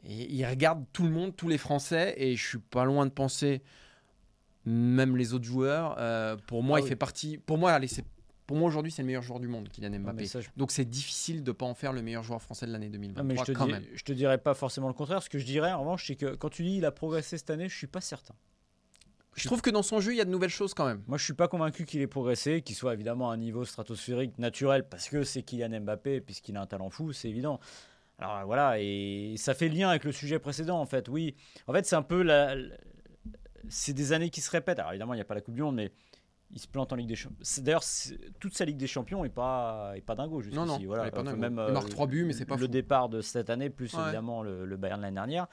Et 0.08 0.32
il 0.32 0.46
regarde 0.46 0.86
tout 0.94 1.04
le 1.04 1.10
monde, 1.10 1.36
tous 1.36 1.48
les 1.48 1.58
Français. 1.58 2.14
Et 2.18 2.36
je 2.36 2.48
suis 2.48 2.60
pas 2.60 2.86
loin 2.86 3.06
de 3.08 3.12
penser, 3.12 3.64
même 4.66 5.18
les 5.18 5.34
autres 5.34 5.46
joueurs. 5.46 5.96
euh, 6.00 6.36
pour 6.48 6.64
moi, 6.64 6.78
Ah 6.78 6.82
il 6.82 6.84
oui. 6.84 6.90
fait 6.90 6.96
partie. 6.96 7.38
Pour 7.40 7.58
moi, 7.58 7.72
allez, 7.72 7.88
c'est. 7.88 8.06
Pour 8.48 8.58
moi 8.58 8.68
aujourd'hui, 8.68 8.92
c'est 8.92 9.02
le 9.02 9.08
meilleur 9.08 9.24
joueur 9.24 9.40
du 9.40 9.48
monde, 9.48 9.70
Kylian 9.70 10.00
Mbappé. 10.00 10.18
mais 10.22 10.26
ça, 10.28 10.40
je- 10.42 10.50
Donc 10.56 10.72
c'est 10.72 10.86
difficile 10.86 11.44
de 11.44 11.52
pas 11.52 11.66
en 11.66 11.74
faire 11.74 11.94
le 11.94 12.02
meilleur 12.04 12.22
joueur 12.24 12.42
français 12.42 12.68
de 12.68 12.72
l'année 12.72 12.90
2023 12.90 13.24
non, 13.24 13.28
mais 13.28 13.36
je 13.38 13.44
te, 13.44 13.52
quand 13.58 13.66
dis- 13.66 13.72
même. 13.72 13.84
je 13.94 14.04
te 14.04 14.14
dirais 14.14 14.38
pas 14.38 14.54
forcément 14.54 14.88
le 14.88 14.94
contraire. 14.94 15.24
Ce 15.24 15.30
que 15.30 15.40
je 15.40 15.46
dirais 15.46 15.72
en 15.72 15.80
revanche, 15.80 16.06
c'est 16.08 16.16
que 16.16 16.36
quand 16.36 16.50
tu 16.50 16.64
dis 16.64 16.78
il 16.78 16.86
a 16.86 16.92
progressé 16.92 17.38
cette 17.40 17.50
année, 17.50 17.68
je 17.70 17.76
suis 17.76 17.88
pas 17.88 18.02
certain. 18.02 18.36
Je 19.36 19.48
trouve 19.48 19.62
que 19.62 19.70
dans 19.70 19.84
son 19.84 20.00
jeu, 20.00 20.14
il 20.14 20.18
y 20.18 20.22
a 20.22 20.26
de 20.26 20.30
nouvelles 20.30 20.50
choses 20.50 20.74
quand 20.74 20.86
même. 20.86 21.04
Moi, 21.08 21.18
je 21.18 21.24
suis 21.26 21.34
pas 21.34 21.50
convaincu 21.50 21.84
qu'il 21.86 22.00
ait 22.02 22.08
progressé, 22.08 22.62
qu'il 22.62 22.76
soit 22.76 22.94
évidemment 22.94 23.32
à 23.32 23.34
un 23.34 23.38
niveau 23.38 23.66
stratosphérique 23.66 24.38
naturel 24.40 24.88
parce 24.88 25.10
que 25.10 25.24
c'est 25.26 25.42
Kylian 25.44 25.82
Mbappé, 25.82 26.22
puisqu'il 26.22 26.56
a 26.56 26.62
un 26.62 26.68
talent 26.68 26.90
fou, 26.90 27.12
c'est 27.12 27.28
évident. 27.30 27.60
Alors 28.18 28.46
voilà, 28.46 28.80
et 28.80 29.34
ça 29.38 29.54
fait 29.54 29.68
lien 29.68 29.90
avec 29.90 30.06
le 30.06 30.14
sujet 30.14 30.40
précédent 30.40 30.80
en 30.80 30.86
fait. 30.86 31.10
Oui, 31.10 31.36
en 31.68 31.74
fait, 31.74 31.86
c'est 31.86 31.98
un 31.98 32.02
peu 32.02 32.22
la- 32.22 32.56
C'est 33.68 33.94
des 33.94 34.14
années 34.14 34.30
qui 34.30 34.42
se 34.42 34.52
répètent. 34.52 34.78
Alors 34.80 34.92
évidemment, 34.92 35.14
il 35.14 35.18
n'y 35.18 35.22
a 35.22 35.26
pas 35.26 35.34
la 35.34 35.42
Coupe 35.42 35.56
du 35.56 35.64
Monde, 35.64 35.76
mais 35.76 35.92
il 36.56 36.62
se 36.62 36.68
plante 36.68 36.92
en 36.94 36.96
Ligue 36.96 37.08
des 37.10 37.16
Champions. 37.16 37.38
D'ailleurs, 37.62 37.84
toute 38.40 38.56
sa 38.56 38.66
Ligue 38.66 38.78
des 38.78 38.88
Champions 38.88 39.24
est 39.26 39.30
pas, 39.30 39.92
est 39.96 40.02
pas 40.02 40.16
dingo 40.16 40.42
jusqu'ici. 40.42 40.60
Non, 40.60 40.66
non, 40.66 40.80
voilà. 40.88 41.12
pas 41.12 41.22
dingo. 41.22 41.38
Même, 41.38 41.62
Il 41.68 41.74
marque 41.74 41.90
trois 41.90 42.08
buts, 42.08 42.24
mais 42.26 42.34
c'est 42.34 42.46
pas 42.46 42.56
Le 42.56 42.62
fou. 42.62 42.68
départ 42.68 43.10
de 43.10 43.22
cette 43.22 43.50
année, 43.50 43.70
plus 43.70 43.94
Ouais. 43.94 44.02
évidemment 44.04 44.42
le, 44.42 44.66
le 44.66 44.78
Bayern 44.78 45.00
de 45.00 45.04
l'année 45.04 45.16
dernière. 45.16 45.48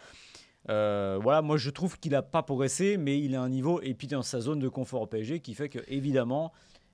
Euh, 0.70 1.18
voilà, 1.20 1.42
moi 1.42 1.56
je 1.56 1.70
trouve 1.70 1.98
qu'il 1.98 2.12
n'a 2.12 2.22
pas 2.22 2.42
progressé, 2.44 2.96
mais 2.96 3.18
il 3.20 3.34
a 3.34 3.42
un 3.42 3.48
niveau 3.48 3.80
et 3.82 3.94
puis 3.94 4.06
dans 4.06 4.22
sa 4.22 4.40
zone 4.40 4.60
de 4.60 4.68
confort 4.68 5.02
au 5.02 5.06
PSG 5.08 5.40
qui 5.40 5.54
fait 5.54 5.68
que 5.68 5.80
évidemment, 5.88 6.52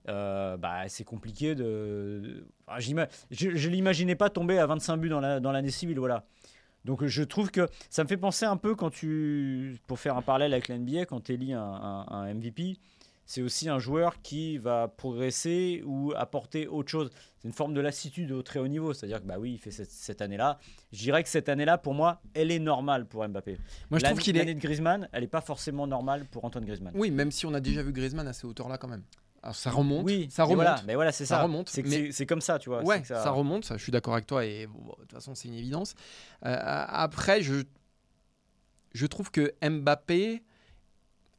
euh, 0.08 0.56
bah, 0.56 0.88
c'est 0.88 1.04
compliqué 1.04 1.54
de. 1.54 2.46
j'ima- 2.78 3.08
je 3.30 3.48
ne 3.50 3.72
l'imaginais 3.72 4.14
pas 4.16 4.30
tomber 4.30 4.58
à 4.58 4.64
25 4.66 4.96
buts 4.96 5.10
dans 5.10 5.20
la- 5.20 5.38
dans 5.38 5.52
l'année 5.52 5.70
civile, 5.70 5.98
voilà. 5.98 6.24
Donc 6.86 7.04
je 7.04 7.22
trouve 7.22 7.50
que 7.50 7.68
ça 7.90 8.04
me 8.04 8.08
fait 8.08 8.16
penser 8.16 8.46
un 8.46 8.56
peu 8.56 8.74
quand 8.74 8.88
tu, 8.88 9.76
pour 9.86 9.98
faire 9.98 10.16
un 10.16 10.22
parallèle 10.22 10.54
avec 10.54 10.68
l'NBA, 10.68 11.04
quand 11.04 11.20
tu 11.24 11.32
élis 11.34 11.52
un, 11.52 11.60
un- 11.60 12.06
un 12.08 12.24
MVP, 12.32 12.78
c'est 13.30 13.42
aussi 13.42 13.68
un 13.68 13.78
joueur 13.78 14.22
qui 14.22 14.56
va 14.56 14.88
progresser 14.88 15.82
ou 15.84 16.14
apporter 16.16 16.66
autre 16.66 16.88
chose. 16.90 17.10
C'est 17.36 17.46
une 17.46 17.52
forme 17.52 17.74
de 17.74 17.80
lassitude 17.82 18.32
au 18.32 18.42
très 18.42 18.58
haut 18.58 18.66
niveau, 18.68 18.94
c'est-à-dire 18.94 19.20
que 19.20 19.26
bah 19.26 19.36
oui, 19.38 19.52
il 19.52 19.58
fait 19.58 19.70
cette, 19.70 19.90
cette 19.90 20.22
année-là. 20.22 20.58
Je 20.92 20.98
dirais 21.00 21.22
que 21.22 21.28
cette 21.28 21.50
année-là, 21.50 21.76
pour 21.76 21.92
moi, 21.92 22.22
elle 22.32 22.50
est 22.50 22.58
normale 22.58 23.04
pour 23.06 23.28
Mbappé. 23.28 23.58
Moi, 23.90 23.98
je 23.98 24.04
L'année- 24.04 24.14
trouve 24.14 24.24
qu'il 24.24 24.34
L'année 24.36 24.52
est. 24.52 24.54
de 24.54 24.60
Griezmann, 24.60 25.10
elle 25.12 25.20
n'est 25.20 25.26
pas 25.28 25.42
forcément 25.42 25.86
normale 25.86 26.24
pour 26.24 26.42
Antoine 26.46 26.64
Griezmann. 26.64 26.94
Oui, 26.96 27.10
même 27.10 27.30
si 27.30 27.44
on 27.44 27.52
a 27.52 27.60
déjà 27.60 27.82
vu 27.82 27.92
Griezmann 27.92 28.26
à 28.26 28.32
ces 28.32 28.46
hauteurs-là 28.46 28.78
quand 28.78 28.88
même. 28.88 29.04
Alors 29.42 29.54
ça 29.54 29.70
remonte. 29.70 30.06
Oui, 30.06 30.28
ça 30.30 30.44
mais 30.44 30.52
remonte. 30.52 30.64
Voilà, 30.64 30.82
mais 30.86 30.94
voilà, 30.94 31.12
c'est 31.12 31.26
Ça 31.26 31.36
ça. 31.36 31.42
remonte, 31.42 31.68
C'est 31.68 31.82
mais- 31.84 32.26
comme 32.26 32.40
ça, 32.40 32.58
tu 32.58 32.70
vois. 32.70 32.82
Ouais, 32.82 33.02
que 33.02 33.06
ça... 33.08 33.30
remonte, 33.30 33.64
ça, 33.66 33.76
je 33.76 33.82
suis 33.82 33.92
d'accord 33.92 34.14
avec 34.14 34.26
toi 34.26 34.44
et 34.44 34.66
bon, 34.66 34.80
de 34.96 35.02
toute 35.02 35.12
façon 35.12 35.34
c'est 35.34 35.48
une 35.48 35.54
évidence. 35.54 35.94
Euh, 36.46 36.56
après, 36.58 37.42
je, 37.42 37.62
je 38.94 39.06
trouve 39.06 39.30
que 39.30 39.54
Mbappé 39.62 40.42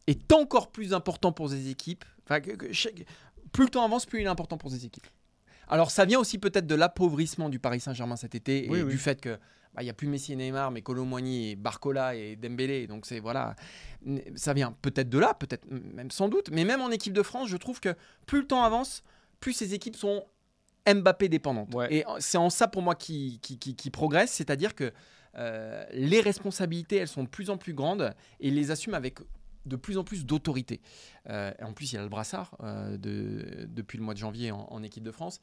est 0.10 0.32
encore 0.34 0.72
plus 0.72 0.94
important 0.94 1.32
pour 1.32 1.50
ses 1.50 1.70
équipes. 1.70 2.04
Enfin, 2.26 2.40
que- 2.42 2.52
que 2.52 2.72
chaque- 2.74 3.06
plus 3.52 3.66
le 3.66 3.70
temps 3.70 3.84
avance, 3.86 4.06
plus 4.06 4.20
il 4.22 4.26
est 4.26 4.28
important 4.28 4.58
pour 4.58 4.70
ses 4.72 4.86
équipes. 4.86 5.08
Alors 5.68 5.92
ça 5.92 6.06
vient 6.06 6.20
aussi 6.20 6.38
peut-être 6.40 6.66
de 6.68 6.76
l'appauvrissement 6.76 7.50
du 7.50 7.60
Paris 7.60 7.80
Saint-Germain 7.80 8.16
cet 8.16 8.34
été 8.36 8.66
et 8.66 8.70
Oui, 8.70 8.82
oui. 8.82 8.92
du 8.92 8.98
fait 8.98 9.22
que 9.22 9.38
bah, 9.76 9.84
il 9.84 9.86
y 9.86 9.90
a 9.90 9.94
plus 9.94 10.08
Messi 10.08 10.34
et 10.34 10.36
Neymar, 10.36 10.72
mais 10.72 10.82
Colomboigny 10.82 11.52
et 11.52 11.56
Barcola 11.56 12.16
et 12.16 12.36
Dembélé. 12.36 12.88
Donc 12.88 13.06
c'est 13.06 13.20
voilà, 13.20 13.56
ça 14.36 14.54
vient 14.54 14.76
peut-être 14.82 15.10
de 15.10 15.20
là, 15.20 15.34
peut-être 15.36 15.66
même 15.70 16.10
sans 16.10 16.28
doute. 16.28 16.50
Mais 16.52 16.66
même 16.66 16.82
en 16.82 16.90
équipe 16.90 17.14
de 17.14 17.22
France, 17.24 17.50
je 17.50 17.58
trouve 17.58 17.80
que 17.80 17.94
plus 18.26 18.40
le 18.42 18.48
temps 18.48 18.64
avance, 18.64 19.04
plus 19.40 19.54
ces 19.54 19.74
équipes 19.76 19.96
sont 19.96 20.26
Mbappé 20.92 21.30
dépendantes. 21.30 21.74
Ouais. 21.76 21.94
Et 21.94 22.04
c'est 22.20 22.38
en 22.40 22.50
ça 22.50 22.68
pour 22.68 22.82
moi 22.82 22.96
qui, 22.96 23.40
qui, 23.44 23.60
qui- 23.60 23.76
qui 23.76 23.90
progresse, 23.92 24.32
c'est-à-dire 24.32 24.74
que 24.74 24.92
euh, 25.38 25.86
les 25.94 26.20
responsabilités, 26.22 26.96
elles 26.96 27.08
sont 27.08 27.24
de 27.24 27.30
plus 27.30 27.52
en 27.52 27.58
plus 27.58 27.74
grandes 27.76 28.16
et 28.40 28.50
les 28.50 28.72
assume 28.72 28.96
avec 28.96 29.20
de 29.66 29.76
plus 29.76 29.98
en 29.98 30.04
plus 30.04 30.26
d'autorité. 30.26 30.82
Euh, 31.30 31.52
en 31.62 31.74
plus, 31.74 31.92
il 31.92 31.96
y 31.96 32.00
a 32.00 32.04
le 32.04 32.10
brassard 32.10 32.56
euh, 32.64 32.98
de, 32.98 33.68
depuis 33.70 33.98
le 33.98 34.04
mois 34.04 34.14
de 34.14 34.20
janvier 34.20 34.52
en, 34.52 34.68
en 34.70 34.84
équipe 34.84 35.04
de 35.04 35.12
France. 35.12 35.40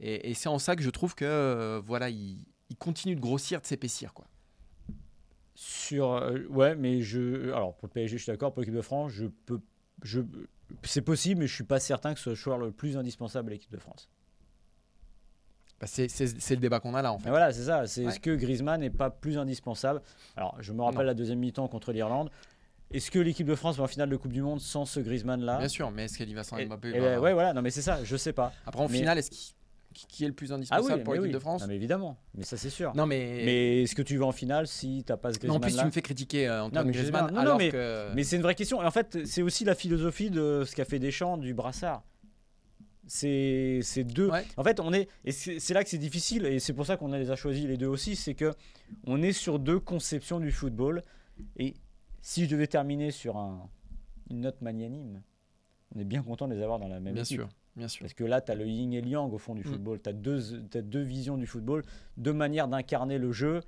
Et, 0.00 0.30
et 0.30 0.34
c'est 0.34 0.48
en 0.48 0.58
ça 0.58 0.74
que 0.76 0.82
je 0.82 0.90
trouve 0.90 1.14
que 1.14 1.24
euh, 1.24 1.80
voilà, 1.84 2.08
il, 2.10 2.38
il 2.70 2.76
continue 2.76 3.14
de 3.14 3.20
grossir, 3.20 3.60
de 3.60 3.66
s'épaissir. 3.66 4.14
Quoi. 4.14 4.26
Sur, 5.54 6.22
ouais, 6.50 6.76
mais 6.76 7.00
je, 7.02 7.50
alors 7.52 7.74
pour 7.76 7.88
le 7.88 7.92
PSG, 7.92 8.16
je 8.18 8.22
suis 8.22 8.30
d'accord. 8.32 8.52
Pour 8.52 8.60
l'équipe 8.60 8.74
de 8.74 8.80
France, 8.80 9.10
je 9.12 9.26
peux, 9.26 9.60
je, 10.02 10.20
c'est 10.84 11.02
possible, 11.02 11.40
mais 11.40 11.46
je 11.48 11.54
suis 11.54 11.64
pas 11.64 11.80
certain 11.80 12.14
que 12.14 12.20
ce 12.20 12.24
soit 12.24 12.32
le 12.32 12.36
joueur 12.36 12.58
le 12.58 12.70
plus 12.70 12.96
indispensable 12.96 13.50
à 13.50 13.52
l'équipe 13.54 13.72
de 13.72 13.78
France. 13.78 14.08
Bah, 15.80 15.86
c'est, 15.86 16.08
le 16.08 16.56
débat 16.56 16.80
qu'on 16.80 16.94
a 16.94 17.02
là, 17.02 17.12
en 17.12 17.18
fait. 17.18 17.30
Voilà, 17.30 17.52
c'est 17.52 17.64
ça. 17.64 17.86
C'est 17.86 18.02
Ouais. 18.04 18.08
est-ce 18.10 18.18
que 18.20 18.34
Griezmann 18.34 18.80
n'est 18.80 18.90
pas 18.90 19.10
plus 19.10 19.38
indispensable 19.38 20.02
Alors, 20.36 20.56
je 20.60 20.72
me 20.72 20.82
rappelle 20.82 21.00
Non. 21.02 21.06
la 21.06 21.14
deuxième 21.14 21.38
mi-temps 21.38 21.68
contre 21.68 21.92
l'Irlande. 21.92 22.30
Est-ce 22.90 23.10
que 23.10 23.18
l'équipe 23.18 23.46
de 23.46 23.54
France 23.54 23.76
va 23.76 23.84
en 23.84 23.86
finale 23.86 24.08
de 24.08 24.16
Coupe 24.16 24.32
du 24.32 24.42
Monde 24.42 24.60
sans 24.60 24.84
ce 24.86 25.00
Griezmann-là 25.00 25.58
Bien 25.58 25.68
sûr, 25.68 25.90
mais 25.90 26.04
est-ce 26.04 26.16
qu'elle 26.18 26.30
y 26.30 26.34
va 26.34 26.44
sans 26.44 26.56
Mbappé 26.56 26.88
et 26.88 26.92
bah, 26.92 26.98
ben, 27.00 27.18
Ouais, 27.20 27.32
voilà, 27.32 27.52
non 27.52 27.62
mais 27.62 27.70
c'est 27.70 27.82
ça, 27.82 28.02
je 28.04 28.16
sais 28.16 28.32
pas. 28.32 28.52
Après, 28.66 28.82
en 28.82 28.88
Mais- 28.88 28.98
finale, 28.98 29.18
est-ce 29.18 29.30
qui, 29.30 29.54
qui- 30.08 30.24
est 30.24 30.28
le 30.28 30.32
plus 30.32 30.52
Ah 30.52 30.54
oui, 30.54 30.58
indispensable 30.58 31.02
pour 31.02 31.12
mais 31.14 31.18
l'équipe 31.18 31.28
oui. 31.28 31.34
de 31.34 31.38
France 31.38 31.62
Non 31.62 31.66
mais 31.68 31.76
évidemment, 31.76 32.18
mais 32.34 32.44
ça 32.44 32.56
c'est 32.56 32.70
sûr. 32.70 32.94
Non, 32.94 33.04
mais. 33.06 33.42
Mais 33.44 33.82
est-ce 33.82 33.94
que 33.94 34.02
tu 34.02 34.16
vas 34.16 34.26
en 34.26 34.32
finale 34.32 34.66
si 34.68 35.02
t'as 35.04 35.16
pas 35.16 35.32
ce 35.32 35.44
Non, 35.46 35.54
en 35.56 35.58
Griezmann 35.58 35.70
plus, 35.70 35.80
tu 35.80 35.86
me 35.86 35.90
fais 35.92 36.02
critiquer 36.02 36.48
euh, 36.48 36.62
Antoine 36.64 36.86
mais 36.86 36.92
je 36.92 36.98
sais 36.98 37.10
Griezmann. 37.10 37.26
Non, 37.28 37.32
non, 37.34 37.40
alors 37.40 37.58
mais- 37.58 37.70
que. 37.70 38.12
Mais 38.14 38.22
c'est 38.24 38.36
une 38.36 38.42
vraie 38.42 38.54
question. 38.54 38.82
Et 38.82 38.86
en 38.86 38.90
fait, 38.90 39.18
c'est 39.26 39.42
aussi 39.42 39.64
la 39.64 39.74
philosophie 39.74 40.30
de 40.30 40.64
ce 40.66 40.74
qu'a 40.76 40.84
fait 40.84 40.98
Deschamps 40.98 41.36
du 41.36 41.52
brassard. 41.54 42.02
C'est 43.06 44.04
deux. 44.04 44.28
Ouais. 44.30 44.44
En 44.56 44.64
fait, 44.64 44.80
on 44.80 44.92
est 44.92 45.08
et 45.24 45.32
c'est 45.32 45.60
c'est 45.60 45.72
là 45.74 45.82
que 45.82 45.88
c'est 45.90 45.98
difficile 45.98 46.44
et 46.44 46.58
c'est 46.58 46.74
pour 46.74 46.84
ça 46.86 46.96
qu'on 46.96 47.08
les 47.12 47.30
a 47.30 47.36
choisis 47.36 47.64
les 47.66 47.76
deux 47.78 47.86
aussi, 47.86 48.16
c'est 48.16 48.34
que 48.34 48.52
on 49.06 49.22
est 49.22 49.32
sur 49.32 49.58
deux 49.58 49.80
conceptions 49.80 50.40
du 50.40 50.52
football 50.52 51.02
et 51.56 51.74
si 52.20 52.44
je 52.44 52.50
devais 52.50 52.66
terminer 52.66 53.10
sur 53.10 53.36
un, 53.36 53.68
une 54.30 54.40
note 54.40 54.60
magnanime, 54.62 55.22
on 55.94 55.98
est 56.00 56.04
bien 56.04 56.22
content 56.22 56.48
de 56.48 56.54
les 56.54 56.62
avoir 56.62 56.78
dans 56.78 56.88
la 56.88 57.00
même 57.00 57.14
Bien 57.14 57.22
équipe. 57.22 57.38
sûr, 57.40 57.48
bien 57.76 57.88
sûr. 57.88 58.02
Parce 58.02 58.14
que 58.14 58.24
là, 58.24 58.40
tu 58.40 58.52
as 58.52 58.54
le 58.54 58.66
yin 58.66 58.92
et 58.92 59.00
le 59.00 59.08
yang 59.08 59.32
au 59.32 59.38
fond 59.38 59.54
du 59.54 59.62
Mm. 59.62 59.64
football. 59.72 60.00
Tu 60.02 60.10
as 60.10 60.12
deux, 60.12 60.62
t'as 60.70 60.82
deux 60.82 61.02
visions 61.02 61.36
du 61.36 61.46
football, 61.46 61.82
deux 62.16 62.32
manières 62.32 62.68
d'incarner 62.68 63.18
le 63.18 63.32
jeu. 63.32 63.60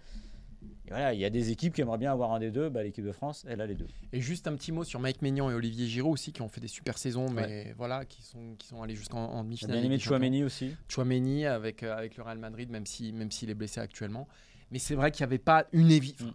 Et 0.87 0.91
voilà, 0.91 1.15
il 1.15 1.21
y 1.21 1.25
a 1.25 1.31
des 1.31 1.51
équipes 1.51 1.73
qui 1.73 1.81
aimeraient 1.81 1.97
bien 1.97 2.13
avoir 2.13 2.33
un 2.35 2.39
des 2.41 2.51
deux. 2.51 2.69
Bah, 2.69 2.83
L'équipe 2.83 3.05
de 3.05 3.13
France, 3.13 3.47
elle 3.49 3.63
a 3.63 3.67
les 3.67 3.75
deux. 3.77 3.87
Et 4.13 4.21
juste 4.21 4.47
un 4.47 4.55
petit 4.57 4.73
mot 4.73 4.85
sur 4.85 5.01
Mike 5.01 5.23
Maignan 5.23 5.49
et 5.51 5.55
Olivier 5.55 5.87
Giroud 5.87 6.13
aussi, 6.13 6.33
qui 6.33 6.43
ont 6.43 6.49
fait 6.49 6.61
des 6.61 6.69
super 6.69 6.99
saisons, 6.99 7.31
mais 7.31 7.73
voilà, 7.79 8.05
qui 8.05 8.21
sont, 8.23 8.57
qui 8.59 8.67
sont 8.69 8.83
allés 8.83 8.95
jusqu'en 8.97 9.43
demi-finale. 9.43 9.77
bien 9.79 9.87
aimé. 9.87 9.99
Chouameni 9.99 10.45
aussi. 10.45 10.77
Chouameni 10.89 11.47
avec, 11.47 11.83
euh, 11.83 11.97
avec 11.97 12.19
le 12.19 12.23
Real 12.25 12.37
Madrid, 12.39 12.69
même 12.71 12.85
s'il 12.85 13.15
même 13.15 13.31
s'il 13.31 13.49
est 13.49 13.55
blessé 13.55 13.81
actuellement. 13.81 14.29
Mais 14.71 14.79
c'est 14.79 14.95
vrai 14.95 15.11
qu'il 15.13 15.23
n'y 15.25 15.29
avait 15.31 15.39
pas 15.39 15.67
une 15.73 15.91
évidence. 15.91 16.29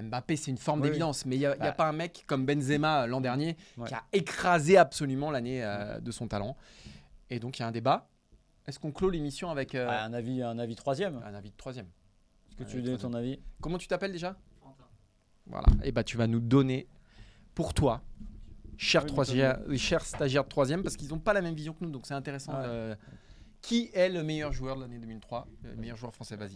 Mbappé, 0.00 0.36
c'est 0.36 0.50
une 0.50 0.58
forme. 0.58 0.80
Oui, 0.82 0.88
d'évidence, 0.88 1.24
mais 1.26 1.36
il 1.36 1.40
n'y 1.40 1.46
a, 1.46 1.54
il 1.56 1.58
y 1.58 1.62
a 1.62 1.66
Bah. 1.70 1.72
pas 1.72 1.88
un 1.88 1.92
mec 1.92 2.24
comme 2.26 2.44
Benzema 2.46 3.02
euh, 3.02 3.06
l'an 3.06 3.20
dernier 3.20 3.56
Ouais. 3.76 3.88
qui 3.88 3.94
a 3.94 4.02
écrasé 4.12 4.76
absolument 4.76 5.30
l'année 5.30 5.64
euh, 5.64 5.98
de 6.00 6.10
son 6.10 6.28
talent. 6.28 6.56
Et 7.30 7.38
donc 7.40 7.58
il 7.58 7.62
y 7.62 7.64
a 7.64 7.68
un 7.68 7.72
débat. 7.72 8.08
Est-ce 8.66 8.78
qu'on 8.78 8.92
clôt 8.92 9.10
l'émission 9.10 9.50
avec 9.50 9.74
euh, 9.74 9.86
Ah, 9.88 10.04
un, 10.04 10.12
avis, 10.12 10.42
un 10.42 10.58
avis 10.58 10.74
troisième. 10.76 11.20
un 11.24 11.34
avis 11.34 11.50
de 11.50 11.56
troisième 11.56 11.86
Est-ce 12.48 12.56
que 12.56 12.62
un 12.64 12.66
tu 12.66 12.76
veux 12.76 12.82
donner 12.82 12.98
ton 12.98 13.14
avis? 13.14 13.38
Comment 13.60 13.78
tu 13.78 13.86
t'appelles 13.88 14.12
déjà? 14.12 14.36
Voilà. 15.46 15.66
Et 15.84 15.92
bah 15.92 16.02
tu 16.04 16.16
vas 16.16 16.26
nous 16.26 16.40
donner 16.40 16.88
pour 17.54 17.72
toi, 17.72 18.02
cher, 18.76 19.02
Oui, 19.02 19.06
mais 19.06 19.12
troisième, 19.12 19.76
cher 19.78 20.04
stagiaire 20.04 20.42
de 20.44 20.48
troisième, 20.48 20.82
parce 20.82 20.96
qu'ils 20.96 21.08
n'ont 21.08 21.20
pas 21.20 21.32
la 21.32 21.40
même 21.40 21.54
vision 21.54 21.72
que 21.72 21.84
nous, 21.84 21.90
donc 21.90 22.04
c'est 22.06 22.14
intéressant. 22.14 22.52
Ah 22.54 22.68
ouais. 22.68 22.96
Qui 23.62 23.90
est 23.94 24.08
le 24.08 24.22
meilleur 24.22 24.52
joueur 24.52 24.76
de 24.76 24.82
l'année 24.82 24.98
2003 24.98 25.46
Le 25.62 25.76
meilleur 25.76 25.96
joueur 25.96 26.12
français, 26.14 26.36
vas-y. 26.36 26.52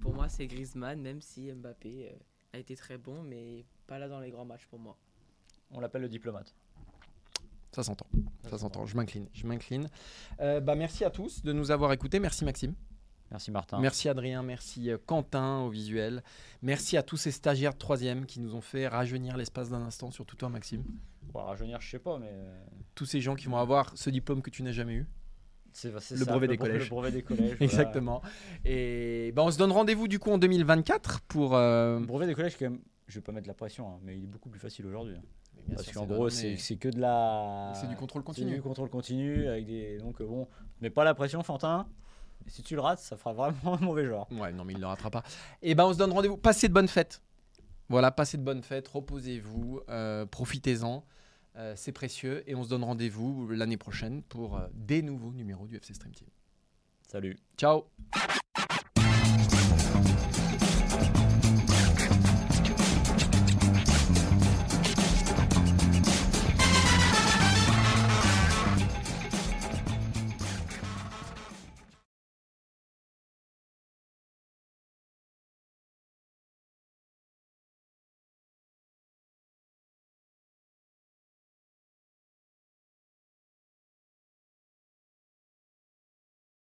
Pour 0.00 0.12
moi, 0.12 0.28
c'est 0.28 0.46
Griezmann, 0.46 1.00
même 1.00 1.20
si 1.20 1.50
Mbappé 1.52 2.10
euh, 2.12 2.16
a 2.56 2.58
été 2.58 2.74
très 2.74 2.98
bon, 2.98 3.22
mais 3.22 3.64
pas 3.86 3.98
là 3.98 4.08
dans 4.08 4.20
les 4.20 4.30
grands 4.30 4.44
matchs 4.44 4.66
pour 4.66 4.78
moi. 4.78 4.96
On 5.70 5.80
l'appelle 5.80 6.02
le 6.02 6.08
diplomate. 6.08 6.54
Ça 7.72 7.82
s'entend. 7.82 8.06
Ça 8.48 8.58
s'entend. 8.58 8.86
Je 8.86 8.96
m'incline. 8.96 9.28
Je 9.34 9.46
m'incline. 9.46 9.88
Euh, 10.40 10.60
bah, 10.60 10.74
merci 10.74 11.04
à 11.04 11.10
tous 11.10 11.42
de 11.42 11.52
nous 11.52 11.70
avoir 11.70 11.92
écoutés. 11.92 12.18
Merci 12.18 12.44
Maxime. 12.44 12.74
Merci 13.30 13.50
Martin. 13.50 13.78
Merci 13.80 14.08
Adrien. 14.08 14.42
Merci 14.42 14.90
euh, 14.90 14.96
Quentin 15.04 15.58
au 15.58 15.68
visuel. 15.68 16.22
Merci 16.62 16.96
à 16.96 17.02
tous 17.02 17.18
ces 17.18 17.30
stagiaires 17.30 17.74
de 17.74 17.78
troisième 17.78 18.24
qui 18.24 18.40
nous 18.40 18.54
ont 18.54 18.60
fait 18.60 18.88
rajeunir 18.88 19.36
l'espace 19.36 19.68
d'un 19.68 19.82
instant, 19.82 20.10
surtout 20.10 20.36
toi 20.36 20.48
Maxime. 20.48 20.84
Bon, 21.34 21.44
rajeunir, 21.44 21.80
je 21.80 21.90
sais 21.90 21.98
pas, 21.98 22.18
mais 22.18 22.30
euh, 22.30 22.64
Tous 22.94 23.04
ces 23.04 23.20
gens 23.20 23.34
qui 23.34 23.48
vont 23.48 23.58
avoir 23.58 23.92
ce 23.98 24.08
diplôme 24.08 24.40
que 24.40 24.50
tu 24.50 24.62
n'as 24.62 24.72
jamais 24.72 24.94
eu. 24.94 25.06
C'est 25.76 25.92
c'est 26.00 26.14
Le 26.16 26.24
ça, 26.24 26.30
brevet 26.30 26.46
le 26.46 26.52
des 26.52 26.56
collèges. 26.58 26.84
Le 26.84 26.88
brevet 26.88 27.10
des 27.12 27.22
collèges. 27.22 27.44
voilà. 27.58 27.64
Exactement. 27.64 28.22
Et 28.64 29.32
bah, 29.34 29.42
on 29.44 29.50
se 29.50 29.58
donne 29.58 29.72
rendez-vous 29.72 30.08
du 30.08 30.18
coup 30.18 30.30
en 30.30 30.38
2024 30.38 31.20
pour. 31.22 31.54
euh, 31.54 31.98
Le 32.00 32.06
brevet 32.06 32.26
des 32.26 32.34
collèges, 32.34 32.56
quand 32.58 32.64
même, 32.70 32.80
je 33.08 33.14
vais 33.16 33.20
pas 33.20 33.32
mettre 33.32 33.48
la 33.48 33.54
pression, 33.54 33.88
hein, 33.88 33.98
mais 34.02 34.16
il 34.16 34.24
est 34.24 34.28
beaucoup 34.28 34.48
plus 34.48 34.60
facile 34.60 34.86
aujourd'hui. 34.86 35.14
bien 35.66 35.76
Parce 35.76 35.86
sûr, 35.88 35.94
qu'en 36.00 36.06
c'est 36.08 36.14
gros, 36.14 36.28
c'est 36.30 36.50
mais 36.50 36.56
c'est 36.56 36.76
que 36.76 36.88
de 36.88 36.98
la. 37.00 37.72
C'est 37.74 37.88
du 37.88 37.96
contrôle 37.96 38.22
C'est 38.22 38.26
continu. 38.26 38.54
du 38.54 38.62
contrôle 38.62 38.88
continu 38.90 39.46
avec 39.48 39.66
des. 39.66 39.98
Donc 39.98 40.22
bon, 40.22 40.48
mets 40.80 40.90
pas 40.90 41.04
la 41.04 41.14
pression, 41.14 41.42
Fantin. 41.42 41.86
Si 42.48 42.62
tu 42.62 42.74
le 42.76 42.80
rates, 42.80 43.00
ça 43.00 43.16
fera 43.16 43.32
vraiment 43.32 43.74
un 43.76 43.84
mauvais 43.84 44.06
genre. 44.06 44.28
Ouais, 44.32 44.52
non, 44.52 44.64
mais 44.64 44.72
il 44.72 44.76
ne 44.76 44.80
le 44.82 44.86
ratera 44.86 45.10
pas. 45.10 45.22
Et 45.62 45.74
ben, 45.74 45.84
on 45.84 45.92
se 45.92 45.98
donne 45.98 46.12
rendez-vous. 46.12 46.36
Passez 46.36 46.68
de 46.68 46.72
bonnes 46.74 46.86
fêtes. 46.88 47.20
Voilà, 47.88 48.10
passez 48.10 48.36
de 48.36 48.42
bonnes 48.42 48.62
fêtes, 48.62 48.88
reposez-vous, 48.88 49.80
euh, 49.90 50.26
profitez-en. 50.26 51.04
Euh, 51.56 51.74
c'est 51.76 51.92
précieux. 51.92 52.42
Et 52.46 52.54
on 52.54 52.64
se 52.64 52.68
donne 52.68 52.84
rendez-vous 52.84 53.48
l'année 53.48 53.76
prochaine 53.76 54.22
pour 54.22 54.56
euh, 54.56 54.66
des 54.74 55.02
nouveaux 55.02 55.32
numéros 55.32 55.66
du 55.66 55.76
FC 55.76 55.94
Stream 55.94 56.12
Team. 56.12 56.28
Salut. 57.08 57.36
Ciao 57.56 57.86